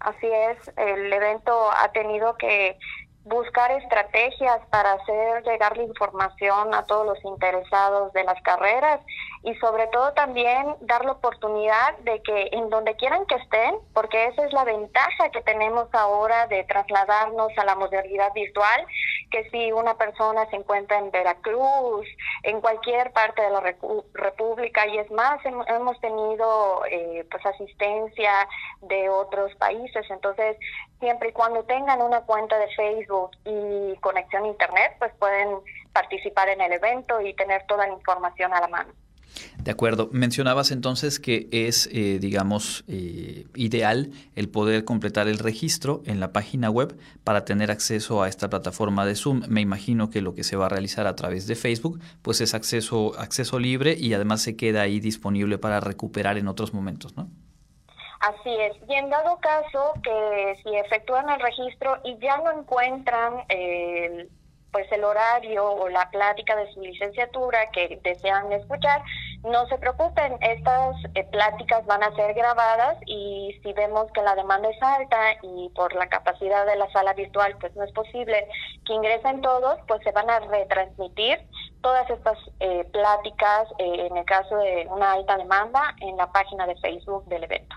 Así 0.00 0.26
es, 0.26 0.72
el 0.76 1.12
evento 1.12 1.70
ha 1.72 1.90
tenido 1.92 2.36
que 2.36 2.78
buscar 3.26 3.72
estrategias 3.72 4.60
para 4.70 4.92
hacer 4.92 5.42
llegar 5.44 5.76
la 5.76 5.82
información 5.82 6.72
a 6.72 6.84
todos 6.86 7.06
los 7.06 7.24
interesados 7.24 8.12
de 8.12 8.22
las 8.22 8.40
carreras 8.42 9.00
y 9.42 9.54
sobre 9.56 9.86
todo 9.88 10.12
también 10.12 10.76
dar 10.80 11.04
la 11.04 11.12
oportunidad 11.12 11.96
de 11.98 12.20
que 12.22 12.48
en 12.52 12.68
donde 12.70 12.96
quieran 12.96 13.26
que 13.26 13.36
estén, 13.36 13.76
porque 13.94 14.26
esa 14.26 14.44
es 14.44 14.52
la 14.52 14.64
ventaja 14.64 15.30
que 15.30 15.42
tenemos 15.42 15.88
ahora 15.92 16.46
de 16.46 16.64
trasladarnos 16.64 17.52
a 17.56 17.64
la 17.64 17.74
modernidad 17.74 18.32
virtual, 18.32 18.86
que 19.30 19.48
si 19.50 19.72
una 19.72 19.96
persona 19.96 20.48
se 20.50 20.56
encuentra 20.56 20.98
en 20.98 21.10
Veracruz, 21.10 22.06
en 22.42 22.60
cualquier 22.60 23.12
parte 23.12 23.42
de 23.42 23.50
la 23.50 23.60
República, 24.14 24.86
y 24.86 24.98
es 24.98 25.10
más, 25.10 25.40
hemos 25.44 26.00
tenido 26.00 26.84
eh, 26.90 27.26
pues 27.30 27.44
asistencia 27.46 28.48
de 28.82 29.08
otros 29.08 29.54
países, 29.56 30.04
entonces 30.10 30.56
siempre 31.00 31.30
y 31.30 31.32
cuando 31.32 31.64
tengan 31.64 32.00
una 32.02 32.22
cuenta 32.22 32.58
de 32.58 32.68
Facebook 32.74 33.30
y 33.44 33.96
conexión 34.00 34.44
a 34.44 34.48
Internet, 34.48 34.96
pues 34.98 35.12
pueden 35.18 35.58
participar 35.92 36.48
en 36.48 36.60
el 36.60 36.72
evento 36.72 37.20
y 37.20 37.34
tener 37.34 37.64
toda 37.66 37.86
la 37.86 37.92
información 37.92 38.52
a 38.52 38.60
la 38.60 38.68
mano. 38.68 38.92
De 39.62 39.70
acuerdo. 39.70 40.08
Mencionabas 40.12 40.70
entonces 40.70 41.18
que 41.18 41.48
es, 41.50 41.88
eh, 41.92 42.18
digamos, 42.20 42.84
eh, 42.88 43.46
ideal 43.54 44.10
el 44.34 44.48
poder 44.48 44.84
completar 44.84 45.28
el 45.28 45.38
registro 45.38 46.02
en 46.06 46.20
la 46.20 46.32
página 46.32 46.70
web 46.70 46.96
para 47.24 47.44
tener 47.44 47.70
acceso 47.70 48.22
a 48.22 48.28
esta 48.28 48.48
plataforma 48.48 49.04
de 49.04 49.14
Zoom. 49.14 49.42
Me 49.48 49.60
imagino 49.60 50.10
que 50.10 50.22
lo 50.22 50.34
que 50.34 50.44
se 50.44 50.56
va 50.56 50.66
a 50.66 50.68
realizar 50.68 51.06
a 51.06 51.16
través 51.16 51.46
de 51.46 51.56
Facebook, 51.56 52.00
pues 52.22 52.40
es 52.40 52.54
acceso, 52.54 53.18
acceso 53.18 53.58
libre 53.58 53.96
y 53.98 54.14
además 54.14 54.42
se 54.42 54.56
queda 54.56 54.82
ahí 54.82 55.00
disponible 55.00 55.58
para 55.58 55.80
recuperar 55.80 56.38
en 56.38 56.48
otros 56.48 56.72
momentos, 56.72 57.16
¿no? 57.16 57.28
Así 58.20 58.50
es. 58.50 58.76
Y 58.88 58.94
en 58.94 59.10
dado 59.10 59.38
caso 59.38 59.92
que 60.02 60.56
si 60.62 60.74
efectúan 60.74 61.28
el 61.28 61.40
registro 61.40 61.98
y 62.04 62.16
ya 62.18 62.38
no 62.38 62.50
encuentran 62.50 63.44
el 63.48 64.30
pues 64.76 64.92
el 64.92 65.04
horario 65.04 65.64
o 65.64 65.88
la 65.88 66.10
plática 66.10 66.54
de 66.54 66.70
su 66.74 66.82
licenciatura 66.82 67.70
que 67.70 67.98
desean 68.04 68.52
escuchar, 68.52 69.02
no 69.42 69.66
se 69.68 69.78
preocupen, 69.78 70.36
estas 70.42 70.96
eh, 71.14 71.24
pláticas 71.32 71.86
van 71.86 72.02
a 72.02 72.14
ser 72.14 72.34
grabadas 72.34 72.98
y 73.06 73.58
si 73.62 73.72
vemos 73.72 74.12
que 74.12 74.20
la 74.20 74.34
demanda 74.34 74.68
es 74.68 74.82
alta 74.82 75.32
y 75.40 75.70
por 75.70 75.94
la 75.94 76.10
capacidad 76.10 76.66
de 76.66 76.76
la 76.76 76.92
sala 76.92 77.14
virtual 77.14 77.56
pues 77.58 77.74
no 77.74 77.84
es 77.84 77.92
posible 77.92 78.46
que 78.84 78.92
ingresen 78.92 79.40
todos, 79.40 79.78
pues 79.88 80.02
se 80.02 80.12
van 80.12 80.28
a 80.28 80.40
retransmitir 80.40 81.38
todas 81.80 82.10
estas 82.10 82.36
eh, 82.60 82.84
pláticas 82.92 83.68
eh, 83.78 84.08
en 84.10 84.14
el 84.14 84.26
caso 84.26 84.58
de 84.58 84.86
una 84.90 85.12
alta 85.12 85.38
demanda 85.38 85.94
en 86.02 86.18
la 86.18 86.30
página 86.30 86.66
de 86.66 86.76
Facebook 86.76 87.24
del 87.28 87.44
evento. 87.44 87.76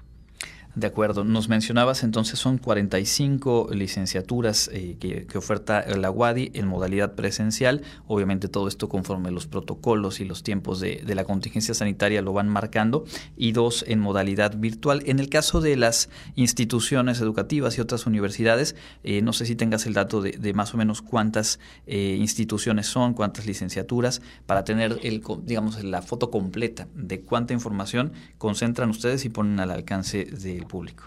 De 0.75 0.85
acuerdo. 0.85 1.23
Nos 1.23 1.49
mencionabas 1.49 2.03
entonces 2.03 2.37
son 2.37 2.59
45 2.59 3.69
licenciaturas 3.73 4.69
eh, 4.71 4.97
que, 4.99 5.37
oferta 5.37 5.83
la 5.97 6.11
UADI 6.11 6.51
en 6.53 6.67
modalidad 6.67 7.15
presencial. 7.15 7.81
Obviamente 8.07 8.47
todo 8.49 8.67
esto 8.67 8.87
conforme 8.87 9.31
los 9.31 9.47
protocolos 9.47 10.19
y 10.19 10.25
los 10.25 10.43
tiempos 10.43 10.79
de, 10.79 11.03
la 11.07 11.23
contingencia 11.23 11.73
sanitaria 11.73 12.21
lo 12.21 12.33
van 12.33 12.49
marcando. 12.49 13.03
Y 13.35 13.51
dos 13.51 13.83
en 13.87 13.99
modalidad 13.99 14.57
virtual. 14.57 15.01
En 15.07 15.19
el 15.19 15.29
caso 15.29 15.59
de 15.59 15.75
las 15.75 16.09
instituciones 16.35 17.19
educativas 17.19 17.77
y 17.77 17.81
otras 17.81 18.05
universidades, 18.05 18.75
eh, 19.03 19.23
no 19.23 19.33
sé 19.33 19.47
si 19.47 19.55
tengas 19.55 19.87
el 19.87 19.95
dato 19.95 20.21
de, 20.21 20.53
más 20.53 20.75
o 20.75 20.77
menos 20.77 21.01
cuántas 21.01 21.59
eh, 21.87 22.15
instituciones 22.19 22.85
son, 22.85 23.15
cuántas 23.15 23.47
licenciaturas, 23.47 24.21
para 24.45 24.63
tener 24.63 24.99
el, 25.01 25.23
digamos, 25.43 25.83
la 25.83 26.03
foto 26.03 26.29
completa 26.29 26.87
de 26.93 27.21
cuánta 27.21 27.53
información 27.53 28.13
concentran 28.37 28.91
ustedes 28.91 29.25
y 29.25 29.29
ponen 29.29 29.59
al 29.59 29.71
alcance 29.71 30.25
público? 30.65 31.05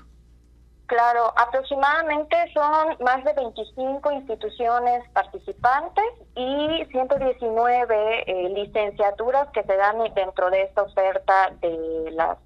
Claro, 0.87 1.33
aproximadamente 1.37 2.37
son 2.53 2.97
más 3.01 3.25
de 3.25 3.33
25 3.33 4.13
instituciones 4.13 5.09
participantes 5.15 6.05
y 6.35 6.85
119 6.91 8.25
eh, 8.27 8.49
licenciaturas 8.51 9.49
que 9.55 9.63
se 9.63 9.75
dan 9.75 9.97
dentro 10.15 10.51
de 10.51 10.65
esta 10.65 10.83
oferta 10.83 11.51
de 11.63 12.11
las 12.11 12.37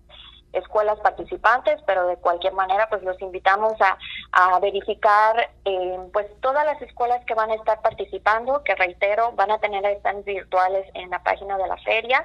escuelas 0.52 0.98
participantes, 1.00 1.80
pero 1.86 2.07
de 2.07 2.16
cualquier 2.18 2.52
manera 2.52 2.88
pues 2.88 3.02
los 3.02 3.20
invitamos 3.20 3.74
a, 3.80 3.98
a 4.32 4.61
verificar 4.61 5.50
eh, 5.64 5.98
pues 6.12 6.26
todas 6.40 6.64
las 6.64 6.80
escuelas 6.82 7.24
que 7.24 7.34
van 7.34 7.50
a 7.50 7.54
estar 7.54 7.82
participando, 7.82 8.62
que 8.62 8.74
reitero, 8.76 9.32
van 9.32 9.50
a 9.50 9.59
tener 9.59 9.84
stands 9.98 10.24
virtuales 10.24 10.86
en 10.94 11.11
la 11.11 11.22
página 11.22 11.59
de 11.59 11.66
la 11.66 11.76
feria 11.78 12.24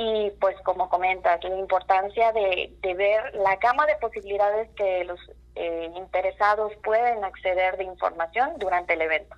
y 0.00 0.30
pues 0.40 0.56
como 0.64 0.88
comentas, 0.88 1.44
la 1.44 1.58
importancia 1.58 2.32
de, 2.32 2.72
ver 2.94 3.34
la 3.34 3.56
gama 3.56 3.84
de 3.84 3.96
posibilidades 3.96 4.70
que 4.70 5.04
los 5.04 5.20
eh, 5.56 5.90
interesados 5.94 6.72
pueden 6.82 7.22
acceder 7.22 7.76
de 7.76 7.84
información 7.84 8.52
durante 8.58 8.94
el 8.94 9.02
evento. 9.02 9.36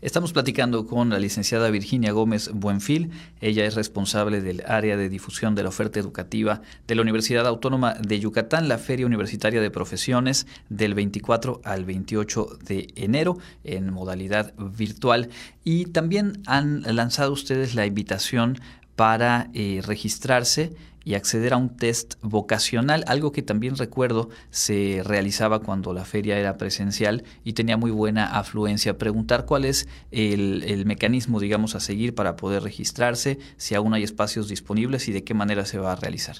Estamos 0.00 0.32
platicando 0.32 0.88
con 0.88 1.10
la 1.10 1.20
licenciada 1.20 1.70
Virginia 1.70 2.10
Gómez 2.10 2.50
Buenfil. 2.52 3.12
Ella 3.40 3.64
es 3.64 3.76
responsable 3.76 4.40
del 4.40 4.64
área 4.66 4.96
de 4.96 5.08
difusión 5.08 5.54
de 5.54 5.62
la 5.62 5.68
oferta 5.68 6.00
educativa 6.00 6.62
de 6.88 6.96
la 6.96 7.02
Universidad 7.02 7.46
Autónoma 7.46 7.94
de 7.94 8.18
Yucatán, 8.18 8.66
la 8.66 8.78
Feria 8.78 9.06
Universitaria 9.06 9.60
de 9.60 9.70
Profesiones 9.70 10.48
del 10.68 10.94
24 10.94 11.60
al 11.62 11.84
28 11.84 12.58
de 12.64 12.88
enero 12.96 13.38
en 13.62 13.92
modalidad 13.92 14.52
virtual. 14.58 15.28
Y 15.62 15.84
también 15.84 16.42
han 16.46 16.82
lanzado 16.96 17.32
ustedes 17.32 17.76
la 17.76 17.86
invitación 17.86 18.58
para 19.02 19.48
eh, 19.52 19.80
registrarse 19.84 20.76
y 21.04 21.16
acceder 21.16 21.54
a 21.54 21.56
un 21.56 21.76
test 21.76 22.14
vocacional, 22.22 23.02
algo 23.08 23.32
que 23.32 23.42
también 23.42 23.76
recuerdo 23.76 24.28
se 24.50 25.02
realizaba 25.04 25.58
cuando 25.58 25.92
la 25.92 26.04
feria 26.04 26.38
era 26.38 26.56
presencial 26.56 27.24
y 27.42 27.54
tenía 27.54 27.76
muy 27.76 27.90
buena 27.90 28.38
afluencia. 28.38 28.98
Preguntar 28.98 29.44
cuál 29.44 29.64
es 29.64 29.88
el, 30.12 30.62
el, 30.68 30.86
mecanismo, 30.86 31.40
digamos, 31.40 31.74
a 31.74 31.80
seguir 31.80 32.14
para 32.14 32.36
poder 32.36 32.62
registrarse, 32.62 33.40
si 33.56 33.74
aún 33.74 33.92
hay 33.92 34.04
espacios 34.04 34.46
disponibles 34.46 35.08
y 35.08 35.12
de 35.12 35.24
qué 35.24 35.34
manera 35.34 35.64
se 35.64 35.80
va 35.80 35.90
a 35.90 35.96
realizar. 35.96 36.36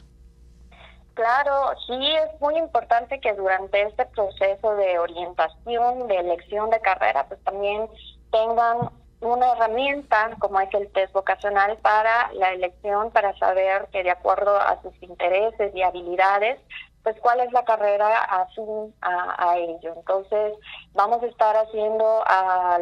Claro, 1.15 1.75
sí 1.89 1.95
es 2.01 2.41
muy 2.41 2.57
importante 2.59 3.19
que 3.19 3.35
durante 3.35 3.83
este 3.83 4.07
proceso 4.07 4.77
de 4.77 5.01
orientación, 5.01 6.07
de 6.07 6.17
elección 6.17 6.71
de 6.71 6.81
carrera, 6.81 7.27
pues 7.27 7.43
también 7.43 7.89
tengan 8.31 9.02
una 9.23 9.53
herramienta 9.53 10.31
como 10.39 10.61
es 10.61 10.73
el 10.75 10.91
test 10.93 11.13
vocacional 11.13 11.77
para 11.79 12.33
la 12.35 12.53
elección, 12.53 13.11
para 13.11 13.37
saber 13.39 13.89
que 13.93 14.03
de 14.03 14.11
acuerdo 14.11 14.57
a 14.57 14.81
sus 14.83 14.93
intereses 15.03 15.75
y 15.75 15.83
habilidades, 15.83 16.59
pues 17.03 17.17
cuál 17.21 17.41
es 17.41 17.53
la 17.53 17.65
carrera 17.65 18.23
afín 18.23 18.95
a, 19.01 19.51
a 19.51 19.59
ello. 19.59 19.95
Entonces, 19.97 20.55
vamos 20.93 21.23
a 21.23 21.27
estar 21.27 21.57
haciendo 21.57 22.25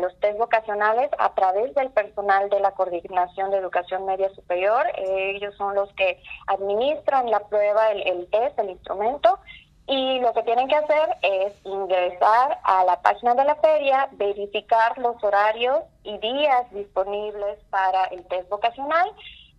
los 0.01 0.19
test 0.21 0.39
vocacionales 0.39 1.11
a 1.19 1.35
través 1.35 1.75
del 1.75 1.91
personal 1.91 2.51
de 2.51 2.61
la 2.61 2.73
Coordinación 2.73 3.51
de 3.51 3.59
Educación 3.59 4.05
Media 4.05 4.29
Superior. 4.35 4.87
ellos 4.97 5.55
son 5.57 5.75
los 5.75 5.91
que 5.95 6.23
administran 6.49 7.31
la 7.31 7.41
prueba, 7.41 7.91
el, 7.93 8.07
el 8.07 8.31
test, 8.31 8.59
el 8.59 8.71
instrumento, 8.71 9.39
y 9.91 10.21
lo 10.21 10.33
que 10.33 10.45
tienen 10.45 10.69
que 10.69 10.77
hacer 10.77 11.17
es 11.21 11.53
ingresar 11.65 12.61
a 12.63 12.85
la 12.85 13.03
página 13.03 13.35
de 13.35 13.45
la 13.45 13.57
feria, 13.57 14.09
verificar 14.13 14.97
los 14.99 15.23
horarios 15.23 15.81
y 16.05 16.17
días 16.19 16.71
disponibles 16.71 17.59
para 17.71 18.05
el 18.05 18.25
test 18.29 18.49
vocacional 18.49 19.11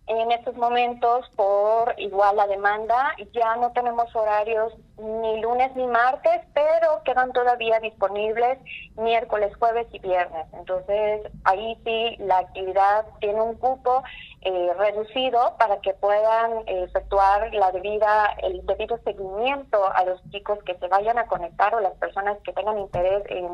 en 0.08 0.32
estos 0.32 0.56
momentos, 0.56 1.28
por 1.36 1.94
igual 1.96 2.36
la 2.36 2.46
demanda, 2.46 3.14
ya 3.32 3.54
no 3.56 3.72
tenemos 3.72 4.14
horarios 4.16 4.72
ni 4.98 5.40
lunes 5.40 5.74
ni 5.76 5.86
martes, 5.86 6.42
pero 6.54 7.02
quedan 7.04 7.32
todavía 7.32 7.78
disponibles 7.78 8.58
miércoles, 8.96 9.54
jueves 9.56 9.86
y 9.92 10.00
viernes. 10.00 10.46
Entonces, 10.54 11.22
ahí 11.44 11.78
sí 11.84 12.16
la 12.18 12.38
actividad 12.38 13.06
tiene 13.20 13.40
un 13.40 13.54
cupo 13.56 14.02
eh, 14.44 14.72
reducido 14.76 15.56
para 15.58 15.80
que 15.80 15.94
puedan 15.94 16.62
efectuar 16.66 17.54
la 17.54 17.70
debida, 17.70 18.34
el 18.42 18.66
debido 18.66 18.98
seguimiento 19.04 19.78
a 19.94 20.04
los 20.04 20.20
chicos 20.30 20.58
que 20.64 20.76
se 20.78 20.88
vayan 20.88 21.18
a 21.18 21.26
conectar 21.26 21.74
o 21.74 21.80
las 21.80 21.94
personas 21.94 22.38
que 22.44 22.52
tengan 22.52 22.78
interés 22.78 23.22
en 23.28 23.48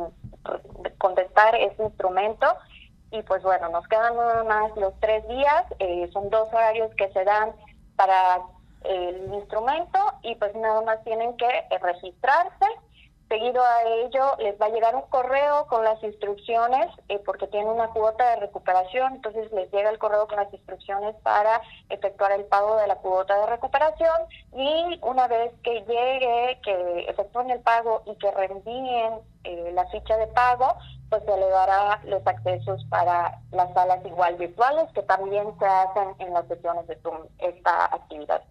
contestar 0.99 1.55
ese 1.57 1.83
instrumento 1.83 2.47
y 3.11 3.23
pues 3.23 3.43
bueno, 3.43 3.69
nos 3.71 3.87
quedan 3.89 4.17
nada 4.17 4.45
más 4.45 4.77
los 4.77 4.99
tres 5.01 5.27
días, 5.29 5.65
eh, 5.79 6.09
son 6.13 6.31
dos 6.31 6.49
horarios 6.53 6.95
que 6.95 7.11
se 7.13 7.25
dan 7.25 7.53
para 7.97 8.41
el 8.85 9.33
instrumento 9.35 9.99
y 10.23 10.35
pues 10.37 10.55
nada 10.55 10.83
más 10.83 11.03
tienen 11.05 11.37
que 11.37 11.49
registrarse. 11.81 12.67
Seguido 13.29 13.63
a 13.63 13.83
ello 13.83 14.37
les 14.39 14.59
va 14.59 14.67
a 14.67 14.71
llegar 14.71 14.97
un 14.97 15.03
correo 15.03 15.67
con 15.67 15.85
las 15.85 16.03
instrucciones 16.03 16.89
eh, 17.11 17.21
porque 17.27 17.47
tiene 17.49 17.71
una 17.71 17.89
cuota 17.89 18.31
de 18.31 18.37
recuperación, 18.37 19.17
entonces 19.17 19.53
les 19.53 19.71
llega 19.71 19.91
el 19.91 19.99
correo 19.99 20.27
con 20.27 20.37
las 20.37 20.53
instrucciones 20.53 21.15
para 21.23 21.61
efectuar 21.91 22.33
el 22.33 22.47
pago 22.47 22.77
de 22.77 22.87
la 22.87 22.97
cuota 22.97 23.39
de 23.39 23.47
recuperación 23.47 24.17
y 24.55 24.99
una 25.03 25.29
vez 25.29 25.53
que 25.63 25.83
llegue, 25.83 26.59
que 26.63 27.01
efectúen 27.09 27.51
el 27.51 27.61
pago 27.61 28.03
y 28.07 28.15
que 28.17 28.31
reenvíen 28.31 29.21
la 29.75 29.87
ficha 29.89 30.17
de 30.17 30.27
pago, 30.29 30.77
pues 31.11 31.23
se 31.25 31.37
le 31.37 31.49
dará 31.49 32.01
los 32.05 32.27
accesos 32.27 32.85
para 32.89 33.41
las 33.51 33.73
salas 33.75 34.05
igual 34.07 34.37
virtuales 34.37 34.91
que 34.95 35.03
también 35.03 35.47
se 35.59 35.67
hacen 35.67 36.15
en 36.19 36.33
las 36.33 36.47
sesiones 36.49 36.87
de 36.87 36.97
Zoom 37.03 37.27
esta 37.39 37.87
actividad. 37.87 38.43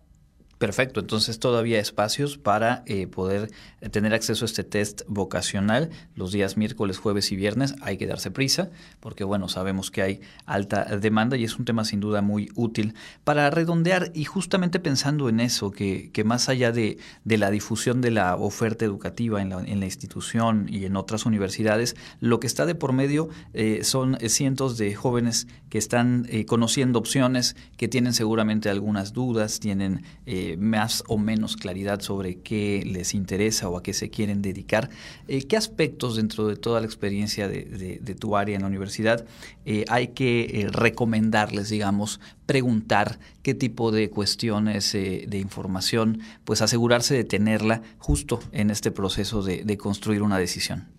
Perfecto, 0.58 1.02
entonces 1.02 1.38
todavía 1.38 1.80
espacios 1.80 2.40
para 2.40 2.82
eh, 2.88 3.06
poder 3.06 3.52
tener 3.92 4.16
acceso 4.16 4.44
a 4.44 4.48
este 4.48 4.64
test 4.64 5.04
vocacional 5.08 5.92
los 6.16 6.32
días 6.32 6.58
miércoles, 6.58 6.98
jueves 6.98 7.32
y 7.32 7.36
viernes. 7.36 7.76
Hay 7.82 7.98
que 7.98 8.08
darse 8.08 8.32
prisa 8.32 8.72
porque, 9.00 9.24
bueno, 9.24 9.50
sabemos 9.50 9.92
que 9.92 10.02
hay 10.02 10.22
alta 10.48 10.84
demanda 10.98 11.38
y 11.38 11.44
es 11.44 11.60
un 11.60 11.66
tema 11.66 11.86
sin 11.86 12.00
duda 12.00 12.24
muy 12.24 12.50
útil 12.56 12.96
para 13.24 13.52
redondear 13.52 14.12
y 14.16 14.26
justamente 14.26 14.80
pensando 14.80 15.30
en 15.30 15.42
eso, 15.42 15.70
que, 15.70 16.10
que 16.12 16.24
más 16.24 16.50
allá 16.50 16.72
de, 16.72 16.98
de, 17.24 17.38
la 17.38 17.52
difusión 17.52 18.02
de 18.02 18.10
la 18.10 18.36
oferta 18.36 18.84
educativa 18.84 19.44
en 19.44 19.50
la, 19.50 19.62
en 19.62 19.80
la, 19.80 19.86
institución 19.86 20.66
y 20.70 20.86
en 20.86 20.96
otras 20.96 21.28
universidades, 21.28 21.96
lo 22.20 22.40
que 22.40 22.48
está 22.48 22.66
de 22.66 22.74
por 22.74 22.94
medio 22.94 23.30
eh, 23.54 23.82
son 23.84 24.18
cientos 24.28 24.80
de 24.80 24.96
jóvenes 24.96 25.48
que 25.70 25.78
están 25.78 26.26
eh, 26.30 26.46
conociendo 26.46 26.98
opciones, 26.98 27.56
que 27.78 27.88
tienen 27.88 28.14
seguramente 28.14 28.72
algunas 28.72 29.14
dudas, 29.14 29.60
tienen... 29.60 30.04
Eh, 30.48 30.56
más 30.58 31.04
o 31.08 31.18
menos 31.18 31.58
claridad 31.58 32.00
sobre 32.00 32.40
qué 32.40 32.82
les 32.86 33.14
interesa 33.14 33.68
o 33.68 33.78
a 33.78 33.84
qué 33.84 33.94
se 33.94 34.10
quieren 34.10 34.42
dedicar. 34.42 34.90
Eh, 35.28 35.44
¿Qué 35.44 35.58
aspectos 35.58 36.16
dentro 36.16 36.48
de 36.48 36.56
toda 36.56 36.80
la 36.80 36.86
experiencia 36.86 37.50
de, 37.50 38.16
tu 38.20 38.38
área 38.38 38.56
en 38.56 38.62
la 38.62 38.68
universidad 38.68 39.26
eh, 39.66 39.84
hay 39.90 40.10
que 40.10 40.68
recomendarles, 40.72 41.70
digamos, 41.70 42.20
preguntar 42.46 43.20
qué 43.44 43.54
tipo 43.54 43.92
de 43.92 44.10
cuestiones 44.10 44.94
de 44.94 45.38
información, 45.38 46.22
pues 46.46 46.62
asegurarse 46.62 47.14
de 47.14 47.26
tenerla 47.26 47.82
justo 47.98 48.40
en 48.52 48.70
este 48.70 48.92
proceso 48.92 49.44
de 49.44 49.78
construir 49.78 50.22
una 50.22 50.38
decisión? 50.38 50.97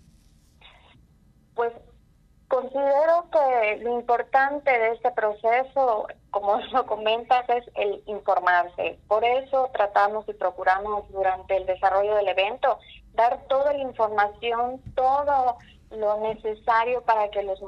Considero 2.61 3.27
que 3.31 3.77
lo 3.85 4.01
importante 4.01 4.69
de 4.69 4.89
este 4.95 5.13
proceso, 5.13 6.09
como 6.31 6.59
lo 6.73 6.87
comentas, 6.87 7.49
es 7.49 7.65
el 7.77 8.03
informarse. 8.07 8.99
Por 9.07 9.25
eso 9.25 9.71
tratamos 9.73 10.29
y 10.29 10.33
procuramos 10.33 11.09
durante 11.13 11.57
el 11.57 11.67
desarrollo 11.67 12.17
del 12.17 12.27
evento 12.27 12.81
dar 13.15 13.47
toda 13.47 13.73
la 13.73 13.79
información, 13.79 14.83
todo 14.97 15.57
lo 15.93 16.19
necesario 16.19 17.03
para 17.03 17.31
que 17.31 17.45
los, 17.45 17.61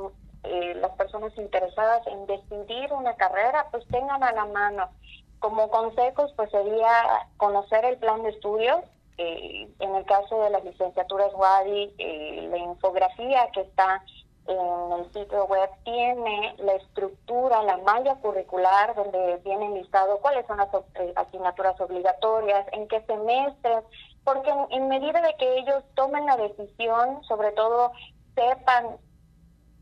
eh, 0.43 0.74
las 0.74 0.91
personas 0.97 1.38
interesadas 1.38 2.05
en 2.09 2.26
decidir 2.26 2.93
una 2.93 3.14
carrera 3.14 3.68
pues 3.70 3.86
tengan 3.93 4.24
a 4.24 4.32
la 4.32 4.47
mano. 4.47 4.88
Como 5.38 5.70
consejos 5.70 6.32
pues 6.34 6.51
sería 6.51 7.28
conocer 7.36 7.84
el 7.84 7.97
plan 7.99 8.24
de 8.24 8.30
estudios, 8.30 8.80
eh, 9.18 9.68
en 9.78 9.95
el 9.95 10.05
caso 10.05 10.43
de 10.43 10.51
las 10.51 10.64
licenciaturas 10.64 11.32
WADI, 11.32 11.95
eh, 11.99 12.49
la 12.51 12.59
infografía 12.59 13.49
que 13.53 13.61
está 13.61 14.03
en 14.51 14.92
el 14.92 15.12
sitio 15.12 15.46
web 15.46 15.70
tiene 15.84 16.55
la 16.59 16.72
estructura, 16.74 17.62
la 17.62 17.76
malla 17.78 18.16
curricular, 18.16 18.94
donde 18.94 19.36
viene 19.44 19.70
listado 19.70 20.18
cuáles 20.18 20.46
son 20.46 20.59
las 20.59 20.68
eh, 20.94 21.12
asignaturas 21.16 21.80
obligatorias, 21.80 22.66
en 22.72 22.88
qué 22.88 23.01
semestres, 23.03 23.84
porque 24.24 24.53
en, 24.70 24.88
medida 24.88 25.20
de 25.22 25.34
que 25.38 25.59
ellos 25.59 25.84
tomen 25.94 26.26
la 26.26 26.36
decisión, 26.36 27.22
sobre 27.24 27.53
todo 27.53 27.92
sepan 28.34 28.96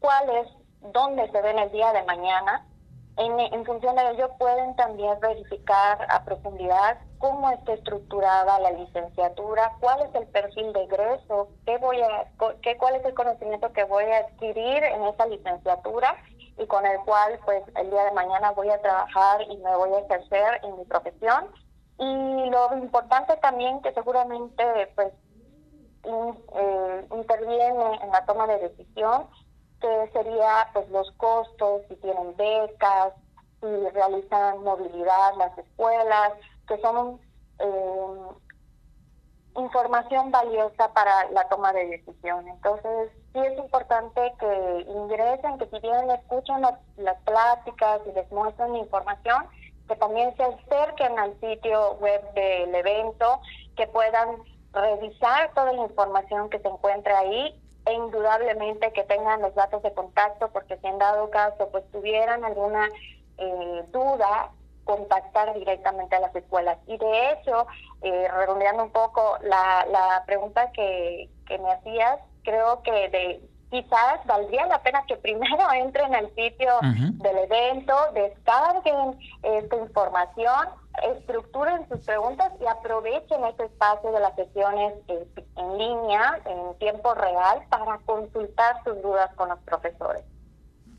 cuál 0.00 0.30
es, 0.30 0.48
dónde 0.92 1.30
se 1.30 1.42
ven 1.42 1.58
el 1.58 1.72
día 1.72 1.92
de 1.92 2.04
mañana, 2.04 2.66
en, 3.18 3.64
función 3.64 3.96
de 3.96 4.10
ello 4.12 4.30
pueden 4.38 4.76
también 4.76 5.18
verificar 5.20 6.06
a 6.08 6.24
profundidad 6.24 6.98
cómo 7.18 7.50
está 7.50 7.74
estructurada 7.74 8.60
la 8.60 8.70
licenciatura, 8.70 9.72
cuál 9.80 10.02
es 10.02 10.14
el 10.14 10.26
perfil 10.28 10.72
de 10.72 10.84
egreso, 10.84 11.48
qué 11.66 11.78
voy 11.78 12.00
a, 12.00 12.30
qué, 12.62 12.76
cuál 12.76 12.94
es 12.94 13.04
el 13.04 13.14
conocimiento 13.14 13.72
que 13.72 13.84
voy 13.84 14.04
a 14.04 14.18
adquirir 14.18 14.84
en 14.84 15.02
esa 15.04 15.26
licenciatura 15.26 16.16
y 16.56 16.66
con 16.66 16.86
el 16.86 16.98
cual 17.00 17.40
pues 17.44 17.62
el 17.76 17.90
día 17.90 18.04
de 18.04 18.12
mañana 18.12 18.52
voy 18.52 18.70
a 18.70 18.80
trabajar 18.80 19.42
y 19.42 19.56
me 19.58 19.76
voy 19.76 19.92
a 19.94 19.98
ejercer 19.98 20.60
en 20.62 20.78
mi 20.78 20.84
profesión. 20.84 21.48
Y 21.98 22.50
lo 22.50 22.76
importante 22.76 23.36
también 23.38 23.82
que 23.82 23.92
seguramente 23.94 24.92
pues 24.94 25.12
eh, 26.04 27.06
interviene 27.10 27.98
en 28.00 28.10
la 28.10 28.24
toma 28.24 28.46
de 28.46 28.58
decisión 28.58 29.26
que 29.80 30.10
sería 30.12 30.68
pues 30.72 30.88
los 30.90 31.10
costos, 31.12 31.82
si 31.88 31.96
tienen 31.96 32.36
becas, 32.36 33.14
si 33.60 33.88
realizan 33.90 34.62
movilidad 34.62 35.34
las 35.36 35.56
escuelas, 35.58 36.32
que 36.66 36.78
son 36.80 37.20
eh, 37.58 38.28
información 39.56 40.30
valiosa 40.30 40.92
para 40.92 41.30
la 41.30 41.48
toma 41.48 41.72
de 41.72 41.86
decisión. 41.86 42.46
Entonces, 42.48 43.10
sí 43.32 43.40
es 43.40 43.58
importante 43.58 44.32
que 44.38 44.84
ingresen, 44.88 45.58
que 45.58 45.66
si 45.66 45.80
bien 45.80 46.10
escuchan 46.10 46.62
las, 46.62 46.74
las 46.96 47.20
pláticas 47.22 48.00
y 48.06 48.12
les 48.12 48.30
muestran 48.30 48.76
información, 48.76 49.46
que 49.88 49.96
también 49.96 50.36
se 50.36 50.44
acerquen 50.44 51.18
al 51.18 51.38
sitio 51.40 51.94
web 51.94 52.32
del 52.34 52.74
evento, 52.74 53.40
que 53.76 53.86
puedan 53.86 54.36
revisar 54.72 55.52
toda 55.54 55.72
la 55.72 55.82
información 55.82 56.50
que 56.50 56.58
se 56.60 56.68
encuentra 56.68 57.18
ahí 57.20 57.58
e 57.88 57.94
indudablemente 57.94 58.92
que 58.92 59.04
tengan 59.04 59.40
los 59.40 59.54
datos 59.54 59.82
de 59.82 59.92
contacto 59.94 60.50
porque 60.52 60.76
si 60.78 60.86
en 60.86 60.98
dado 60.98 61.30
caso 61.30 61.68
pues 61.70 61.84
tuvieran 61.90 62.44
alguna 62.44 62.88
eh, 63.38 63.84
duda 63.90 64.50
contactar 64.84 65.54
directamente 65.54 66.16
a 66.16 66.20
las 66.20 66.34
escuelas. 66.34 66.78
Y 66.86 66.96
de 66.96 67.32
hecho 67.32 67.66
eh, 68.02 68.28
redondeando 68.28 68.84
un 68.84 68.90
poco 68.90 69.38
la, 69.42 69.86
la 69.90 70.22
pregunta 70.26 70.70
que, 70.72 71.28
que 71.46 71.58
me 71.58 71.72
hacías 71.72 72.20
creo 72.42 72.82
que 72.82 73.08
de 73.08 73.40
quizás 73.70 74.24
valdría 74.24 74.66
la 74.66 74.82
pena 74.82 75.04
que 75.06 75.16
primero 75.16 75.70
entren 75.74 76.14
al 76.14 76.28
sitio 76.34 76.72
del 76.82 77.38
evento, 77.38 77.94
descarguen 78.14 79.18
esta 79.42 79.76
información, 79.76 80.68
estructuren 81.02 81.88
sus 81.88 82.04
preguntas 82.04 82.52
y 82.60 82.66
aprovechen 82.66 83.44
ese 83.44 83.64
espacio 83.64 84.12
de 84.12 84.20
las 84.20 84.34
sesiones 84.34 84.94
en 85.08 85.78
línea, 85.78 86.40
en 86.44 86.78
tiempo 86.78 87.14
real, 87.14 87.62
para 87.68 87.98
consultar 88.06 88.82
sus 88.84 89.00
dudas 89.02 89.34
con 89.34 89.48
los 89.48 89.58
profesores. 89.60 90.24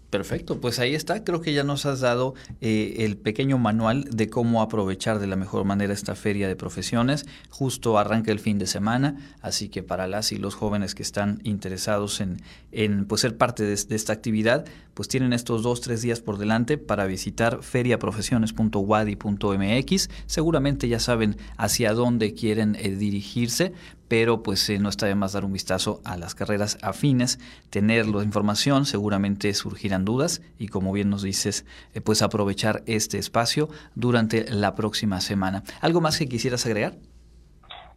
Perfecto, 0.09 0.59
pues 0.59 0.79
ahí 0.79 0.95
está. 0.95 1.23
Creo 1.23 1.39
que 1.39 1.53
ya 1.53 1.63
nos 1.63 1.85
has 1.85 1.99
dado 1.99 2.33
eh, 2.61 2.95
el 2.99 3.15
pequeño 3.15 3.59
manual 3.59 4.05
de 4.05 4.27
cómo 4.27 4.63
aprovechar 4.63 5.19
de 5.19 5.27
la 5.27 5.35
mejor 5.35 5.65
manera 5.65 5.93
esta 5.93 6.15
feria 6.15 6.47
de 6.47 6.55
profesiones. 6.55 7.27
Justo 7.51 7.99
arranca 7.99 8.31
el 8.31 8.39
fin 8.39 8.57
de 8.57 8.65
semana, 8.65 9.35
así 9.41 9.69
que 9.69 9.83
para 9.83 10.07
las 10.07 10.31
y 10.31 10.37
los 10.37 10.55
jóvenes 10.55 10.95
que 10.95 11.03
están 11.03 11.41
interesados 11.43 12.21
en, 12.21 12.41
en 12.71 13.05
pues, 13.05 13.21
ser 13.21 13.37
parte 13.37 13.61
de, 13.63 13.73
esta 13.73 14.13
actividad, 14.13 14.65
pues 14.95 15.09
tienen 15.09 15.31
estos 15.31 15.61
dos, 15.61 15.81
tres 15.81 16.01
días 16.01 16.21
por 16.21 16.39
delante 16.39 16.79
para 16.79 17.05
visitar 17.05 17.61
feriaprofesiones.wadi.mx. 17.61 20.09
Seguramente 20.25 20.87
ya 20.87 20.99
saben 20.99 21.37
hacia 21.55 21.93
dónde 21.93 22.33
quieren 22.33 22.75
eh, 22.79 22.95
dirigirse, 22.95 23.73
pero 24.09 24.43
pues 24.43 24.67
eh, 24.69 24.79
no 24.79 24.89
está 24.89 25.05
de 25.05 25.15
más 25.15 25.31
dar 25.33 25.45
un 25.45 25.53
vistazo 25.53 26.01
a 26.03 26.17
las 26.17 26.35
carreras 26.35 26.77
afines, 26.81 27.39
tener 27.69 28.07
la 28.07 28.23
información, 28.23 28.85
seguramente 28.85 29.53
surgirán 29.53 30.03
dudas 30.03 30.41
y 30.57 30.67
como 30.67 30.91
bien 30.91 31.09
nos 31.09 31.21
dices, 31.21 31.65
eh, 31.93 32.01
pues 32.01 32.21
aprovechar 32.21 32.81
este 32.87 33.17
espacio 33.17 33.69
durante 33.95 34.49
la 34.49 34.75
próxima 34.75 35.21
semana. 35.21 35.63
¿Algo 35.79 36.01
más 36.01 36.17
que 36.17 36.27
quisieras 36.27 36.65
agregar? 36.65 36.93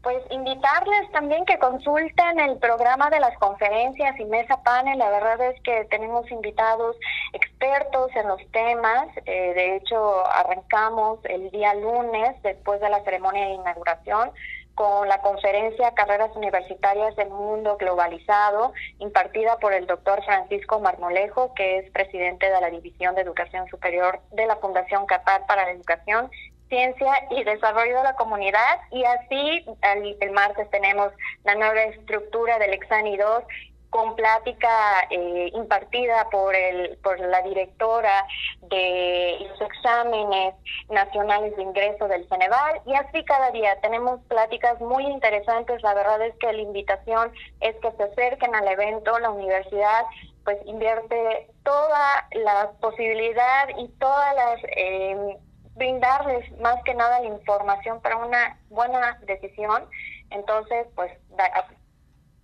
Pues 0.03 0.19
invitarles 0.31 1.13
también 1.13 1.45
que 1.45 1.59
consulten 1.61 2.41
el 2.41 2.59
programa 2.59 3.09
de 3.09 3.21
las 3.21 3.39
conferencias 3.39 4.19
y 4.19 4.25
mesa 4.25 4.61
panel. 4.65 4.99
La 4.99 5.11
verdad 5.11 5.41
es 5.53 5.61
que 5.63 5.87
tenemos 5.91 6.29
invitados 6.33 6.97
expertos 7.33 8.11
en 8.17 8.27
los 8.27 8.41
temas. 8.51 9.07
Eh, 9.27 9.55
de 9.55 9.77
hecho, 9.77 10.27
arrancamos 10.27 11.21
el 11.25 11.53
día 11.53 11.73
lunes 11.75 12.35
después 12.43 12.81
de 12.81 12.91
la 12.91 13.05
ceremonia 13.05 13.47
de 13.47 13.55
inauguración 13.55 14.33
con 14.75 15.09
la 15.09 15.21
conferencia 15.21 15.95
Carreras 15.95 16.35
Universitarias 16.35 17.15
del 17.17 17.29
Mundo 17.31 17.77
Globalizado, 17.77 18.73
impartida 18.99 19.59
por 19.59 19.73
el 19.73 19.87
doctor 19.87 20.25
Francisco 20.25 20.81
Marmolejo, 20.81 21.55
que 21.55 21.79
es 21.79 21.91
presidente 21.91 22.51
de 22.51 22.61
la 22.61 22.71
División 22.71 23.15
de 23.15 23.23
Educación 23.23 23.67
Superior 23.69 24.21
de 24.33 24.47
la 24.47 24.57
Fundación 24.57 25.07
Qatar 25.07 25.47
para 25.47 25.65
la 25.65 25.73
Educación, 25.73 26.31
Ciencia 26.69 27.13
y 27.31 27.45
Desarrollo 27.45 27.99
de 27.99 28.05
la 28.05 28.17
Comunidad. 28.17 28.81
Y 28.91 29.05
así, 29.05 29.67
el, 30.21 30.31
martes 30.31 30.71
tenemos 30.71 31.13
la 31.45 31.55
nueva 31.55 31.83
estructura 31.83 32.59
del 32.59 32.73
Exani 32.73 33.17
2 33.19 33.45
con 33.93 34.17
plática 34.17 35.07
eh, 35.11 35.51
impartida 35.53 36.31
por, 36.31 36.57
el, 36.57 36.97
por 37.03 37.21
la 37.21 37.43
directora 37.43 38.27
de 38.63 39.37
los 39.51 39.61
exámenes 39.61 40.55
nacionales 40.89 41.55
de 41.57 41.63
ingreso 41.63 42.09
del 42.09 42.27
Ceneval 42.27 42.81
y 42.87 42.95
así 42.95 43.23
cada 43.25 43.51
día 43.51 43.79
tenemos 43.83 44.19
pláticas 44.29 44.81
muy 44.81 45.05
interesantes. 45.05 45.83
La 45.83 45.93
verdad 45.93 46.23
es 46.23 46.35
que 46.37 46.55
la 46.55 46.63
invitación 46.63 47.33
es 47.61 47.77
que 47.83 47.93
se 47.93 48.03
acerquen 48.05 48.55
al 48.55 48.67
evento. 48.67 49.19
La 49.19 49.29
universidad 49.29 50.07
pues 50.43 50.57
invierte 50.65 51.51
toda 51.63 52.27
la 52.33 52.73
posibilidad 52.81 53.69
y 53.77 53.89
todas 53.99 54.35
las... 54.35 54.65
Eh, 54.75 55.37
brindarles 55.75 56.51
más 56.61 56.83
que 56.85 56.93
nada 56.95 57.21
la 57.21 57.29
información 57.29 58.03
para 58.03 58.17
una 58.17 58.59
buena 58.69 59.19
decisión. 59.27 59.89
Entonces, 60.31 60.87
pues 60.95 61.11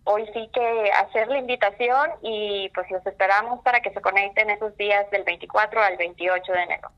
hoy 0.08 0.24
sí 0.32 0.48
que 0.52 0.90
hacer 0.90 1.28
la 1.28 1.38
invitación 1.38 2.10
y 2.22 2.70
pues 2.74 2.90
los 2.90 3.04
esperamos 3.06 3.60
para 3.62 3.80
que 3.80 3.92
se 3.92 4.00
conecten 4.00 4.48
esos 4.50 4.76
días 4.76 5.08
del 5.10 5.22
24 5.24 5.80
al 5.82 5.96
28 5.98 6.52
de 6.52 6.62
enero. 6.62 6.90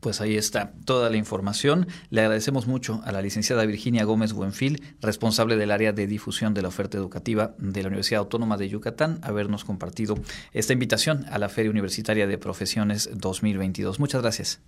Pues 0.00 0.20
ahí 0.20 0.36
está 0.36 0.70
toda 0.84 1.10
la 1.10 1.16
información. 1.16 1.88
Le 2.10 2.20
agradecemos 2.20 2.66
mucho 2.66 3.00
a 3.04 3.12
la 3.12 3.22
licenciada 3.22 3.64
Virginia 3.64 4.04
Gómez 4.04 4.34
Buenfil, 4.34 4.82
responsable 5.00 5.56
del 5.56 5.70
área 5.70 5.92
de 5.92 6.06
difusión 6.06 6.54
de 6.54 6.62
la 6.62 6.68
oferta 6.68 6.96
educativa 6.96 7.54
de 7.58 7.82
la 7.82 7.88
Universidad 7.88 8.20
Autónoma 8.20 8.56
de 8.56 8.68
Yucatán, 8.68 9.18
habernos 9.22 9.64
compartido 9.64 10.14
esta 10.52 10.74
invitación 10.74 11.24
a 11.32 11.38
la 11.38 11.48
Feria 11.48 11.70
Universitaria 11.70 12.26
de 12.26 12.38
Profesiones 12.38 13.08
2022. 13.18 13.98
Muchas 13.98 14.22
gracias. 14.22 14.60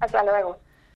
Hasta 0.00 0.24
luego. 0.24 0.58